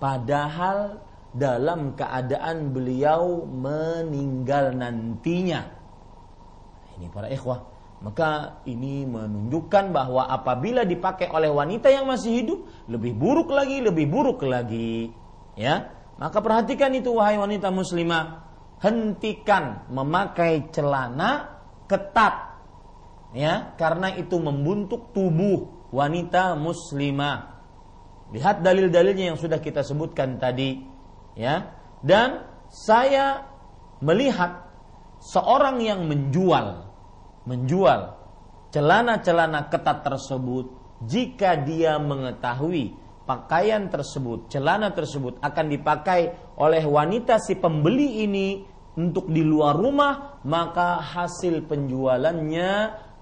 padahal 0.00 1.04
dalam 1.32 1.96
keadaan 1.96 2.76
beliau 2.76 3.48
meninggal 3.48 4.76
nantinya 4.76 5.82
ini 7.02 7.10
para 7.10 7.26
ikhwah. 7.26 7.66
Maka 8.02 8.62
ini 8.66 9.06
menunjukkan 9.06 9.94
bahwa 9.94 10.26
apabila 10.26 10.82
dipakai 10.82 11.30
oleh 11.30 11.50
wanita 11.50 11.86
yang 11.86 12.10
masih 12.10 12.42
hidup, 12.42 12.58
lebih 12.90 13.14
buruk 13.14 13.50
lagi, 13.50 13.78
lebih 13.78 14.10
buruk 14.10 14.42
lagi. 14.42 15.14
Ya, 15.54 15.94
maka 16.18 16.42
perhatikan 16.42 16.90
itu 16.98 17.14
wahai 17.14 17.38
wanita 17.38 17.70
muslimah, 17.70 18.42
hentikan 18.82 19.86
memakai 19.90 20.66
celana 20.74 21.62
ketat. 21.86 22.58
Ya, 23.34 23.74
karena 23.78 24.10
itu 24.18 24.34
membuntuk 24.42 25.14
tubuh 25.14 25.86
wanita 25.94 26.58
muslimah. 26.58 27.62
Lihat 28.34 28.66
dalil-dalilnya 28.66 29.30
yang 29.34 29.38
sudah 29.38 29.62
kita 29.62 29.86
sebutkan 29.86 30.42
tadi, 30.42 30.82
ya. 31.38 31.76
Dan 32.02 32.44
saya 32.72 33.46
melihat 34.02 34.66
seorang 35.22 35.78
yang 35.78 36.08
menjual 36.10 36.90
menjual 37.46 38.18
celana-celana 38.74 39.70
ketat 39.70 40.02
tersebut 40.02 40.66
jika 41.06 41.58
dia 41.58 41.98
mengetahui 41.98 42.94
pakaian 43.26 43.86
tersebut, 43.90 44.50
celana 44.50 44.90
tersebut 44.90 45.38
akan 45.42 45.66
dipakai 45.70 46.54
oleh 46.58 46.82
wanita 46.82 47.38
si 47.38 47.58
pembeli 47.58 48.26
ini 48.26 48.62
untuk 48.98 49.30
di 49.32 49.40
luar 49.40 49.78
rumah, 49.78 50.42
maka 50.44 51.00
hasil 51.00 51.64
penjualannya 51.64 52.70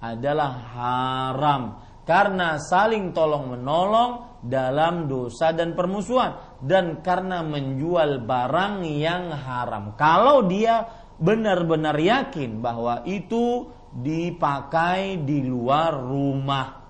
adalah 0.01 0.51
haram 0.75 1.63
karena 2.11 2.59
saling 2.59 3.15
tolong 3.15 3.55
menolong 3.55 4.43
dalam 4.43 5.07
dosa 5.07 5.55
dan 5.55 5.79
permusuhan 5.79 6.59
dan 6.59 7.07
karena 7.07 7.47
menjual 7.47 8.27
barang 8.27 8.83
yang 8.83 9.31
haram. 9.31 9.95
Kalau 9.95 10.43
dia 10.51 10.91
benar-benar 11.23 11.95
yakin 11.95 12.59
bahwa 12.59 13.07
itu 13.07 13.71
dipakai 13.95 15.23
di 15.23 15.47
luar 15.47 16.03
rumah. 16.03 16.83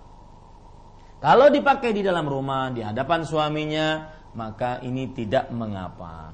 Kalau 1.21 1.53
dipakai 1.53 1.93
di 1.93 2.01
dalam 2.01 2.25
rumah 2.25 2.73
di 2.73 2.81
hadapan 2.81 3.21
suaminya, 3.21 3.89
maka 4.33 4.81
ini 4.81 5.13
tidak 5.13 5.53
mengapa. 5.53 6.33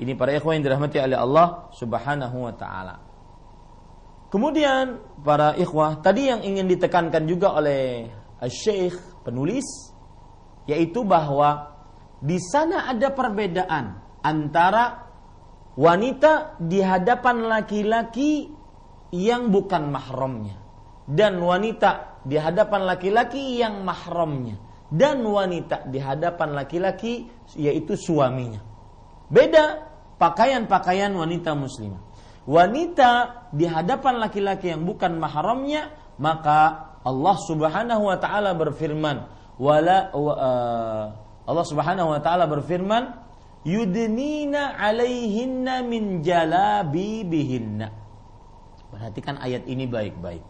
Ini 0.00 0.16
para 0.16 0.32
ikhwan 0.32 0.56
yang 0.56 0.72
dirahmati 0.72 0.96
oleh 1.04 1.20
Allah 1.20 1.68
Subhanahu 1.76 2.48
wa 2.48 2.54
taala. 2.56 3.09
Kemudian 4.30 5.02
para 5.26 5.58
ikhwah, 5.58 5.98
tadi 5.98 6.30
yang 6.30 6.46
ingin 6.46 6.70
ditekankan 6.70 7.26
juga 7.26 7.58
oleh 7.58 8.06
Syekh 8.46 8.96
penulis 9.26 9.66
yaitu 10.70 11.02
bahwa 11.02 11.76
di 12.22 12.38
sana 12.38 12.86
ada 12.86 13.10
perbedaan 13.10 13.98
antara 14.22 15.10
wanita 15.74 16.62
di 16.62 16.78
hadapan 16.78 17.50
laki-laki 17.50 18.54
yang 19.10 19.50
bukan 19.50 19.90
mahramnya 19.90 20.56
dan 21.10 21.42
wanita 21.42 22.22
di 22.22 22.38
hadapan 22.38 22.86
laki-laki 22.86 23.58
yang 23.58 23.82
mahramnya 23.82 24.60
dan 24.90 25.26
wanita 25.26 25.90
di 25.90 25.98
hadapan 25.98 26.54
laki-laki 26.54 27.26
yaitu 27.58 27.98
suaminya. 27.98 28.62
Beda 29.30 29.90
pakaian-pakaian 30.18 31.10
wanita 31.14 31.54
muslimah. 31.54 32.09
Wanita 32.50 33.10
di 33.54 33.62
hadapan 33.62 34.18
laki-laki 34.18 34.74
yang 34.74 34.82
bukan 34.82 35.22
mahramnya 35.22 35.94
maka 36.18 36.90
Allah 37.06 37.36
Subhanahu 37.46 38.10
wa 38.10 38.18
taala 38.18 38.58
berfirman 38.58 39.22
wala 39.54 40.10
uh, 40.10 41.04
Allah 41.46 41.66
Subhanahu 41.70 42.10
wa 42.10 42.18
taala 42.18 42.50
berfirman 42.50 43.14
yudnina 43.62 44.74
alaihinna 44.74 45.86
min 45.86 46.26
jalabibihinna. 46.26 47.86
Perhatikan 48.90 49.38
ayat 49.38 49.70
ini 49.70 49.86
baik-baik. 49.86 50.42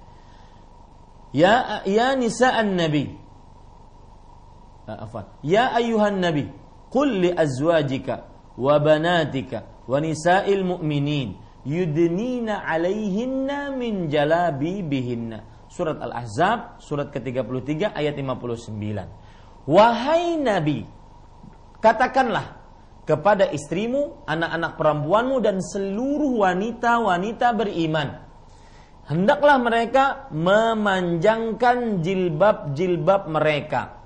Ya 1.36 1.84
ya 1.84 2.16
nisa'an 2.16 2.80
nabi. 2.80 3.12
Uh, 4.88 5.04
afwan. 5.04 5.28
Ya 5.44 5.68
ayuhan 5.76 6.16
nabi, 6.16 6.48
qul 6.88 7.28
li 7.28 7.28
azwajika 7.28 8.24
wa 8.56 8.80
banatika 8.80 9.84
wa 9.84 10.00
nisa'il 10.00 10.64
mu'minin 10.64 11.49
yudnina 11.64 12.64
alaihinna 12.64 13.72
min 13.76 14.08
jalabibihinna 14.08 15.68
surat 15.70 16.02
Al-Ahzab 16.02 16.82
surat 16.82 17.14
ke-33 17.14 17.94
ayat 17.94 18.18
59. 18.18 19.70
Wahai 19.70 20.34
Nabi, 20.40 20.82
katakanlah 21.78 22.58
kepada 23.06 23.46
istrimu, 23.54 24.26
anak-anak 24.26 24.74
perempuanmu 24.74 25.36
dan 25.38 25.62
seluruh 25.62 26.42
wanita-wanita 26.42 27.54
beriman. 27.54 28.08
Hendaklah 29.06 29.58
mereka 29.58 30.04
memanjangkan 30.30 32.02
jilbab-jilbab 32.02 33.26
mereka. 33.26 33.98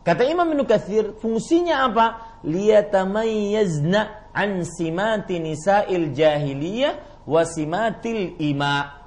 Kata 0.00 0.24
Imam 0.24 0.48
Ibnu 0.48 0.64
Katsir, 0.64 1.12
fungsinya 1.20 1.84
apa? 1.84 2.06
Liyatamayyazna 2.40 4.19
an 4.34 4.62
simati 4.66 5.38
nisa'il 5.42 6.14
jahiliyah 6.14 7.24
wa 7.26 7.42
simatil 7.46 8.38
ima 8.40 9.06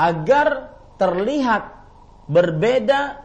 agar 0.00 0.76
terlihat 0.96 1.64
berbeda 2.30 3.24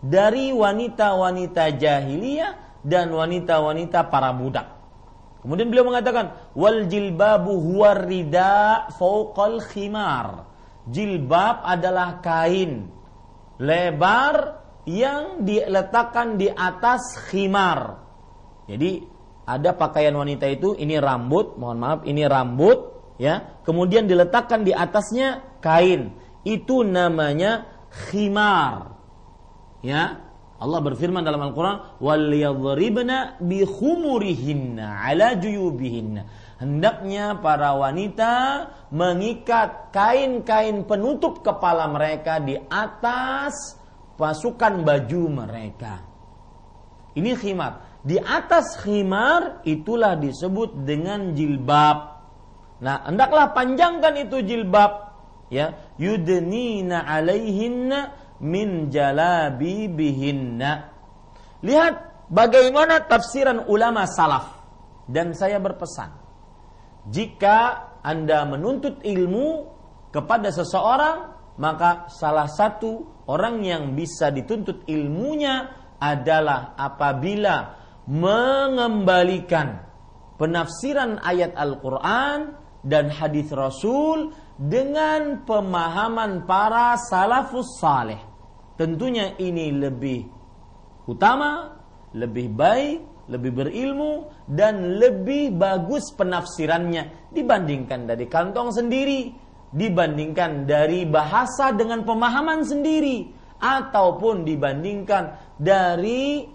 dari 0.00 0.50
wanita-wanita 0.50 1.76
jahiliyah 1.76 2.82
dan 2.84 3.12
wanita-wanita 3.12 4.08
para 4.08 4.32
budak. 4.32 4.80
Kemudian 5.40 5.72
beliau 5.72 5.88
mengatakan 5.88 6.52
wal 6.52 6.84
jilbabu 6.88 7.56
huwa 7.56 7.96
rida 7.96 8.88
fauqal 8.96 9.60
khimar. 9.64 10.48
Jilbab 10.88 11.64
adalah 11.64 12.20
kain 12.24 12.88
lebar 13.60 14.64
yang 14.88 15.44
diletakkan 15.44 16.40
di 16.40 16.48
atas 16.48 17.20
khimar. 17.28 18.00
Jadi 18.64 19.04
ada 19.56 19.74
pakaian 19.74 20.14
wanita 20.14 20.46
itu 20.46 20.78
ini 20.78 21.00
rambut, 21.00 21.58
mohon 21.58 21.78
maaf 21.80 22.00
ini 22.06 22.22
rambut 22.28 23.00
ya, 23.18 23.60
kemudian 23.66 24.06
diletakkan 24.06 24.62
di 24.62 24.70
atasnya 24.70 25.58
kain. 25.58 26.14
Itu 26.46 26.86
namanya 26.86 27.66
khimar. 27.90 28.96
Ya, 29.84 30.30
Allah 30.60 30.80
berfirman 30.84 31.24
dalam 31.24 31.40
Al-Qur'an, 31.40 32.00
"Wal 32.04 32.32
yadhribna 32.36 33.40
bi 33.40 33.64
khumurihinna 33.64 35.08
ala 35.08 35.36
juyubihinna." 35.36 36.52
Hendaknya 36.60 37.40
para 37.40 37.72
wanita 37.72 38.32
mengikat 38.92 39.88
kain-kain 39.96 40.84
penutup 40.84 41.40
kepala 41.40 41.88
mereka 41.88 42.36
di 42.36 42.60
atas 42.68 43.80
pasukan 44.20 44.84
baju 44.84 45.22
mereka. 45.32 46.04
Ini 47.16 47.32
khimar. 47.40 47.89
Di 48.00 48.16
atas 48.16 48.80
khimar 48.80 49.60
itulah 49.68 50.16
disebut 50.16 50.88
dengan 50.88 51.36
jilbab. 51.36 51.98
Nah, 52.80 53.04
hendaklah 53.04 53.52
panjangkan 53.52 54.16
itu 54.24 54.40
jilbab 54.40 54.92
ya. 55.52 55.76
Yudnina 56.00 57.04
alaihinna 57.04 58.16
min 58.40 58.88
jalabibihinna. 58.88 60.72
Lihat 61.60 61.94
bagaimana 62.32 63.04
tafsiran 63.04 63.68
ulama 63.68 64.08
salaf. 64.08 64.58
Dan 65.10 65.34
saya 65.34 65.58
berpesan 65.58 66.20
jika 67.08 67.88
Anda 68.04 68.44
menuntut 68.44 69.00
ilmu 69.00 69.48
kepada 70.12 70.52
seseorang 70.52 71.32
maka 71.60 72.08
salah 72.12 72.48
satu 72.48 73.24
orang 73.28 73.64
yang 73.64 73.92
bisa 73.96 74.32
dituntut 74.32 74.84
ilmunya 74.88 75.68
adalah 76.00 76.76
apabila 76.76 77.79
mengembalikan 78.10 79.86
penafsiran 80.34 81.22
ayat 81.22 81.54
Al-Qur'an 81.54 82.58
dan 82.82 83.06
hadis 83.14 83.54
Rasul 83.54 84.34
dengan 84.58 85.46
pemahaman 85.46 86.42
para 86.42 86.98
salafus 86.98 87.78
saleh. 87.78 88.18
Tentunya 88.74 89.38
ini 89.38 89.70
lebih 89.70 90.26
utama, 91.06 91.78
lebih 92.16 92.50
baik, 92.50 92.98
lebih 93.30 93.52
berilmu 93.62 94.26
dan 94.50 94.98
lebih 94.98 95.54
bagus 95.54 96.10
penafsirannya 96.18 97.30
dibandingkan 97.30 98.10
dari 98.10 98.26
kantong 98.26 98.74
sendiri, 98.74 99.30
dibandingkan 99.70 100.66
dari 100.66 101.06
bahasa 101.06 101.70
dengan 101.70 102.02
pemahaman 102.02 102.66
sendiri 102.66 103.30
ataupun 103.60 104.42
dibandingkan 104.42 105.54
dari 105.60 106.48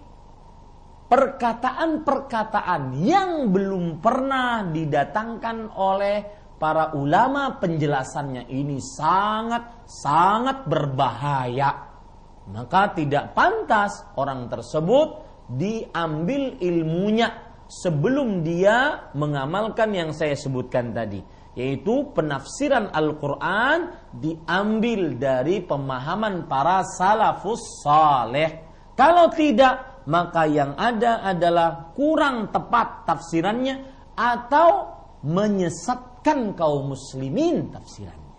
perkataan-perkataan 1.06 2.98
yang 2.98 3.54
belum 3.54 4.02
pernah 4.02 4.66
didatangkan 4.66 5.74
oleh 5.78 6.16
para 6.56 6.96
ulama 6.96 7.60
penjelasannya 7.62 8.50
ini 8.50 8.82
sangat 8.82 9.86
sangat 9.86 10.66
berbahaya. 10.66 11.70
Maka 12.46 12.94
tidak 12.94 13.34
pantas 13.34 14.06
orang 14.18 14.46
tersebut 14.46 15.22
diambil 15.50 16.58
ilmunya 16.58 17.30
sebelum 17.66 18.46
dia 18.46 19.10
mengamalkan 19.14 19.90
yang 19.94 20.10
saya 20.14 20.38
sebutkan 20.38 20.94
tadi 20.94 21.22
yaitu 21.56 22.12
penafsiran 22.12 22.92
Al-Qur'an 22.92 24.12
diambil 24.12 25.16
dari 25.16 25.64
pemahaman 25.64 26.44
para 26.44 26.84
salafus 26.84 27.80
saleh. 27.80 28.68
Kalau 28.92 29.32
tidak 29.32 29.95
maka 30.06 30.46
yang 30.46 30.78
ada 30.78 31.22
adalah 31.26 31.92
kurang 31.94 32.54
tepat 32.54 33.06
tafsirannya 33.06 33.74
atau 34.14 34.96
menyesatkan 35.26 36.54
kaum 36.54 36.94
muslimin 36.94 37.74
tafsirannya. 37.74 38.34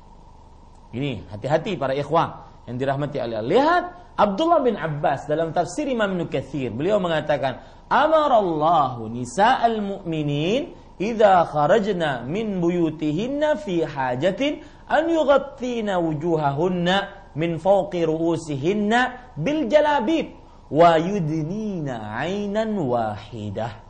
Ini 0.96 1.28
hati-hati 1.28 1.76
para 1.76 1.92
ikhwah 1.92 2.64
yang 2.64 2.80
dirahmati 2.80 3.20
Allah. 3.20 3.44
Lihat 3.44 3.84
Abdullah 4.16 4.64
bin 4.64 4.80
Abbas 4.80 5.28
dalam 5.28 5.52
tafsir 5.52 5.86
Imam 5.86 6.16
Nukathir. 6.16 6.72
Beliau 6.72 6.98
mengatakan, 6.98 7.60
Amarallahu 7.88 9.12
nisa'al 9.12 9.80
mu'minin 9.84 10.76
idza 11.00 11.46
kharajna 11.48 12.24
min 12.26 12.58
buyutihinna 12.64 13.60
fi 13.62 13.84
hajatin 13.84 14.64
an 14.88 15.04
yughattina 15.08 16.02
wujuhahunna 16.02 16.96
min 17.38 17.62
fawqi 17.62 18.08
ru'usihinna 18.08 19.36
bil 19.38 19.70
jalabib 19.70 20.34
wa 20.68 21.00
yudnina 21.00 22.20
ainan 22.20 22.76
wahidah. 22.76 23.88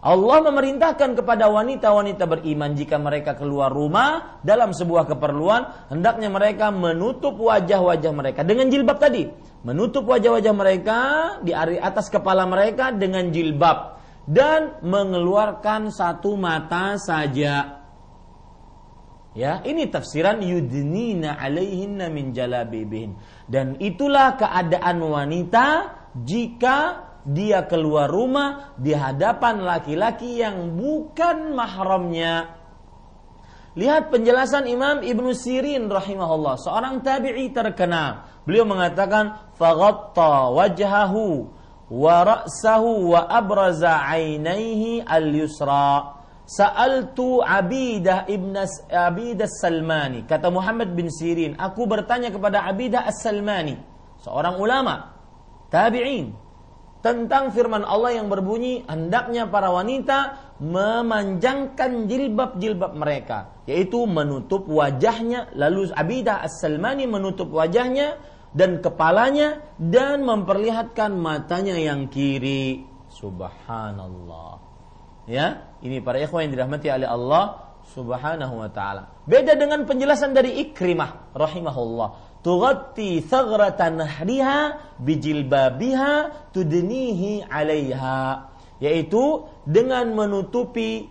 Allah 0.00 0.38
memerintahkan 0.48 1.12
kepada 1.12 1.52
wanita-wanita 1.52 2.24
beriman 2.24 2.72
jika 2.72 2.96
mereka 2.96 3.36
keluar 3.36 3.68
rumah 3.68 4.40
dalam 4.40 4.72
sebuah 4.72 5.04
keperluan, 5.04 5.92
hendaknya 5.92 6.32
mereka 6.32 6.72
menutup 6.72 7.36
wajah-wajah 7.36 8.12
mereka 8.16 8.40
dengan 8.40 8.72
jilbab 8.72 8.96
tadi. 8.96 9.28
Menutup 9.60 10.08
wajah-wajah 10.08 10.54
mereka 10.56 10.98
di 11.44 11.52
atas 11.52 12.08
kepala 12.08 12.48
mereka 12.48 12.96
dengan 12.96 13.28
jilbab 13.28 14.00
dan 14.24 14.80
mengeluarkan 14.80 15.92
satu 15.92 16.32
mata 16.32 16.96
saja. 16.96 17.79
Ya, 19.30 19.62
ini 19.62 19.86
tafsiran 19.86 20.42
yudnina 20.42 21.38
alaihinna 21.38 22.10
min 22.10 22.34
jalabibihin. 22.34 23.14
Dan 23.46 23.78
itulah 23.78 24.34
keadaan 24.34 24.98
wanita 24.98 25.66
jika 26.18 27.06
dia 27.22 27.62
keluar 27.70 28.10
rumah 28.10 28.74
di 28.74 28.90
hadapan 28.90 29.62
laki-laki 29.62 30.42
yang 30.42 30.74
bukan 30.74 31.54
mahramnya. 31.54 32.58
Lihat 33.78 34.10
penjelasan 34.10 34.66
Imam 34.66 34.98
Ibnu 34.98 35.30
Sirin 35.30 35.86
rahimahullah, 35.86 36.58
seorang 36.58 36.98
tabi'i 37.06 37.54
terkenal. 37.54 38.26
Beliau 38.42 38.66
mengatakan, 38.66 39.54
"Faghatta 39.54 40.50
wajhahu 40.50 41.54
wa 41.86 42.16
ra'sahu 42.26 43.14
wa 43.14 43.30
abraza 43.30 43.94
'ainaihi 43.94 45.06
al-yusra." 45.06 46.19
Sa'altu 46.50 47.38
Abidah 47.46 48.26
ibn 48.26 48.58
Abidah 48.90 49.46
Salmani. 49.46 50.26
Kata 50.26 50.50
Muhammad 50.50 50.98
bin 50.98 51.06
Sirin, 51.06 51.54
aku 51.54 51.86
bertanya 51.86 52.34
kepada 52.34 52.66
Abidah 52.66 53.06
As-Salmani, 53.06 53.78
seorang 54.18 54.58
ulama, 54.58 55.14
tabi'in, 55.70 56.34
tentang 57.06 57.54
firman 57.54 57.86
Allah 57.86 58.18
yang 58.18 58.26
berbunyi, 58.26 58.82
hendaknya 58.90 59.46
para 59.46 59.70
wanita 59.70 60.50
memanjangkan 60.58 62.10
jilbab-jilbab 62.10 62.98
mereka, 62.98 63.62
yaitu 63.70 64.02
menutup 64.10 64.66
wajahnya, 64.66 65.54
lalu 65.54 65.86
Abidah 65.94 66.42
As-Salmani 66.42 67.06
menutup 67.06 67.46
wajahnya 67.54 68.18
dan 68.50 68.82
kepalanya 68.82 69.62
dan 69.78 70.26
memperlihatkan 70.26 71.14
matanya 71.14 71.78
yang 71.78 72.10
kiri. 72.10 72.90
Subhanallah. 73.06 74.58
Ya, 75.30 75.69
ini 75.80 76.04
para 76.04 76.20
ikhwan 76.20 76.48
yang 76.48 76.52
dirahmati 76.56 76.92
oleh 76.92 77.08
Allah 77.08 77.44
Subhanahu 77.90 78.54
wa 78.60 78.68
taala. 78.68 79.24
Beda 79.24 79.56
dengan 79.56 79.88
penjelasan 79.88 80.36
dari 80.36 80.60
Ikrimah 80.68 81.32
rahimahullah. 81.32 82.08
Tughatti 82.40 83.20
thagratan 83.24 84.00
nahriha 84.00 84.58
bijilbabiha 85.00 86.12
tudnihi 86.52 87.44
'alaiha. 87.48 88.20
Yaitu 88.80 89.44
dengan 89.68 90.08
menutupi 90.16 91.08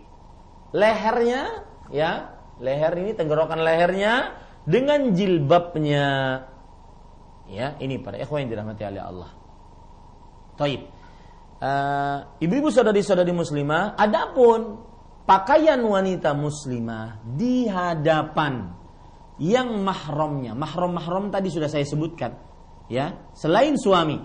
lehernya 0.73 1.65
ya, 1.93 2.33
leher 2.57 2.93
ini 2.97 3.13
tenggorokan 3.13 3.61
lehernya 3.61 4.37
dengan 4.65 5.13
jilbabnya. 5.13 6.07
Ya, 7.49 7.73
ini 7.81 7.97
para 7.97 8.21
ikhwan 8.21 8.45
yang 8.45 8.53
dirahmati 8.53 8.83
oleh 8.85 9.01
Allah. 9.01 9.29
Taib 10.57 10.98
uh, 11.59 12.39
ibu-ibu 12.39 12.71
saudari-saudari 12.71 13.31
muslimah, 13.35 13.95
adapun 13.99 14.79
pakaian 15.27 15.79
wanita 15.79 16.33
muslimah 16.33 17.21
di 17.23 17.69
hadapan 17.69 18.73
yang 19.39 19.79
mahramnya, 19.79 20.51
mahram-mahram 20.51 21.31
tadi 21.31 21.47
sudah 21.47 21.71
saya 21.71 21.87
sebutkan, 21.87 22.35
ya, 22.91 23.31
selain 23.31 23.79
suami, 23.79 24.19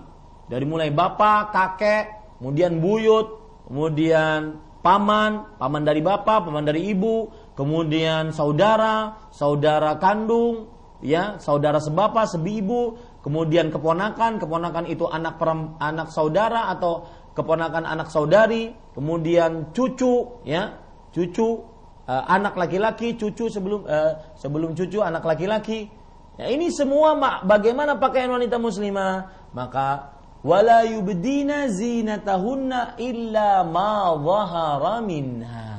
dari 0.50 0.66
mulai 0.66 0.90
bapak, 0.90 1.54
kakek, 1.54 2.04
kemudian 2.42 2.82
buyut, 2.82 3.28
kemudian 3.70 4.58
paman, 4.82 5.56
paman 5.56 5.82
dari 5.86 6.02
bapak, 6.02 6.50
paman 6.50 6.66
dari 6.66 6.90
ibu, 6.90 7.30
kemudian 7.54 8.34
saudara, 8.34 9.28
saudara 9.30 9.96
kandung, 10.02 10.68
ya, 11.00 11.38
saudara 11.40 11.78
sebapa, 11.80 12.28
sebibu, 12.28 12.98
kemudian 13.24 13.72
keponakan, 13.72 14.36
keponakan 14.36 14.84
itu 14.84 15.08
anak 15.08 15.40
anak 15.80 16.12
saudara 16.12 16.68
atau 16.68 17.08
keponakan 17.34 17.84
anak 17.84 18.08
saudari, 18.08 18.72
kemudian 18.94 19.74
cucu, 19.74 20.42
ya, 20.46 20.78
cucu, 21.10 21.60
uh, 22.06 22.24
anak 22.30 22.54
laki-laki, 22.54 23.18
cucu 23.18 23.50
sebelum 23.50 23.84
uh, 23.84 24.34
sebelum 24.38 24.72
cucu 24.72 25.02
anak 25.02 25.26
laki-laki. 25.26 25.90
Ya, 26.34 26.50
ini 26.50 26.70
semua 26.74 27.14
bagaimana 27.46 27.98
pakaian 27.98 28.30
wanita 28.30 28.58
muslimah? 28.58 29.50
Maka 29.54 30.18
wala 30.42 30.82
yubdina 30.82 31.70
zinatahunna 31.70 32.98
illa 32.98 33.62
ma 33.62 34.14
dhahara 34.18 34.98
minha. 35.02 35.70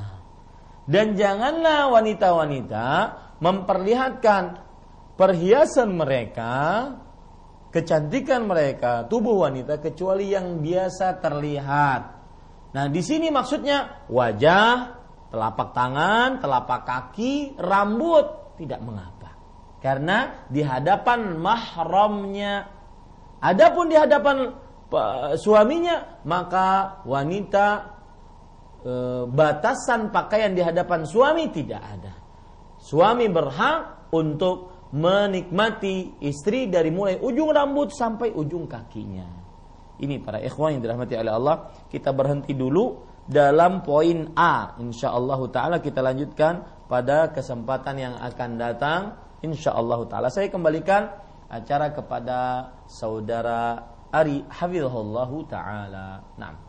Dan 0.86 1.18
janganlah 1.18 1.90
wanita-wanita 1.92 2.86
memperlihatkan 3.42 4.44
perhiasan 5.18 5.98
mereka 5.98 6.54
kecantikan 7.76 8.48
mereka, 8.48 9.04
tubuh 9.04 9.44
wanita 9.44 9.76
kecuali 9.84 10.32
yang 10.32 10.64
biasa 10.64 11.20
terlihat. 11.20 12.02
Nah, 12.72 12.88
di 12.88 13.04
sini 13.04 13.28
maksudnya 13.28 14.08
wajah, 14.08 14.96
telapak 15.28 15.76
tangan, 15.76 16.40
telapak 16.40 16.80
kaki, 16.88 17.60
rambut 17.60 18.56
tidak 18.56 18.80
mengapa. 18.80 19.36
Karena 19.84 20.48
di 20.48 20.64
hadapan 20.64 21.36
mahramnya. 21.36 22.72
Adapun 23.36 23.92
di 23.92 23.96
hadapan 24.00 24.56
suaminya, 25.36 26.24
maka 26.24 27.00
wanita 27.04 27.66
e, 28.80 28.92
batasan 29.28 30.08
pakaian 30.08 30.56
di 30.56 30.64
hadapan 30.64 31.04
suami 31.04 31.52
tidak 31.52 31.82
ada. 31.84 32.14
Suami 32.80 33.28
berhak 33.28 34.08
untuk 34.16 34.75
menikmati 34.94 36.22
istri 36.22 36.70
dari 36.70 36.94
mulai 36.94 37.18
ujung 37.18 37.50
rambut 37.50 37.90
sampai 37.90 38.30
ujung 38.30 38.70
kakinya. 38.70 39.26
Ini 39.96 40.20
para 40.20 40.38
ikhwan 40.38 40.76
yang 40.76 40.82
dirahmati 40.84 41.16
oleh 41.16 41.32
Allah. 41.32 41.56
Kita 41.88 42.12
berhenti 42.12 42.52
dulu 42.52 43.00
dalam 43.24 43.80
poin 43.80 44.30
A. 44.36 44.76
Insya 44.78 45.10
Allah 45.10 45.40
Taala 45.48 45.76
kita 45.80 46.04
lanjutkan 46.04 46.86
pada 46.86 47.32
kesempatan 47.32 47.96
yang 47.96 48.14
akan 48.20 48.50
datang. 48.60 49.00
Insya 49.40 49.72
Allah 49.72 50.04
Taala 50.06 50.28
saya 50.28 50.52
kembalikan 50.52 51.08
acara 51.48 51.90
kepada 51.96 52.38
saudara 52.86 53.80
Ari 54.12 54.44
Hafizahullah 54.46 55.30
Taala. 55.48 56.08
Nah. 56.36 56.65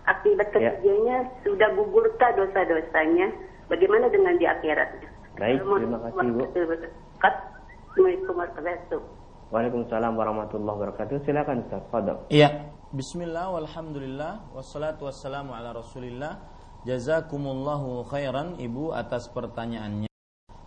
Akibat 0.09 0.49
ya. 0.57 0.73
kerjanya 0.73 1.17
ya. 1.21 1.31
sudah 1.45 1.69
gugurkah 1.77 2.33
dosa-dosanya. 2.33 3.29
Bagaimana 3.69 4.09
dengan 4.09 4.33
di 4.41 4.45
akhiratnya? 4.49 5.09
Baik 5.37 5.61
terima 5.61 5.97
kasih 6.01 6.29
Bu. 6.33 6.43
Assalamualaikum 6.49 8.33
warahmatullahi 8.33 8.79
wabarakatuh. 8.79 9.01
Waalaikumsalam 9.49 10.13
warahmatullahi 10.17 10.75
wabarakatuh. 10.77 11.15
Silakan 11.25 11.55
Ustaz 11.65 11.83
Fadal 11.89 12.17
iya 12.29 12.69
Bismillah 12.89 13.53
walhamdulillah 13.53 14.49
wassalatu 14.57 15.05
wassalamu 15.05 15.53
ala 15.53 15.77
rasulillah. 15.77 16.41
Jazakumullahu 16.89 18.01
khairan 18.09 18.57
Ibu 18.57 18.97
atas 18.97 19.29
pertanyaannya. 19.29 20.09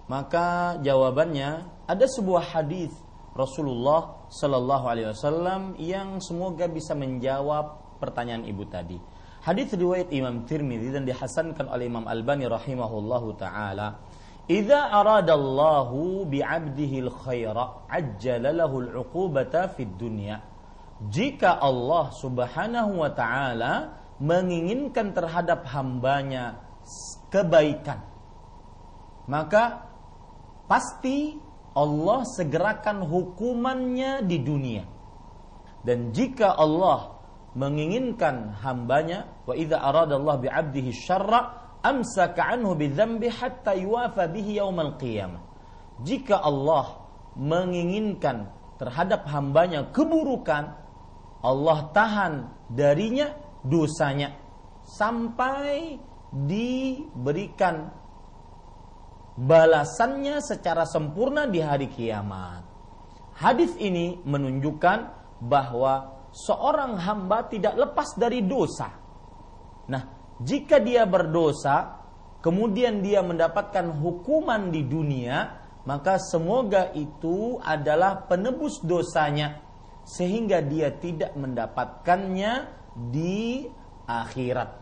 Maka 0.07 0.79
jawabannya 0.87 1.67
ada 1.91 2.07
sebuah 2.07 2.55
hadis 2.55 2.95
Rasulullah 3.33 4.29
Shallallahu 4.29 4.85
Alaihi 4.85 5.09
Wasallam 5.11 5.77
yang 5.81 6.21
semoga 6.21 6.69
bisa 6.69 6.93
menjawab 6.93 7.97
pertanyaan 7.97 8.45
ibu 8.45 8.69
tadi. 8.69 9.01
Hadis 9.43 9.75
riwayat 9.75 10.15
Imam 10.15 10.47
Tirmidzi 10.47 10.95
dan 10.95 11.03
dihasankan 11.03 11.67
oleh 11.67 11.91
Imam 11.91 12.07
Albani 12.07 12.47
rahimahullahu 12.47 13.35
taala. 13.35 13.99
Idza 14.47 14.91
aradallahu 14.95 16.31
bi'abdihi 16.31 17.03
al-khaira 17.03 17.91
ajjala 17.91 18.55
lahu 18.55 18.87
al-uqubata 18.87 19.67
fid 19.75 19.91
dunya. 19.99 20.39
Jika 21.11 21.59
Allah 21.59 22.15
Subhanahu 22.15 23.03
wa 23.03 23.11
taala 23.11 23.99
menginginkan 24.23 25.11
terhadap 25.11 25.67
hambanya 25.75 26.63
kebaikan, 27.27 27.99
maka 29.27 29.91
pasti 30.71 31.42
Allah 31.73 32.25
segerakan 32.29 33.09
hukumannya 33.09 34.25
di 34.29 34.39
dunia. 34.41 34.85
Dan 35.83 36.13
jika 36.13 36.55
Allah 36.55 37.19
menginginkan 37.57 38.61
hambanya, 38.61 39.29
wa 39.45 39.57
idza 39.57 39.81
aradallahu 39.81 40.47
bi'abdihi 40.49 40.91
syarra 40.93 41.63
amsaka 41.83 42.55
anhu 42.55 42.79
bidzambi 42.79 43.29
hatta 43.29 43.75
yuwafa 43.75 44.31
bihi 44.31 44.61
yaumal 44.61 44.95
qiyamah. 45.01 45.43
Jika 46.05 46.41
Allah 46.41 47.03
menginginkan 47.37 48.53
terhadap 48.79 49.27
hambanya 49.29 49.91
keburukan, 49.91 50.77
Allah 51.43 51.79
tahan 51.91 52.33
darinya 52.71 53.35
dosanya 53.67 54.39
sampai 54.87 55.99
diberikan 56.33 57.91
balasannya 59.37 60.41
secara 60.45 60.85
sempurna 60.85 61.49
di 61.49 61.61
hari 61.61 61.89
kiamat. 61.89 62.65
Hadis 63.33 63.73
ini 63.81 64.21
menunjukkan 64.23 64.99
bahwa 65.41 66.27
seorang 66.31 67.01
hamba 67.01 67.49
tidak 67.49 67.75
lepas 67.77 68.15
dari 68.15 68.45
dosa. 68.45 68.93
Nah, 69.89 70.03
jika 70.39 70.79
dia 70.79 71.09
berdosa, 71.09 72.03
kemudian 72.45 73.01
dia 73.01 73.25
mendapatkan 73.25 73.89
hukuman 73.99 74.69
di 74.69 74.85
dunia, 74.85 75.59
maka 75.89 76.21
semoga 76.21 76.93
itu 76.95 77.59
adalah 77.59 78.29
penebus 78.31 78.85
dosanya 78.85 79.59
sehingga 80.03 80.63
dia 80.63 80.95
tidak 80.99 81.35
mendapatkannya 81.35 82.53
di 83.11 83.67
akhirat 84.07 84.82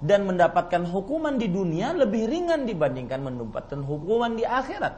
dan 0.00 0.24
mendapatkan 0.24 0.88
hukuman 0.88 1.36
di 1.36 1.52
dunia 1.52 1.92
lebih 1.92 2.28
ringan 2.28 2.64
dibandingkan 2.64 3.20
mendapatkan 3.20 3.80
hukuman 3.84 4.36
di 4.36 4.44
akhirat 4.48 4.94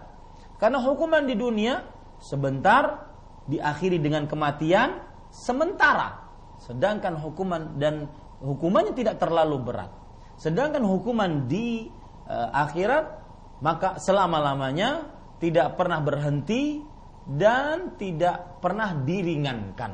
karena 0.63 0.79
hukuman 0.79 1.27
di 1.27 1.35
dunia 1.35 1.83
sebentar 2.23 3.11
diakhiri 3.51 3.99
dengan 3.99 4.31
kematian 4.31 5.03
sementara 5.35 6.23
sedangkan 6.63 7.19
hukuman 7.19 7.77
dan 7.83 8.07
hukumannya 8.39 8.95
tidak 8.95 9.19
terlalu 9.19 9.59
berat 9.59 9.91
sedangkan 10.39 10.87
hukuman 10.87 11.51
di 11.51 11.91
e, 12.31 12.37
akhirat 12.55 13.23
maka 13.63 13.99
selama-lamanya 13.99 15.11
tidak 15.43 15.75
pernah 15.75 15.99
berhenti 15.99 16.83
dan 17.27 17.95
tidak 17.99 18.59
pernah 18.59 18.95
diringankan. 18.95 19.93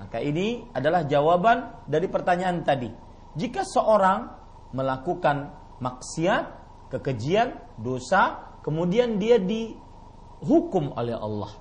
Maka 0.00 0.18
ini 0.18 0.70
adalah 0.74 1.06
jawaban 1.06 1.86
dari 1.86 2.06
pertanyaan 2.10 2.62
tadi. 2.66 2.90
Jika 3.38 3.62
seorang 3.62 4.30
melakukan 4.74 5.54
maksiat, 5.78 6.44
kekejian, 6.90 7.54
dosa, 7.78 8.54
kemudian 8.66 9.18
dia 9.22 9.38
dihukum 9.38 10.94
oleh 10.94 11.14
Allah 11.14 11.52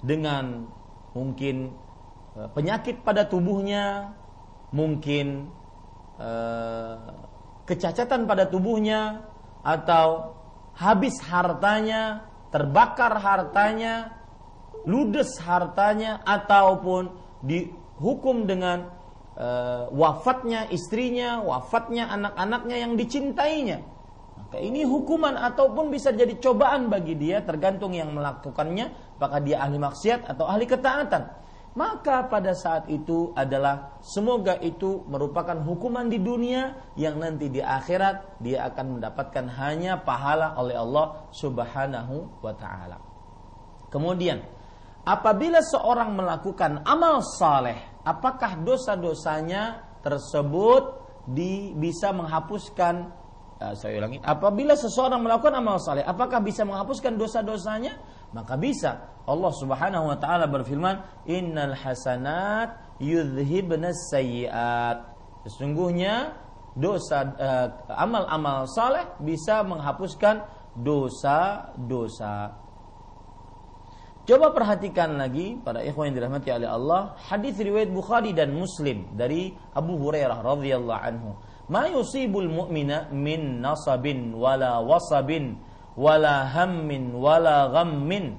dengan 0.00 0.68
mungkin 1.12 1.76
e, 2.36 2.40
penyakit 2.52 3.04
pada 3.04 3.28
tubuhnya, 3.28 4.16
mungkin 4.74 5.54
eh, 6.18 6.96
kecacatan 7.64 8.26
pada 8.26 8.50
tubuhnya, 8.50 9.22
atau 9.62 10.34
habis 10.74 11.14
hartanya, 11.24 12.26
terbakar 12.50 13.16
hartanya, 13.22 14.18
ludes 14.84 15.38
hartanya 15.40 16.20
ataupun 16.26 17.14
dihukum 17.40 18.44
dengan 18.44 18.92
e, 19.34 19.48
wafatnya 19.90 20.70
istrinya, 20.70 21.42
wafatnya 21.42 22.10
anak-anaknya 22.10 22.76
yang 22.82 22.92
dicintainya. 22.94 23.78
Maka 24.34 24.58
ini 24.58 24.86
hukuman 24.86 25.34
ataupun 25.34 25.90
bisa 25.90 26.10
jadi 26.14 26.34
cobaan 26.38 26.90
bagi 26.90 27.18
dia 27.18 27.42
tergantung 27.42 27.94
yang 27.94 28.14
melakukannya, 28.14 29.18
apakah 29.18 29.40
dia 29.42 29.62
ahli 29.62 29.78
maksiat 29.78 30.30
atau 30.30 30.46
ahli 30.46 30.66
ketaatan. 30.66 31.44
Maka 31.74 32.30
pada 32.30 32.54
saat 32.54 32.86
itu 32.86 33.34
adalah 33.34 33.98
semoga 33.98 34.54
itu 34.62 35.02
merupakan 35.10 35.58
hukuman 35.58 36.06
di 36.06 36.22
dunia 36.22 36.94
yang 36.94 37.18
nanti 37.18 37.50
di 37.50 37.58
akhirat 37.58 38.38
dia 38.38 38.70
akan 38.70 38.98
mendapatkan 38.98 39.50
hanya 39.58 39.98
pahala 39.98 40.54
oleh 40.54 40.78
Allah 40.78 41.26
Subhanahu 41.34 42.38
wa 42.38 42.54
taala. 42.54 43.02
Kemudian 43.90 44.38
apabila 45.02 45.58
seorang 45.66 46.14
melakukan 46.14 46.86
amal 46.86 47.26
saleh, 47.42 47.93
apakah 48.04 48.60
dosa-dosanya 48.60 49.82
tersebut 50.04 51.02
di, 51.24 51.72
bisa 51.72 52.12
menghapuskan 52.12 53.08
uh, 53.58 53.72
saya 53.72 53.96
ulangi, 53.98 54.20
apabila 54.20 54.76
seseorang 54.76 55.24
melakukan 55.24 55.56
amal 55.56 55.80
saleh, 55.80 56.04
apakah 56.04 56.44
bisa 56.44 56.62
menghapuskan 56.68 57.16
dosa-dosanya? 57.16 57.96
Maka 58.36 58.60
bisa 58.60 59.22
Allah 59.24 59.52
Subhanahu 59.56 60.10
wa 60.12 60.16
taala 60.20 60.44
berfirman, 60.50 61.24
"Innal 61.24 61.72
hasanat 61.72 63.00
yudhibnas 63.00 64.12
sayyiat." 64.12 65.16
Sesungguhnya 65.48 66.36
dosa 66.74 67.30
uh, 67.38 67.68
amal-amal 67.94 68.66
saleh 68.68 69.06
bisa 69.22 69.62
menghapuskan 69.62 70.44
dosa-dosa. 70.74 72.63
Coba 74.24 74.56
perhatikan 74.56 75.20
lagi 75.20 75.60
para 75.60 75.84
ikhwan 75.84 76.08
yang 76.08 76.16
dirahmati 76.16 76.48
oleh 76.48 76.64
Allah, 76.64 77.12
hadis 77.28 77.60
riwayat 77.60 77.92
Bukhari 77.92 78.32
dan 78.32 78.56
Muslim 78.56 79.12
dari 79.12 79.52
Abu 79.76 80.00
Hurairah 80.00 80.40
radhiyallahu 80.40 81.02
anhu. 81.04 81.36
Ma 81.68 81.84
yusibul 81.92 82.48
mu'mina 82.48 83.12
min 83.12 83.60
nasabin 83.60 84.32
wala 84.32 84.80
wasabin 84.80 85.60
wala 85.92 86.48
hammin 86.50 87.14
wala 87.14 87.70
ghammin 87.70 88.36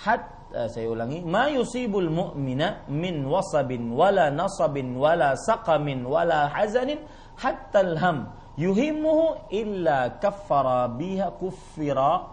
hat 0.00 0.48
uh, 0.56 0.64
saya 0.66 0.88
ulangi 0.88 1.20
ma 1.20 1.46
yusibul 1.52 2.08
mu'mina 2.08 2.88
min 2.88 3.28
wasabin 3.28 3.92
wala 3.92 4.32
nasabin 4.32 4.96
wala 4.96 5.36
saqamin 5.36 6.08
wala 6.08 6.48
hazanin 6.48 7.04
hatta 7.36 7.84
alham 7.84 8.32
yuhimmuhu 8.56 9.52
illa 9.52 10.16
kaffara 10.18 10.88
biha 10.88 11.36
kuffira 11.36 12.32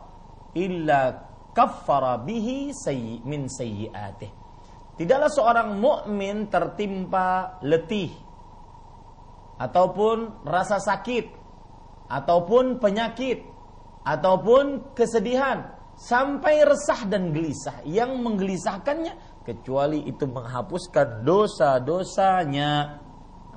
illa 0.55 1.26
kaffara 1.57 2.21
bihi 2.21 2.69
sayyi 2.69 3.25
min 3.25 3.49
sayyiatih. 3.49 4.29
Tidaklah 5.01 5.29
seorang 5.33 5.69
mukmin 5.81 6.45
tertimpa 6.53 7.57
letih 7.65 8.13
ataupun 9.57 10.45
rasa 10.45 10.77
sakit 10.77 11.33
ataupun 12.13 12.77
penyakit 12.77 13.41
ataupun 14.05 14.93
kesedihan 14.93 15.73
sampai 15.97 16.61
resah 16.61 17.09
dan 17.09 17.33
gelisah. 17.33 17.81
Yang 17.85 18.21
menggelisahkannya 18.21 19.41
kecuali 19.41 20.05
itu 20.05 20.29
menghapuskan 20.29 21.25
dosa-dosanya. 21.25 23.01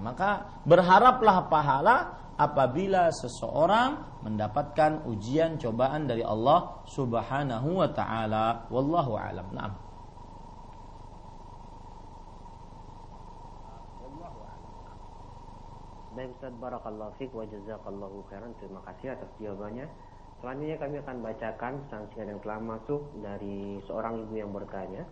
Maka 0.01 0.61
berharaplah 0.65 1.53
pahala 1.53 1.97
apabila 2.41 3.13
seseorang 3.13 4.25
mendapatkan 4.25 5.05
ujian 5.05 5.61
cobaan 5.61 6.09
dari 6.09 6.25
Allah 6.25 6.81
Subhanahu 6.89 7.85
wa 7.85 7.89
taala. 7.93 8.65
Wallahu 8.73 9.13
alam. 9.21 9.45
Na'am. 9.53 9.73
Baik 16.11 16.37
Ustaz 16.37 16.53
Barakallahu 16.59 17.13
Fik 17.21 17.31
wa 17.37 17.45
Jazakallahu 17.45 18.25
Khairan. 18.33 18.51
Terima 18.59 18.81
kasih 18.89 19.15
atas 19.15 19.31
jawabannya. 19.39 19.87
Selanjutnya 20.41 20.77
kami 20.81 20.97
akan 21.05 21.17
bacakan 21.21 21.75
sanksi 21.93 22.25
yang 22.25 22.41
telah 22.41 22.59
masuk 22.59 23.05
dari 23.21 23.79
seorang 23.85 24.25
ibu 24.25 24.35
yang 24.41 24.51
bertanya. 24.51 25.05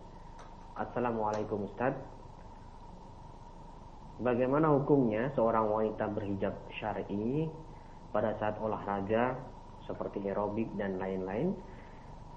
Assalamualaikum 0.73 1.69
Ustaz. 1.69 1.93
Bagaimana 4.19 4.67
hukumnya 4.75 5.31
seorang 5.31 5.71
wanita 5.71 6.11
berhijab 6.11 6.51
syar'i 6.75 7.47
pada 8.11 8.35
saat 8.35 8.59
olahraga 8.59 9.39
seperti 9.87 10.19
aerobik 10.27 10.67
dan 10.75 10.99
lain-lain, 10.99 11.55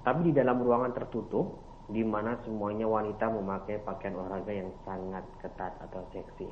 tapi 0.06 0.30
di 0.30 0.32
dalam 0.32 0.62
ruangan 0.62 0.94
tertutup 0.94 1.58
di 1.90 2.06
mana 2.06 2.38
semuanya 2.46 2.86
wanita 2.86 3.26
memakai 3.26 3.82
pakaian 3.82 4.14
olahraga 4.14 4.54
yang 4.54 4.70
sangat 4.86 5.26
ketat 5.42 5.74
atau 5.82 6.06
seksi. 6.14 6.46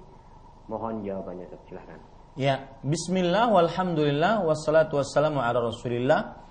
Mohon 0.67 1.07
jawabannya, 1.07 1.47
silahkan. 1.71 2.01
Ya, 2.35 2.79
bismillah 2.83 3.51
walhamdulillah 3.51 4.43
wassalatu 4.47 4.99
wassalamu 4.99 5.43
ala 5.43 5.63
Rasulillah. 5.63 6.43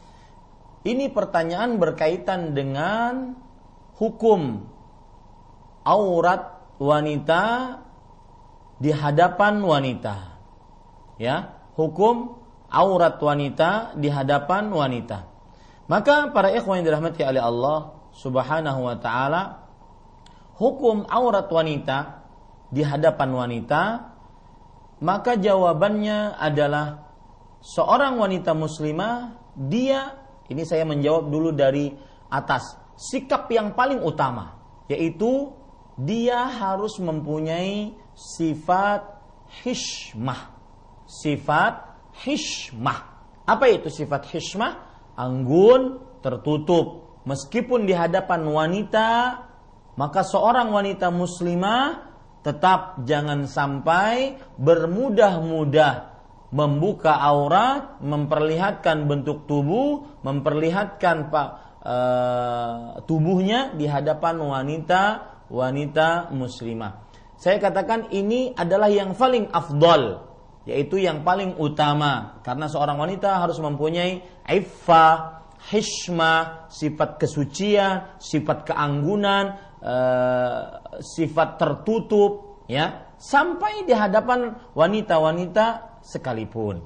Ini 0.87 1.11
pertanyaan 1.11 1.75
berkaitan 1.75 2.55
dengan 2.55 3.35
hukum 3.99 4.63
aurat 5.83 6.63
wanita 6.79 7.43
di 8.79 8.91
hadapan 8.95 9.59
wanita. 9.59 10.39
Ya, 11.19 11.59
hukum 11.75 12.39
aurat 12.71 13.19
wanita 13.19 13.99
di 13.99 14.07
hadapan 14.07 14.71
wanita. 14.71 15.27
Maka 15.91 16.31
para 16.31 16.53
ikhwan 16.55 16.81
yang 16.81 16.95
dirahmati 16.95 17.21
oleh 17.27 17.43
Allah 17.43 17.99
Subhanahu 18.15 18.87
wa 18.87 18.95
taala, 18.97 19.67
hukum 20.55 21.03
aurat 21.11 21.51
wanita 21.51 22.23
di 22.71 22.85
hadapan 22.85 23.29
wanita 23.35 23.81
maka 24.99 25.39
jawabannya 25.39 26.35
adalah 26.35 27.07
seorang 27.63 28.19
wanita 28.19 28.51
muslimah 28.55 29.35
dia 29.55 30.15
Ini 30.49 30.65
saya 30.65 30.81
menjawab 30.81 31.29
dulu 31.29 31.53
dari 31.53 31.93
atas. 32.33 32.73
Sikap 32.97 33.45
yang 33.53 33.77
paling 33.77 34.01
utama 34.01 34.57
yaitu 34.89 35.53
dia 35.93 36.49
harus 36.49 36.97
mempunyai 36.97 37.93
sifat 38.19 39.01
hishmah. 39.63 40.51
Sifat 41.07 41.87
hishmah. 42.27 42.99
Apa 43.47 43.65
itu 43.71 43.87
sifat 43.87 44.27
hishmah? 44.27 44.73
Anggun, 45.15 46.03
tertutup. 46.19 47.07
Meskipun 47.23 47.87
di 47.87 47.95
hadapan 47.95 48.43
wanita, 48.43 49.09
maka 49.95 50.21
seorang 50.23 50.71
wanita 50.71 51.11
muslimah 51.11 52.11
tetap 52.39 53.03
jangan 53.03 53.47
sampai 53.47 54.39
bermudah-mudah 54.55 56.09
membuka 56.49 57.19
aurat, 57.19 57.99
memperlihatkan 58.01 59.05
bentuk 59.05 59.45
tubuh, 59.45 60.23
memperlihatkan 60.23 61.29
pak 61.29 61.49
e, 61.83 61.97
tubuhnya 63.05 63.75
di 63.75 63.85
hadapan 63.85 64.39
wanita 64.39 65.01
wanita 65.51 66.31
muslimah. 66.33 67.08
Saya 67.39 67.55
katakan 67.55 68.11
ini 68.11 68.51
adalah 68.51 68.91
yang 68.91 69.15
paling 69.15 69.47
afdol, 69.55 70.27
yaitu 70.67 70.99
yang 70.99 71.23
paling 71.23 71.55
utama 71.55 72.43
karena 72.43 72.67
seorang 72.67 72.99
wanita 72.99 73.39
harus 73.39 73.63
mempunyai 73.63 74.43
iffah, 74.43 75.47
hishmah, 75.71 76.67
sifat 76.67 77.15
kesucian, 77.15 78.19
sifat 78.19 78.67
keanggunan, 78.67 79.55
e, 79.79 79.95
sifat 80.99 81.55
tertutup, 81.55 82.59
ya, 82.67 83.15
sampai 83.15 83.87
di 83.87 83.95
hadapan 83.95 84.59
wanita-wanita 84.75 85.99
sekalipun. 86.03 86.83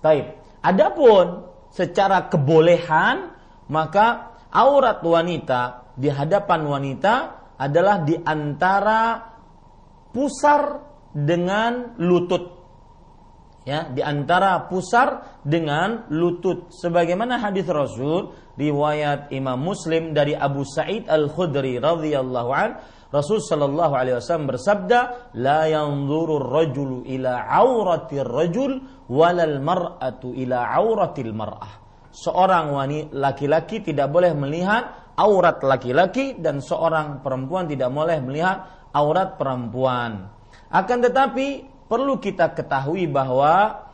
Taib. 0.00 0.32
Adapun 0.64 1.44
secara 1.68 2.24
kebolehan 2.32 3.36
maka 3.68 4.32
aurat 4.48 5.04
wanita 5.04 5.92
di 5.92 6.08
hadapan 6.08 6.64
wanita 6.64 7.14
adalah 7.60 8.00
di 8.00 8.16
antara 8.16 9.29
pusar 10.14 10.82
dengan 11.10 11.98
lutut. 11.98 12.58
Ya, 13.68 13.86
di 13.86 14.00
antara 14.00 14.66
pusar 14.72 15.38
dengan 15.44 16.08
lutut. 16.08 16.72
Sebagaimana 16.72 17.36
hadis 17.38 17.68
Rasul 17.68 18.32
riwayat 18.56 19.30
Imam 19.36 19.60
Muslim 19.60 20.16
dari 20.16 20.32
Abu 20.32 20.64
Sa'id 20.64 21.06
Al-Khudri 21.06 21.76
radhiyallahu 21.76 22.50
an 22.50 22.80
Rasul 23.10 23.42
sallallahu 23.42 23.94
alaihi 23.98 24.16
wasallam 24.22 24.54
bersabda, 24.54 24.98
"La 25.34 25.66
yanzuru 25.66 26.38
ar-rajulu 26.46 27.02
ila 27.10 27.42
aurati 27.42 28.22
ar-rajul 28.22 28.72
walal 29.10 29.58
mar'atu 29.58 30.30
ila 30.30 30.70
auratil 30.78 31.34
mar'ah." 31.34 31.82
Seorang 32.10 32.70
wanita 32.70 33.10
laki-laki 33.10 33.82
tidak 33.82 34.14
boleh 34.14 34.30
melihat 34.34 35.14
aurat 35.18 35.58
laki-laki 35.60 36.38
dan 36.38 36.62
seorang 36.62 37.18
perempuan 37.20 37.66
tidak 37.66 37.90
boleh 37.90 38.22
melihat 38.22 38.79
aurat 38.94 39.38
perempuan. 39.38 40.30
Akan 40.70 41.02
tetapi 41.02 41.66
perlu 41.90 42.22
kita 42.22 42.54
ketahui 42.54 43.10
bahwa 43.10 43.86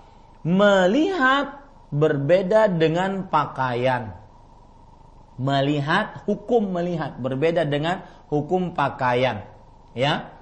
melihat 0.44 1.64
berbeda 1.88 2.68
dengan 2.68 3.28
pakaian. 3.32 4.12
Melihat 5.36 6.24
hukum 6.24 6.72
melihat 6.72 7.16
berbeda 7.20 7.68
dengan 7.68 8.04
hukum 8.32 8.72
pakaian. 8.72 9.44
Ya. 9.92 10.32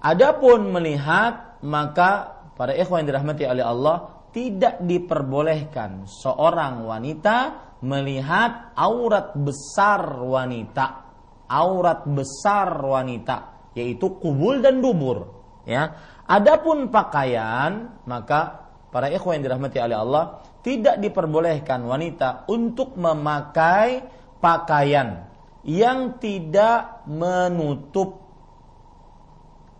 Adapun 0.00 0.72
melihat 0.72 1.60
maka 1.64 2.36
para 2.56 2.76
ikhwan 2.76 3.04
yang 3.04 3.16
dirahmati 3.16 3.44
oleh 3.48 3.64
Allah 3.64 3.96
tidak 4.32 4.84
diperbolehkan 4.84 6.04
seorang 6.04 6.84
wanita 6.84 7.36
melihat 7.80 8.76
aurat 8.76 9.32
besar 9.36 10.20
wanita. 10.20 11.04
Aurat 11.46 12.04
besar 12.04 12.76
wanita 12.82 13.55
yaitu 13.76 14.16
kubul 14.16 14.64
dan 14.64 14.80
dubur, 14.80 15.44
ya. 15.68 16.00
Adapun 16.26 16.90
pakaian 16.90 18.02
maka 18.08 18.66
para 18.90 19.12
ikhwan 19.12 19.38
yang 19.38 19.52
dirahmati 19.52 19.78
oleh 19.78 19.94
Allah 19.94 20.24
tidak 20.64 20.98
diperbolehkan 20.98 21.86
wanita 21.86 22.48
untuk 22.50 22.98
memakai 22.98 24.02
pakaian 24.42 25.30
yang 25.62 26.18
tidak 26.18 27.06
menutup 27.06 28.26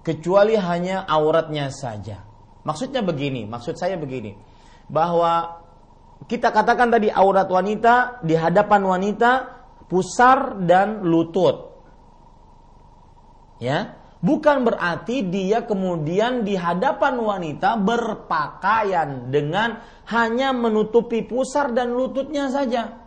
kecuali 0.07 0.55
hanya 0.55 1.03
auratnya 1.03 1.75
saja. 1.75 2.23
Maksudnya 2.63 3.03
begini, 3.03 3.47
maksud 3.47 3.75
saya 3.75 3.99
begini, 3.99 4.35
bahwa 4.87 5.63
kita 6.27 6.55
katakan 6.55 6.91
tadi 6.91 7.11
aurat 7.11 7.47
wanita 7.51 8.23
di 8.23 8.35
hadapan 8.39 8.83
wanita 8.87 9.31
pusar 9.87 10.59
dan 10.63 11.03
lutut. 11.03 11.76
Ya, 13.57 13.97
bukan 14.21 14.69
berarti 14.69 15.25
dia 15.25 15.65
kemudian 15.65 16.45
di 16.45 16.57
hadapan 16.57 17.17
wanita 17.17 17.81
berpakaian 17.81 19.33
dengan 19.33 19.81
hanya 20.13 20.53
menutupi 20.53 21.25
pusar 21.25 21.73
dan 21.73 21.97
lututnya 21.97 22.53
saja. 22.53 23.01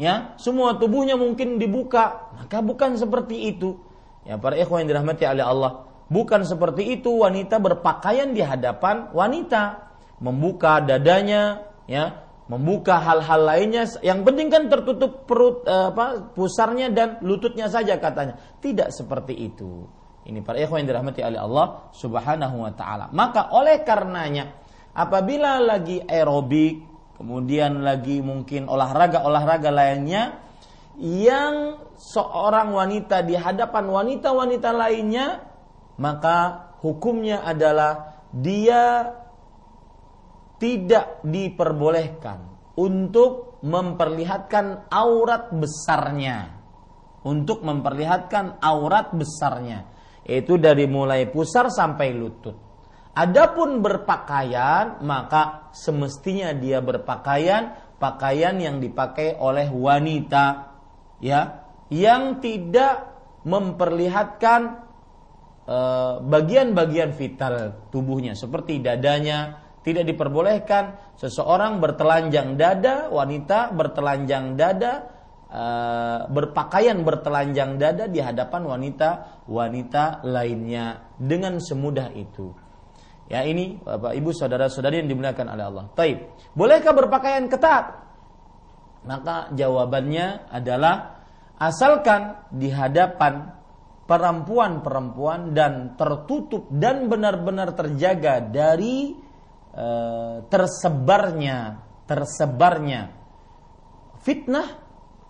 Ya? 0.00 0.34
Semua 0.40 0.80
tubuhnya 0.80 1.14
mungkin 1.14 1.60
dibuka. 1.60 2.32
Maka 2.34 2.64
bukan 2.64 2.96
seperti 2.96 3.52
itu. 3.52 3.76
Ya 4.24 4.40
para 4.40 4.56
ikhwan 4.56 4.84
yang 4.84 4.96
dirahmati 4.96 5.24
oleh 5.28 5.44
Allah. 5.44 5.72
Bukan 6.10 6.42
seperti 6.42 6.98
itu 6.98 7.22
wanita 7.22 7.60
berpakaian 7.62 8.32
di 8.34 8.42
hadapan 8.42 9.12
wanita. 9.14 9.92
Membuka 10.20 10.80
dadanya 10.84 11.64
ya 11.88 12.29
membuka 12.50 12.98
hal-hal 12.98 13.46
lainnya 13.46 13.86
yang 14.02 14.26
penting 14.26 14.50
kan 14.50 14.66
tertutup 14.66 15.22
perut 15.30 15.62
eh, 15.70 15.94
apa 15.94 16.34
pusarnya 16.34 16.90
dan 16.90 17.22
lututnya 17.22 17.70
saja 17.70 17.94
katanya. 18.02 18.34
Tidak 18.58 18.90
seperti 18.90 19.38
itu. 19.38 19.86
Ini 20.26 20.42
para 20.42 20.58
ikhwan 20.58 20.82
yang 20.82 20.98
dirahmati 20.98 21.22
oleh 21.22 21.40
Allah 21.40 21.66
Subhanahu 21.94 22.66
wa 22.66 22.72
taala. 22.74 23.06
Maka 23.14 23.54
oleh 23.54 23.86
karenanya 23.86 24.50
apabila 24.92 25.62
lagi 25.62 26.02
aerobik 26.02 26.90
kemudian 27.20 27.86
lagi 27.86 28.18
mungkin 28.24 28.66
olahraga-olahraga 28.66 29.70
lainnya 29.70 30.40
yang 30.98 31.78
seorang 31.96 32.72
wanita 32.72 33.22
di 33.22 33.36
hadapan 33.36 33.84
wanita-wanita 33.88 34.70
lainnya 34.72 35.44
maka 36.00 36.68
hukumnya 36.80 37.44
adalah 37.44 38.24
dia 38.32 39.12
tidak 40.60 41.24
diperbolehkan 41.24 42.44
untuk 42.76 43.58
memperlihatkan 43.64 44.92
aurat 44.92 45.48
besarnya. 45.50 46.60
Untuk 47.24 47.64
memperlihatkan 47.64 48.60
aurat 48.60 49.12
besarnya. 49.16 49.88
Yaitu 50.24 50.60
dari 50.60 50.84
mulai 50.84 51.28
pusar 51.32 51.72
sampai 51.72 52.12
lutut. 52.12 52.56
Adapun 53.10 53.82
berpakaian, 53.82 55.02
maka 55.02 55.72
semestinya 55.74 56.54
dia 56.54 56.78
berpakaian 56.78 57.90
pakaian 58.00 58.56
yang 58.56 58.80
dipakai 58.80 59.36
oleh 59.36 59.68
wanita 59.68 60.72
ya, 61.20 61.68
yang 61.92 62.40
tidak 62.40 63.12
memperlihatkan 63.44 64.60
eh, 65.68 66.14
bagian-bagian 66.24 67.12
vital 67.12 67.84
tubuhnya 67.92 68.32
seperti 68.32 68.80
dadanya, 68.80 69.69
tidak 69.80 70.04
diperbolehkan 70.04 71.16
seseorang 71.16 71.80
bertelanjang 71.80 72.60
dada, 72.60 73.08
wanita 73.08 73.72
bertelanjang 73.72 74.54
dada, 74.60 75.08
uh, 75.48 76.28
berpakaian 76.28 77.00
bertelanjang 77.00 77.80
dada 77.80 78.04
di 78.04 78.20
hadapan 78.20 78.62
wanita 78.68 79.10
wanita 79.48 80.24
lainnya 80.28 81.16
dengan 81.16 81.56
semudah 81.56 82.12
itu. 82.12 82.52
Ya 83.30 83.46
ini 83.46 83.78
Bapak 83.78 84.12
Ibu 84.18 84.34
saudara-saudari 84.34 85.06
yang 85.06 85.08
dimuliakan 85.08 85.46
oleh 85.54 85.64
Allah. 85.64 85.84
Taib. 85.94 86.18
Bolehkah 86.52 86.92
berpakaian 86.92 87.46
ketat? 87.46 88.10
Maka 89.06 89.54
jawabannya 89.54 90.50
adalah 90.50 91.24
asalkan 91.56 92.36
di 92.52 92.68
hadapan 92.68 93.54
perempuan-perempuan 94.10 95.54
dan 95.54 95.94
tertutup 95.94 96.66
dan 96.74 97.06
benar-benar 97.06 97.78
terjaga 97.78 98.42
dari 98.42 99.29
e, 99.74 99.86
tersebarnya 100.50 101.58
tersebarnya 102.06 103.10
fitnah 104.22 104.66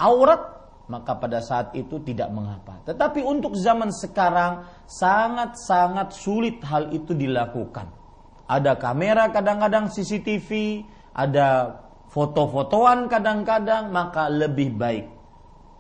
aurat 0.01 0.61
maka 0.91 1.15
pada 1.15 1.39
saat 1.39 1.71
itu 1.79 2.03
tidak 2.03 2.35
mengapa. 2.35 2.83
Tetapi 2.83 3.23
untuk 3.23 3.55
zaman 3.55 3.95
sekarang 3.95 4.67
sangat-sangat 4.91 6.11
sulit 6.11 6.59
hal 6.67 6.91
itu 6.91 7.15
dilakukan. 7.15 7.87
Ada 8.51 8.75
kamera 8.75 9.31
kadang-kadang 9.31 9.87
CCTV, 9.95 10.83
ada 11.15 11.79
foto-fotoan 12.11 13.07
kadang-kadang, 13.07 13.95
maka 13.95 14.27
lebih 14.27 14.75
baik, 14.75 15.07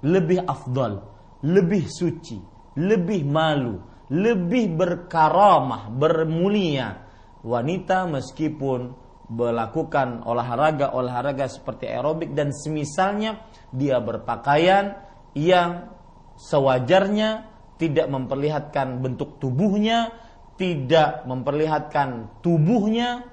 lebih 0.06 0.46
afdol, 0.46 1.02
lebih 1.42 1.90
suci, 1.90 2.38
lebih 2.78 3.26
malu, 3.26 3.82
lebih 4.14 4.78
berkaramah, 4.78 5.90
bermulia 5.90 7.09
wanita 7.40 8.08
meskipun 8.10 8.94
melakukan 9.30 10.26
olahraga-olahraga 10.26 11.46
seperti 11.46 11.86
aerobik 11.86 12.34
dan 12.34 12.50
semisalnya 12.50 13.46
dia 13.70 14.02
berpakaian 14.02 14.98
yang 15.38 15.94
sewajarnya 16.34 17.46
tidak 17.78 18.10
memperlihatkan 18.10 19.00
bentuk 19.00 19.38
tubuhnya, 19.38 20.12
tidak 20.60 21.24
memperlihatkan 21.24 22.42
tubuhnya 22.44 23.24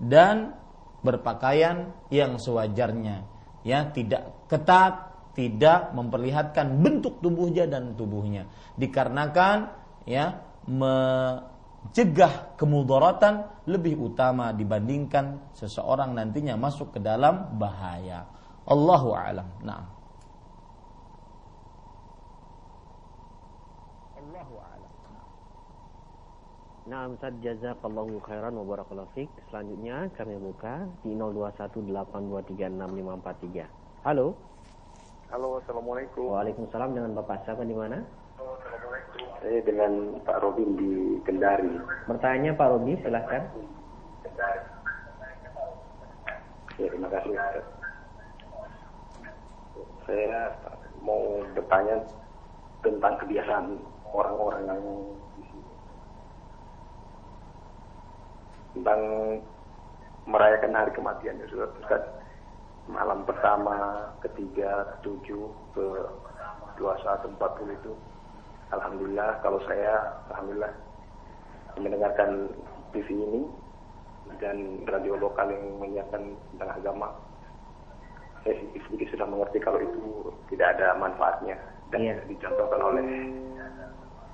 dan 0.00 0.56
berpakaian 1.04 1.92
yang 2.08 2.40
sewajarnya. 2.40 3.28
Ya 3.60 3.92
tidak 3.92 4.48
ketat 4.48 5.10
tidak 5.36 5.94
memperlihatkan 5.94 6.82
bentuk 6.82 7.22
tubuhnya 7.22 7.70
dan 7.70 7.94
tubuhnya. 7.94 8.50
Dikarenakan 8.74 9.70
ya 10.08 10.42
mencegah 11.80 12.60
kemudaratan 12.60 13.48
lebih 13.64 13.96
utama 13.98 14.52
dibandingkan 14.52 15.40
seseorang 15.56 16.12
nantinya 16.12 16.52
masuk 16.54 16.92
ke 16.94 17.00
dalam 17.00 17.56
bahaya. 17.56 18.28
Allahu 18.68 19.16
a'lam. 19.16 19.48
Nah. 19.64 19.80
Allahu 24.20 24.54
a'lam. 24.60 24.92
Nah, 26.86 27.08
Ustaz 27.08 27.34
jazakallahu 27.40 28.20
khairan 28.28 28.52
wa 28.60 28.64
barakallahu 28.68 29.08
fiik. 29.16 29.32
Selanjutnya 29.48 30.12
kami 30.14 30.36
buka 30.36 30.84
di 31.00 31.16
0218236543. 31.16 34.04
Halo. 34.04 34.36
Halo, 35.32 35.48
Assalamualaikum. 35.62 36.28
Waalaikumsalam 36.34 36.90
dengan 36.92 37.14
Bapak 37.18 37.44
siapa 37.46 37.64
di 37.64 37.74
mana? 37.74 38.19
Saya 39.40 39.64
dengan 39.64 40.20
Pak 40.20 40.38
Robin 40.44 40.76
di 40.76 41.16
Kendari. 41.24 41.80
Bertanya 42.04 42.52
Pak 42.52 42.68
Robi, 42.76 42.92
silahkan. 43.00 43.42
Ya, 46.76 46.86
terima 46.92 47.08
kasih. 47.08 47.32
Ustaz. 47.32 47.66
Saya 50.04 50.52
mau 51.00 51.40
bertanya 51.56 52.04
tentang 52.84 53.16
kebiasaan 53.24 53.80
orang-orang 54.12 54.62
yang 54.68 54.84
di 55.40 55.42
sini. 55.48 55.72
Tentang 58.76 59.00
merayakan 60.28 60.76
hari 60.76 60.92
kematian 60.92 61.40
ya, 61.40 61.48
Ustaz. 61.48 61.72
Ustaz. 61.80 62.02
Malam 62.92 63.24
pertama, 63.24 64.08
ketiga, 64.20 65.00
ketujuh, 65.00 65.48
ke 65.72 65.86
21, 66.76 67.40
40 67.40 67.80
itu 67.80 67.92
Alhamdulillah 68.70 69.42
kalau 69.42 69.58
saya 69.66 69.98
Alhamdulillah 70.30 70.72
mendengarkan 71.76 72.50
TV 72.90 73.08
ini 73.14 73.42
dan 74.38 74.56
radio 74.86 75.14
lokal 75.16 75.50
yang 75.50 75.78
menyiarkan 75.78 76.22
tentang 76.54 76.70
agama 76.72 77.08
saya 78.40 78.56
sedikit 78.86 79.10
sudah 79.12 79.26
mengerti 79.26 79.58
kalau 79.60 79.78
itu 79.78 80.02
tidak 80.48 80.78
ada 80.78 80.96
manfaatnya 80.96 81.56
dan 81.90 82.00
Iya. 82.00 82.14
dicontohkan 82.26 82.80
oleh 82.80 83.04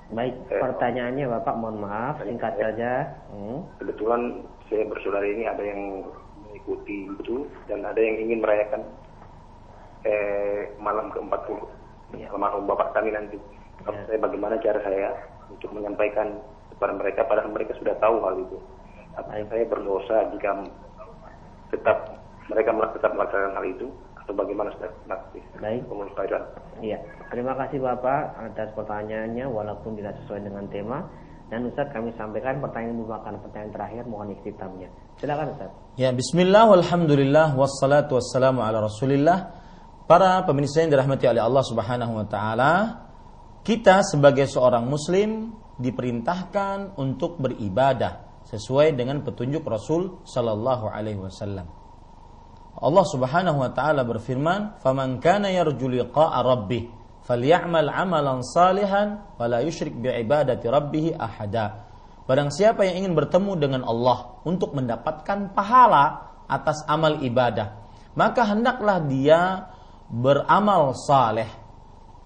Baik, 0.07 0.39
Eh. 0.47 0.63
pertanyaannya 0.63 1.27
Bapak 1.27 1.59
mohon 1.59 1.83
maaf, 1.83 2.23
singkat 2.23 2.55
saja. 2.55 3.11
Hmm. 3.27 3.59
kebetulan 3.75 4.39
saya 4.71 4.87
bersaudara 4.87 5.27
ini 5.27 5.43
ada 5.43 5.59
yang 5.59 5.99
mengikuti 6.39 7.11
itu 7.11 7.43
dan 7.67 7.83
ada 7.83 7.99
yang 7.99 8.15
ingin 8.15 8.39
merayakan 8.39 8.87
eh, 10.07 10.71
malam 10.79 11.11
ke-40 11.11 11.59
Iya. 12.15 12.31
almarhum 12.31 12.63
bapak 12.63 12.95
kami 12.95 13.11
nanti. 13.11 13.35
Kalau 13.85 13.97
Ya. 13.97 14.05
saya 14.09 14.19
bagaimana 14.19 14.55
cara 14.61 14.79
saya 14.81 15.09
untuk 15.49 15.69
menyampaikan 15.73 16.27
kepada 16.73 16.93
mereka 16.97 17.21
padahal 17.25 17.49
mereka 17.53 17.73
sudah 17.77 17.95
tahu 17.97 18.15
hal 18.25 18.35
itu. 18.41 18.57
Apakah 19.17 19.45
saya 19.49 19.65
berdosa 19.65 20.15
jika 20.33 20.51
tetap 21.73 21.97
mereka 22.47 22.69
tetap 22.93 23.11
melaksanakan 23.17 23.53
hal 23.57 23.65
itu 23.65 23.87
atau 24.23 24.33
bagaimana 24.37 24.69
Ustaz? 24.71 24.91
Nanti. 25.09 25.39
Baik. 25.57 25.83
Iya, 26.77 26.97
terima 27.33 27.57
kasih 27.57 27.81
Bapak 27.81 28.37
atas 28.53 28.69
pertanyaannya 28.77 29.49
walaupun 29.49 29.97
tidak 29.97 30.13
sesuai 30.23 30.45
dengan 30.45 30.65
tema. 30.69 30.99
Dan 31.47 31.63
Ustadz 31.63 31.95
kami 31.95 32.11
sampaikan 32.19 32.59
pertanyaan 32.59 32.99
merupakan 32.99 33.31
pertanyaan 33.39 33.71
terakhir 33.71 34.03
mohon 34.03 34.35
ikhtitamnya. 34.35 34.91
Silakan 35.15 35.55
Ustadz. 35.55 35.95
Ya, 35.95 36.11
bismillah 36.11 36.67
walhamdulillah 36.67 37.55
wassalatu 37.55 38.19
wassalamu 38.19 38.61
ala 38.67 38.83
Rasulillah. 38.83 39.55
Para 40.11 40.43
pemirsa 40.43 40.83
yang 40.83 40.91
dirahmati 40.91 41.23
oleh 41.27 41.39
Allah 41.39 41.63
Subhanahu 41.63 42.19
wa 42.19 42.25
taala, 42.27 42.71
kita 43.67 43.99
sebagai 43.99 44.47
seorang 44.47 44.87
muslim 44.87 45.51
diperintahkan 45.75 46.95
untuk 46.95 47.35
beribadah 47.35 48.39
sesuai 48.47 48.95
dengan 48.95 49.19
petunjuk 49.27 49.59
Rasul 49.67 50.23
sallallahu 50.23 50.87
alaihi 50.87 51.19
wasallam. 51.19 51.67
Allah 52.79 53.05
Subhanahu 53.11 53.59
wa 53.59 53.71
taala 53.75 54.07
berfirman, 54.07 54.79
"Faman 54.79 55.19
kana 55.19 55.51
yarju 55.51 55.83
liqa'a 55.83 56.39
rabbih 56.47 56.87
falyamal 57.27 57.91
'amalan 57.91 58.39
salihan 58.39 59.35
wa 59.35 59.45
la 59.51 59.59
yusyrik 59.59 59.99
bi'ibadati 59.99 60.63
rabbih 60.71 61.19
ahada." 61.19 61.91
Barang 62.23 62.47
siapa 62.47 62.87
yang 62.87 63.03
ingin 63.03 63.19
bertemu 63.19 63.51
dengan 63.59 63.83
Allah 63.83 64.39
untuk 64.47 64.79
mendapatkan 64.79 65.51
pahala 65.51 66.39
atas 66.47 66.87
amal 66.87 67.19
ibadah, 67.19 67.83
maka 68.15 68.47
hendaklah 68.47 69.03
dia 69.03 69.67
beramal 70.07 70.95
saleh 70.95 71.51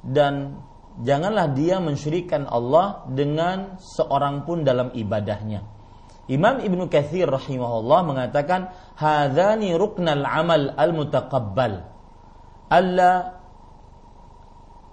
dan 0.06 0.70
janganlah 1.00 1.56
dia 1.56 1.80
mensyirikan 1.80 2.44
Allah 2.50 3.08
dengan 3.08 3.80
seorang 3.80 4.44
pun 4.44 4.68
dalam 4.68 4.92
ibadahnya. 4.92 5.64
Imam 6.32 6.60
Ibnu 6.64 6.88
Katsir 6.88 7.28
rahimahullah 7.28 8.00
mengatakan 8.08 8.72
hadzani 8.96 9.76
ruknal 9.76 10.24
amal 10.24 10.72
al 10.76 10.92
mutaqabbal 10.96 11.74
alla 12.72 13.42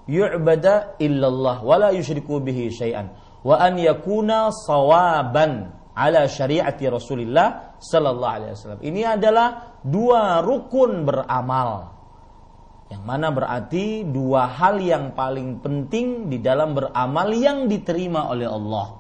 yu'bada 0.09 0.99
illallah 0.99 1.62
wa 1.62 1.77
la 1.79 1.89
yusyriku 1.95 2.43
bihi 2.43 2.75
syai'an 2.75 3.15
wa 3.45 3.55
an 3.55 3.79
yakuna 3.79 4.51
sawaban 4.51 5.79
ala 5.99 6.27
syariati 6.31 6.87
Rasulillah 6.87 7.79
sallallahu 7.83 8.35
alaihi 8.39 8.53
wasallam. 8.55 8.83
Ini 8.83 9.19
adalah 9.19 9.79
dua 9.83 10.43
rukun 10.47 11.03
beramal. 11.03 11.98
Yang 12.89 13.02
mana 13.05 13.28
berarti 13.28 14.09
dua 14.09 14.48
hal 14.48 14.81
yang 14.81 15.12
paling 15.12 15.60
penting 15.60 16.32
di 16.32 16.40
dalam 16.40 16.73
beramal 16.73 17.28
yang 17.36 17.69
diterima 17.69 18.32
oleh 18.32 18.48
Allah. 18.48 18.97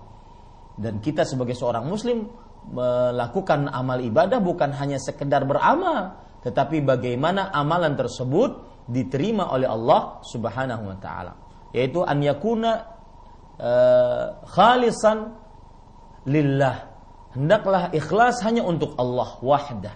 Dan 0.76 1.00
kita 1.00 1.24
sebagai 1.24 1.56
seorang 1.56 1.88
muslim 1.88 2.28
melakukan 2.68 3.72
amal 3.72 3.96
ibadah 3.96 4.44
bukan 4.44 4.76
hanya 4.76 5.00
sekedar 5.00 5.48
beramal, 5.48 6.20
tetapi 6.44 6.84
bagaimana 6.84 7.48
amalan 7.48 7.96
tersebut 7.96 8.84
diterima 8.84 9.48
oleh 9.56 9.68
Allah 9.68 10.20
Subhanahu 10.20 10.84
wa 10.84 10.96
taala. 11.00 11.32
Yaitu 11.72 12.04
an 12.04 12.20
yakuna 12.20 12.70
eh, 13.56 14.26
khalisan 14.52 15.32
lillah. 16.28 16.92
Hendaklah 17.32 17.88
ikhlas 17.96 18.44
hanya 18.44 18.64
untuk 18.68 18.96
Allah 19.00 19.36
wahdah. 19.40 19.94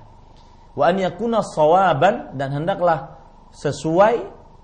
Wa 0.73 0.89
an 0.89 0.97
yakuna 0.97 1.45
sawaban 1.45 2.41
dan 2.41 2.57
hendaklah 2.57 3.22
sesuai 3.53 4.15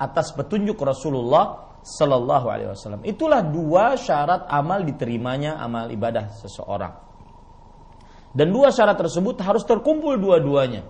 atas 0.00 0.32
petunjuk 0.32 0.80
Rasulullah 0.80 1.78
Sallallahu 1.84 2.46
Alaihi 2.48 2.68
Wasallam. 2.72 3.02
Itulah 3.06 3.44
dua 3.46 3.94
syarat 3.94 4.48
amal 4.50 4.82
diterimanya 4.82 5.60
amal 5.62 5.88
ibadah 5.88 6.32
seseorang. 6.34 6.92
Dan 8.34 8.52
dua 8.52 8.68
syarat 8.74 8.98
tersebut 9.00 9.40
harus 9.40 9.64
terkumpul 9.64 10.20
dua-duanya. 10.20 10.84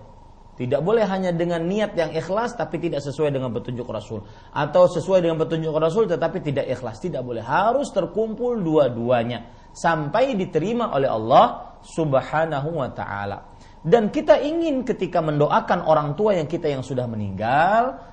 Tidak 0.59 0.83
boleh 0.83 1.07
hanya 1.07 1.31
dengan 1.31 1.63
niat 1.63 1.95
yang 1.95 2.11
ikhlas 2.11 2.51
tapi 2.51 2.83
tidak 2.83 2.99
sesuai 2.99 3.31
dengan 3.31 3.47
petunjuk 3.55 3.87
Rasul 3.87 4.27
atau 4.51 4.91
sesuai 4.91 5.23
dengan 5.23 5.39
petunjuk 5.39 5.71
Rasul 5.71 6.11
tetapi 6.11 6.43
tidak 6.43 6.67
ikhlas. 6.67 6.99
Tidak 6.99 7.23
boleh. 7.23 7.39
Harus 7.39 7.95
terkumpul 7.95 8.59
dua-duanya 8.59 9.71
sampai 9.71 10.35
diterima 10.35 10.91
oleh 10.91 11.07
Allah 11.07 11.79
Subhanahu 11.79 12.75
wa 12.75 12.91
taala. 12.91 13.55
Dan 13.79 14.11
kita 14.11 14.35
ingin 14.43 14.83
ketika 14.83 15.23
mendoakan 15.23 15.87
orang 15.87 16.19
tua 16.19 16.35
yang 16.35 16.51
kita 16.51 16.67
yang 16.67 16.83
sudah 16.83 17.07
meninggal 17.07 18.03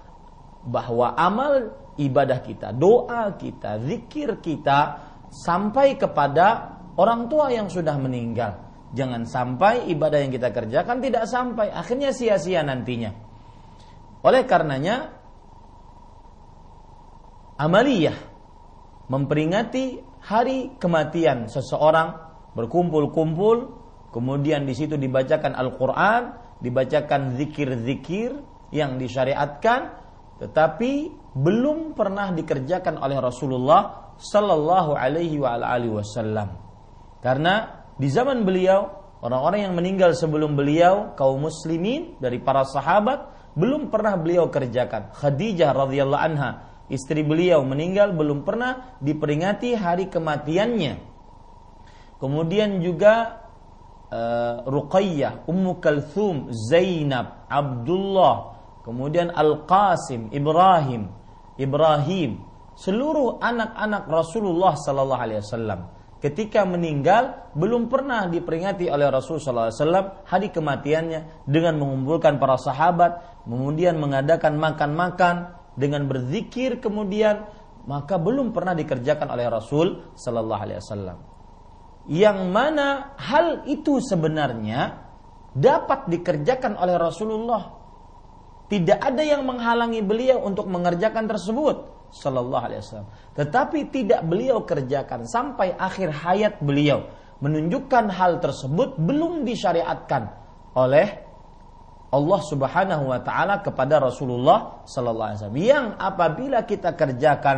bahwa 0.63 1.15
amal 1.19 1.75
ibadah 1.99 2.39
kita, 2.43 2.71
doa 2.71 3.35
kita, 3.35 3.83
zikir 3.83 4.39
kita 4.39 4.79
sampai 5.31 5.99
kepada 5.99 6.79
orang 6.95 7.27
tua 7.27 7.51
yang 7.51 7.67
sudah 7.67 7.99
meninggal. 7.99 8.63
Jangan 8.95 9.27
sampai 9.27 9.91
ibadah 9.91 10.23
yang 10.23 10.31
kita 10.31 10.55
kerjakan 10.55 11.03
tidak 11.03 11.27
sampai, 11.27 11.75
akhirnya 11.75 12.15
sia-sia 12.15 12.63
nantinya. 12.63 13.11
Oleh 14.23 14.47
karenanya 14.47 15.11
amaliyah 17.59 18.17
memperingati 19.11 20.03
hari 20.23 20.79
kematian 20.79 21.51
seseorang 21.51 22.19
berkumpul-kumpul 22.55 23.86
kemudian 24.17 24.65
di 24.65 24.73
situ 24.73 24.97
dibacakan 24.97 25.53
Al-Qur'an, 25.53 26.57
dibacakan 26.65 27.37
zikir-zikir 27.37 28.33
yang 28.73 28.97
disyariatkan 28.97 30.09
tetapi 30.41 31.13
belum 31.37 31.93
pernah 31.93 32.33
dikerjakan 32.33 32.97
oleh 32.97 33.21
Rasulullah 33.21 34.13
sallallahu 34.17 34.97
alaihi 34.97 35.37
wasallam. 35.93 36.57
Karena 37.21 37.85
di 37.97 38.09
zaman 38.09 38.45
beliau 38.45 39.07
Orang-orang 39.27 39.67
yang 39.67 39.75
meninggal 39.75 40.13
sebelum 40.13 40.55
beliau 40.55 41.17
kaum 41.17 41.49
muslimin 41.49 42.21
dari 42.21 42.37
para 42.37 42.69
sahabat 42.69 43.33
belum 43.57 43.89
pernah 43.89 44.15
beliau 44.21 44.53
kerjakan. 44.53 45.11
Khadijah 45.17 45.73
radhiyallahu 45.73 46.21
anha, 46.21 46.51
istri 46.93 47.25
beliau 47.25 47.65
meninggal 47.65 48.13
belum 48.13 48.45
pernah 48.45 48.95
diperingati 49.01 49.73
hari 49.73 50.13
kematiannya. 50.13 51.01
Kemudian 52.21 52.85
juga 52.85 53.46
uh, 54.11 54.67
Ruqayyah, 54.67 55.47
Ummu 55.47 55.79
Kalthum, 55.79 56.51
Zainab, 56.51 57.47
Abdullah, 57.51 58.59
kemudian 58.83 59.31
Al-Qasim, 59.31 60.31
Ibrahim, 60.35 61.11
Ibrahim, 61.57 62.43
seluruh 62.77 63.41
anak-anak 63.41 64.05
Rasulullah 64.11 64.77
sallallahu 64.77 65.23
alaihi 65.23 65.41
wasallam 65.41 65.81
ketika 66.21 66.65
meninggal 66.65 67.53
belum 67.53 67.93
pernah 67.93 68.27
diperingati 68.27 68.89
oleh 68.89 69.07
Rasulullah 69.13 69.69
SAW 69.69 70.25
hari 70.25 70.49
kematiannya 70.49 71.45
dengan 71.45 71.77
mengumpulkan 71.77 72.41
para 72.41 72.57
sahabat, 72.57 73.45
kemudian 73.45 74.01
mengadakan 74.01 74.57
makan-makan 74.57 75.55
dengan 75.77 76.09
berzikir 76.09 76.81
kemudian 76.81 77.45
maka 77.87 78.19
belum 78.19 78.51
pernah 78.51 78.75
dikerjakan 78.75 79.31
oleh 79.31 79.47
Rasul 79.47 80.17
Sallallahu 80.19 80.63
Alaihi 80.67 80.81
Wasallam. 80.83 81.36
Yang 82.07 82.39
mana 82.51 83.19
hal 83.19 83.67
itu 83.67 83.99
sebenarnya 83.99 85.07
dapat 85.51 86.07
dikerjakan 86.07 86.79
oleh 86.79 86.95
Rasulullah. 87.01 87.75
Tidak 88.67 88.99
ada 88.99 89.23
yang 89.23 89.47
menghalangi 89.47 90.03
beliau 90.03 90.43
untuk 90.43 90.67
mengerjakan 90.67 91.31
tersebut 91.31 91.77
Sallallahu 92.11 92.65
Alaihi 92.67 92.83
Wasallam. 92.83 93.11
Tetapi 93.35 93.79
tidak 93.91 94.21
beliau 94.27 94.63
kerjakan 94.63 95.27
sampai 95.27 95.75
akhir 95.75 96.15
hayat 96.15 96.55
beliau 96.63 97.07
menunjukkan 97.43 98.11
hal 98.11 98.41
tersebut 98.41 98.97
belum 98.97 99.45
disyariatkan 99.45 100.31
oleh 100.77 101.27
Allah 102.07 102.41
Subhanahu 102.41 103.13
wa 103.13 103.21
taala 103.21 103.61
kepada 103.61 104.01
Rasulullah 104.01 104.87
sallallahu 104.89 105.27
alaihi 105.27 105.39
wasallam. 105.43 105.61
Yang 105.61 105.87
apabila 105.99 106.59
kita 106.65 106.91
kerjakan 106.95 107.57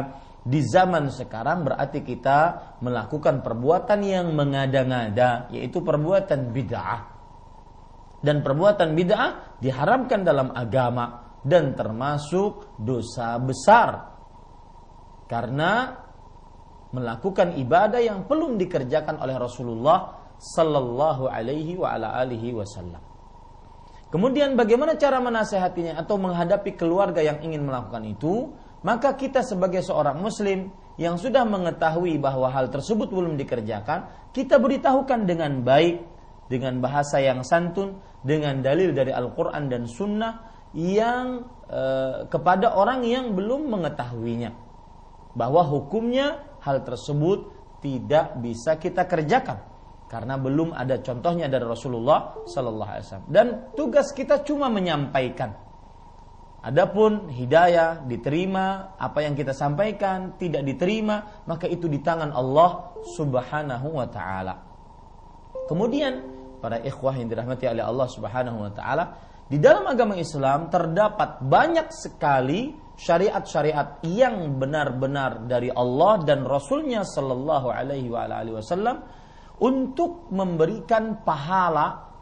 di 0.49 0.65
zaman 0.65 1.13
sekarang 1.13 1.69
berarti 1.69 2.01
kita 2.01 2.73
melakukan 2.81 3.45
perbuatan 3.45 4.01
yang 4.01 4.33
mengada-ngada 4.33 5.53
yaitu 5.53 5.85
perbuatan 5.85 6.57
bid'ah. 6.57 7.01
Dan 8.25 8.41
perbuatan 8.41 8.97
bid'ah 8.97 9.61
diharamkan 9.61 10.25
dalam 10.25 10.49
agama 10.57 11.37
dan 11.45 11.77
termasuk 11.77 12.81
dosa 12.81 13.37
besar 13.37 14.17
karena 15.29 16.01
melakukan 16.97 17.53
ibadah 17.61 18.01
yang 18.01 18.25
belum 18.25 18.57
dikerjakan 18.57 19.21
oleh 19.21 19.37
Rasulullah 19.37 20.17
sallallahu 20.41 21.29
alaihi 21.29 21.77
wa 21.77 21.93
ala 21.93 22.17
alihi 22.25 22.57
wasallam. 22.57 23.05
Kemudian 24.09 24.57
bagaimana 24.57 24.97
cara 24.97 25.21
menasehatinya 25.21 26.01
atau 26.01 26.17
menghadapi 26.17 26.81
keluarga 26.81 27.21
yang 27.21 27.45
ingin 27.45 27.69
melakukan 27.69 28.09
itu? 28.09 28.49
Maka 28.87 29.19
kita 29.19 29.43
sebagai 29.43 29.83
seorang 29.83 30.23
muslim 30.23 30.71
yang 30.99 31.19
sudah 31.19 31.47
mengetahui 31.47 32.19
bahwa 32.19 32.51
hal 32.51 32.71
tersebut 32.71 33.11
belum 33.11 33.39
dikerjakan, 33.39 34.31
kita 34.35 34.59
beritahukan 34.59 35.27
dengan 35.27 35.63
baik, 35.63 36.03
dengan 36.51 36.79
bahasa 36.83 37.19
yang 37.23 37.43
santun, 37.47 37.99
dengan 38.23 38.63
dalil 38.63 38.95
dari 38.95 39.15
Al-Quran 39.15 39.71
dan 39.71 39.87
Sunnah 39.87 40.35
yang 40.75 41.47
e, 41.71 41.83
kepada 42.27 42.75
orang 42.75 43.07
yang 43.07 43.35
belum 43.35 43.71
mengetahuinya. 43.71 44.51
Bahwa 45.39 45.63
hukumnya 45.67 46.59
hal 46.63 46.83
tersebut 46.83 47.55
tidak 47.79 48.39
bisa 48.43 48.75
kita 48.79 49.07
kerjakan. 49.07 49.63
Karena 50.09 50.41
belum 50.41 50.73
ada 50.73 50.99
contohnya 51.05 51.47
dari 51.53 51.69
Rasulullah 51.69 52.43
Sallallahu 52.49 52.91
Alaihi 52.91 53.05
Wasallam. 53.05 53.29
Dan 53.29 53.47
tugas 53.77 54.11
kita 54.17 54.41
cuma 54.43 54.73
menyampaikan. 54.73 55.68
Adapun 56.69 57.33
hidayah 57.33 58.05
diterima, 58.05 58.93
apa 59.01 59.25
yang 59.25 59.33
kita 59.33 59.57
sampaikan 59.57 60.37
tidak 60.37 60.69
diterima, 60.69 61.41
maka 61.49 61.65
itu 61.65 61.89
di 61.89 62.05
tangan 62.05 62.29
Allah 62.29 62.93
Subhanahu 63.17 63.89
wa 63.89 64.05
taala. 64.05 64.55
Kemudian 65.65 66.21
para 66.61 66.77
ikhwah 66.77 67.17
yang 67.17 67.33
dirahmati 67.33 67.65
oleh 67.73 67.81
Allah 67.81 68.09
Subhanahu 68.13 68.69
wa 68.69 68.73
taala, 68.77 69.05
di 69.49 69.57
dalam 69.57 69.89
agama 69.89 70.13
Islam 70.21 70.69
terdapat 70.69 71.41
banyak 71.41 71.89
sekali 71.89 72.77
syariat-syariat 73.01 74.05
yang 74.05 74.61
benar-benar 74.61 75.49
dari 75.49 75.73
Allah 75.73 76.21
dan 76.21 76.45
Rasulnya 76.45 77.01
Sallallahu 77.01 77.73
Alaihi 77.73 78.13
Wasallam 78.13 79.09
untuk 79.65 80.29
memberikan 80.37 81.25
pahala 81.25 82.13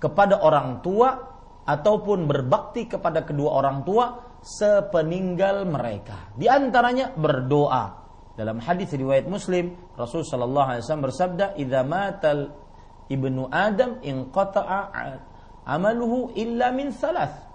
kepada 0.00 0.40
orang 0.40 0.80
tua 0.80 1.31
ataupun 1.62 2.26
berbakti 2.26 2.90
kepada 2.90 3.22
kedua 3.22 3.62
orang 3.62 3.86
tua 3.86 4.38
sepeninggal 4.42 5.66
mereka. 5.66 6.34
Di 6.34 6.50
antaranya 6.50 7.14
berdoa. 7.14 8.02
Dalam 8.32 8.58
hadis 8.64 8.90
riwayat 8.96 9.28
Muslim, 9.28 9.76
Rasul 9.94 10.24
sallallahu 10.24 10.68
alaihi 10.74 10.82
wasallam 10.82 11.06
bersabda, 11.06 11.46
"Idza 11.60 11.80
matal 11.84 12.50
ibnu 13.12 13.46
Adam 13.52 14.00
in 14.02 14.32
qata'a 14.32 14.88
amaluhu 15.68 16.32
illa 16.34 16.72
min 16.72 16.90
thalath." 16.90 17.52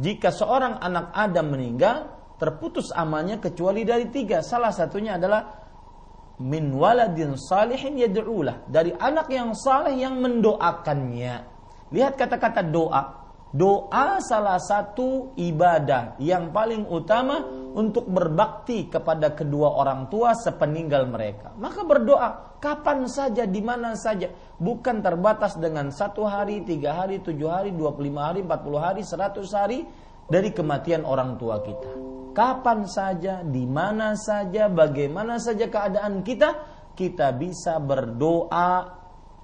jika 0.00 0.32
seorang 0.32 0.80
anak 0.80 1.12
Adam 1.12 1.52
meninggal, 1.52 2.08
terputus 2.40 2.88
amalnya 2.96 3.36
kecuali 3.36 3.84
dari 3.84 4.08
tiga. 4.08 4.40
Salah 4.40 4.72
satunya 4.72 5.20
adalah 5.20 5.44
min 6.40 6.72
waladin 6.72 7.36
salihin 7.36 8.00
yad'ulah. 8.00 8.64
Dari 8.64 8.96
anak 8.96 9.28
yang 9.28 9.52
saleh 9.52 9.92
yang 10.00 10.16
mendoakannya. 10.24 11.49
Lihat 11.90 12.14
kata-kata 12.14 12.62
doa. 12.62 13.18
Doa 13.50 14.22
salah 14.22 14.62
satu 14.62 15.34
ibadah 15.34 16.14
yang 16.22 16.54
paling 16.54 16.86
utama 16.86 17.42
untuk 17.74 18.06
berbakti 18.06 18.86
kepada 18.86 19.34
kedua 19.34 19.74
orang 19.74 20.06
tua 20.06 20.38
sepeninggal 20.38 21.10
mereka. 21.10 21.50
Maka 21.58 21.82
berdoa 21.82 22.58
kapan 22.62 23.10
saja, 23.10 23.50
di 23.50 23.58
mana 23.58 23.98
saja. 23.98 24.30
Bukan 24.54 25.02
terbatas 25.02 25.58
dengan 25.58 25.90
satu 25.90 26.30
hari, 26.30 26.62
tiga 26.62 26.94
hari, 26.94 27.18
tujuh 27.26 27.50
hari, 27.50 27.74
dua 27.74 27.90
puluh 27.90 28.14
lima 28.14 28.30
hari, 28.30 28.46
empat 28.46 28.60
puluh 28.62 28.78
hari, 28.78 29.02
seratus 29.02 29.50
hari 29.50 29.82
dari 30.30 30.54
kematian 30.54 31.02
orang 31.02 31.34
tua 31.34 31.58
kita. 31.58 31.90
Kapan 32.30 32.86
saja, 32.86 33.42
di 33.42 33.66
mana 33.66 34.14
saja, 34.14 34.70
bagaimana 34.70 35.42
saja 35.42 35.66
keadaan 35.66 36.22
kita, 36.22 36.54
kita 36.94 37.34
bisa 37.34 37.82
berdoa 37.82 38.94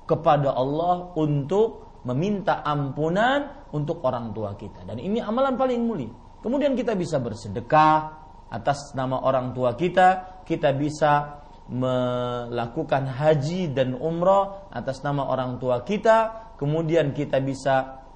kepada 0.07 0.55
Allah 0.55 1.11
untuk 1.19 1.86
meminta 2.07 2.63
ampunan 2.63 3.67
untuk 3.75 4.01
orang 4.07 4.31
tua 4.31 4.55
kita. 4.55 4.87
Dan 4.87 5.03
ini 5.03 5.19
amalan 5.19 5.59
paling 5.59 5.83
mulia. 5.83 6.11
Kemudian 6.39 6.79
kita 6.79 6.95
bisa 6.95 7.19
bersedekah 7.19 7.99
atas 8.47 8.95
nama 8.95 9.27
orang 9.27 9.51
tua 9.51 9.75
kita, 9.75 10.41
kita 10.47 10.71
bisa 10.79 11.43
melakukan 11.67 13.11
haji 13.11 13.75
dan 13.75 13.99
umrah 13.99 14.71
atas 14.71 15.03
nama 15.03 15.27
orang 15.27 15.59
tua 15.59 15.83
kita, 15.83 16.55
kemudian 16.55 17.11
kita 17.11 17.43
bisa 17.43 18.07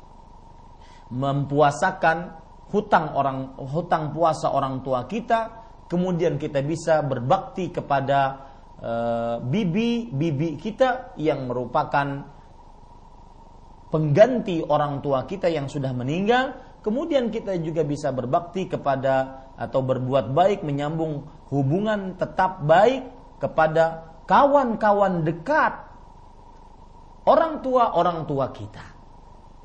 mempuasakan 1.10 2.38
hutang 2.70 3.10
orang 3.18 3.58
hutang 3.58 4.14
puasa 4.14 4.54
orang 4.54 4.86
tua 4.86 5.10
kita, 5.10 5.66
kemudian 5.90 6.38
kita 6.38 6.62
bisa 6.62 7.02
berbakti 7.02 7.74
kepada 7.74 8.46
bibi 9.42 10.14
bibi 10.14 10.54
kita 10.54 11.18
yang 11.18 11.50
merupakan 11.50 12.38
pengganti 13.90 14.62
orang 14.62 15.02
tua 15.02 15.26
kita 15.26 15.50
yang 15.50 15.66
sudah 15.66 15.90
meninggal, 15.90 16.56
kemudian 16.80 17.28
kita 17.28 17.58
juga 17.58 17.82
bisa 17.82 18.14
berbakti 18.14 18.70
kepada 18.70 19.46
atau 19.58 19.84
berbuat 19.84 20.32
baik 20.32 20.64
menyambung 20.64 21.26
hubungan 21.52 22.16
tetap 22.16 22.64
baik 22.64 23.04
kepada 23.42 24.14
kawan-kawan 24.24 25.26
dekat 25.26 25.90
orang 27.26 27.60
tua 27.60 27.92
orang 27.98 28.24
tua 28.24 28.54
kita. 28.54 28.86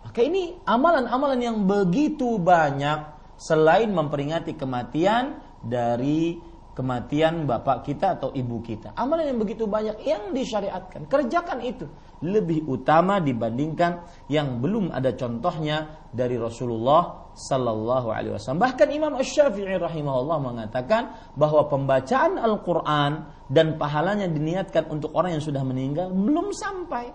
Maka 0.06 0.20
ini 0.22 0.58
amalan-amalan 0.66 1.40
yang 1.40 1.58
begitu 1.64 2.42
banyak 2.42 3.16
selain 3.38 3.92
memperingati 3.94 4.54
kematian 4.58 5.40
dari 5.64 6.40
kematian 6.76 7.48
bapak 7.48 7.88
kita 7.88 8.20
atau 8.20 8.30
ibu 8.36 8.60
kita. 8.60 8.94
Amalan 9.00 9.32
yang 9.34 9.40
begitu 9.40 9.66
banyak 9.66 10.04
yang 10.04 10.36
disyariatkan. 10.36 11.08
Kerjakan 11.08 11.64
itu. 11.64 11.88
Lebih 12.26 12.66
utama 12.66 13.22
dibandingkan 13.22 14.26
yang 14.34 14.58
belum 14.58 14.90
ada 14.90 15.14
contohnya 15.14 16.10
dari 16.10 16.42
Rasulullah 16.42 17.30
Sallallahu 17.38 18.08
Alaihi 18.10 18.34
Wasallam. 18.34 18.64
Bahkan 18.64 18.88
Imam 18.90 19.14
Ash-Syafi'i 19.20 19.78
rahimahullah 19.78 20.40
mengatakan 20.42 21.14
bahwa 21.38 21.70
pembacaan 21.70 22.42
Al-Quran 22.42 23.12
dan 23.52 23.78
pahalanya 23.78 24.26
diniatkan 24.26 24.90
untuk 24.90 25.14
orang 25.14 25.38
yang 25.38 25.44
sudah 25.44 25.62
meninggal 25.62 26.10
belum 26.10 26.50
sampai. 26.56 27.14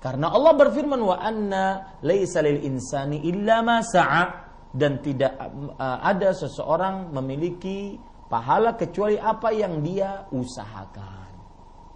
Karena 0.00 0.32
Allah 0.32 0.52
berfirman 0.56 1.00
wa 1.00 1.16
anna 1.20 1.98
laisa 2.02 2.42
insani 2.42 3.22
illa 3.28 3.60
ma 3.60 3.84
sa'a 3.84 4.46
dan 4.76 5.00
tidak 5.00 5.36
uh, 5.80 5.98
ada 6.04 6.36
seseorang 6.36 7.12
memiliki 7.12 7.96
pahala 8.28 8.76
kecuali 8.76 9.16
apa 9.16 9.52
yang 9.56 9.80
dia 9.80 10.28
usahakan. 10.32 11.32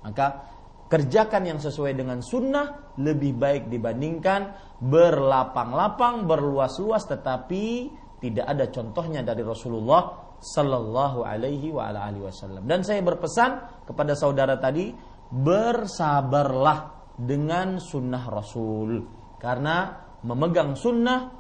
Maka 0.01 0.50
kerjakan 0.91 1.47
yang 1.47 1.61
sesuai 1.63 1.95
dengan 1.95 2.19
sunnah 2.19 2.99
lebih 2.99 3.39
baik 3.39 3.71
dibandingkan 3.71 4.59
berlapang-lapang, 4.83 6.27
berluas-luas 6.27 7.07
tetapi 7.07 7.95
tidak 8.19 8.47
ada 8.51 8.67
contohnya 8.69 9.23
dari 9.23 9.47
Rasulullah 9.47 10.35
sallallahu 10.43 11.23
alaihi 11.23 11.71
wasallam. 11.71 12.67
Dan 12.67 12.83
saya 12.83 13.01
berpesan 13.07 13.85
kepada 13.87 14.19
saudara 14.19 14.59
tadi 14.59 14.91
bersabarlah 15.31 16.79
dengan 17.15 17.79
sunnah 17.79 18.25
Rasul 18.27 19.07
karena 19.39 19.95
memegang 20.27 20.75
sunnah 20.75 21.31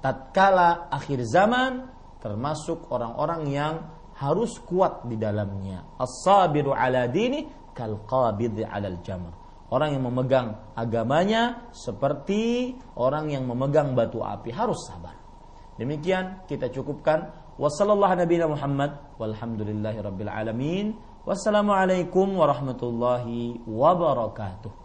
tatkala 0.00 0.88
akhir 0.90 1.22
zaman 1.28 1.86
termasuk 2.18 2.88
orang-orang 2.88 3.42
yang 3.50 3.74
harus 4.18 4.58
kuat 4.62 5.06
di 5.10 5.18
dalamnya. 5.18 5.98
As-sabiru 5.98 6.70
ala 6.70 7.10
dini 7.10 7.61
kal 7.74 8.04
alal 8.68 8.98
jamr. 9.04 9.32
Orang 9.72 9.96
yang 9.96 10.04
memegang 10.04 10.76
agamanya 10.76 11.72
seperti 11.72 12.76
orang 12.92 13.32
yang 13.32 13.48
memegang 13.48 13.96
batu 13.96 14.20
api 14.20 14.52
harus 14.52 14.84
sabar. 14.84 15.16
Demikian 15.80 16.44
kita 16.44 16.68
cukupkan. 16.68 17.32
Muhammad 18.48 19.16
walhamdulillahi 19.16 20.04
alamin. 20.28 20.92
Wassalamualaikum 21.24 22.36
warahmatullahi 22.36 23.64
wabarakatuh. 23.64 24.81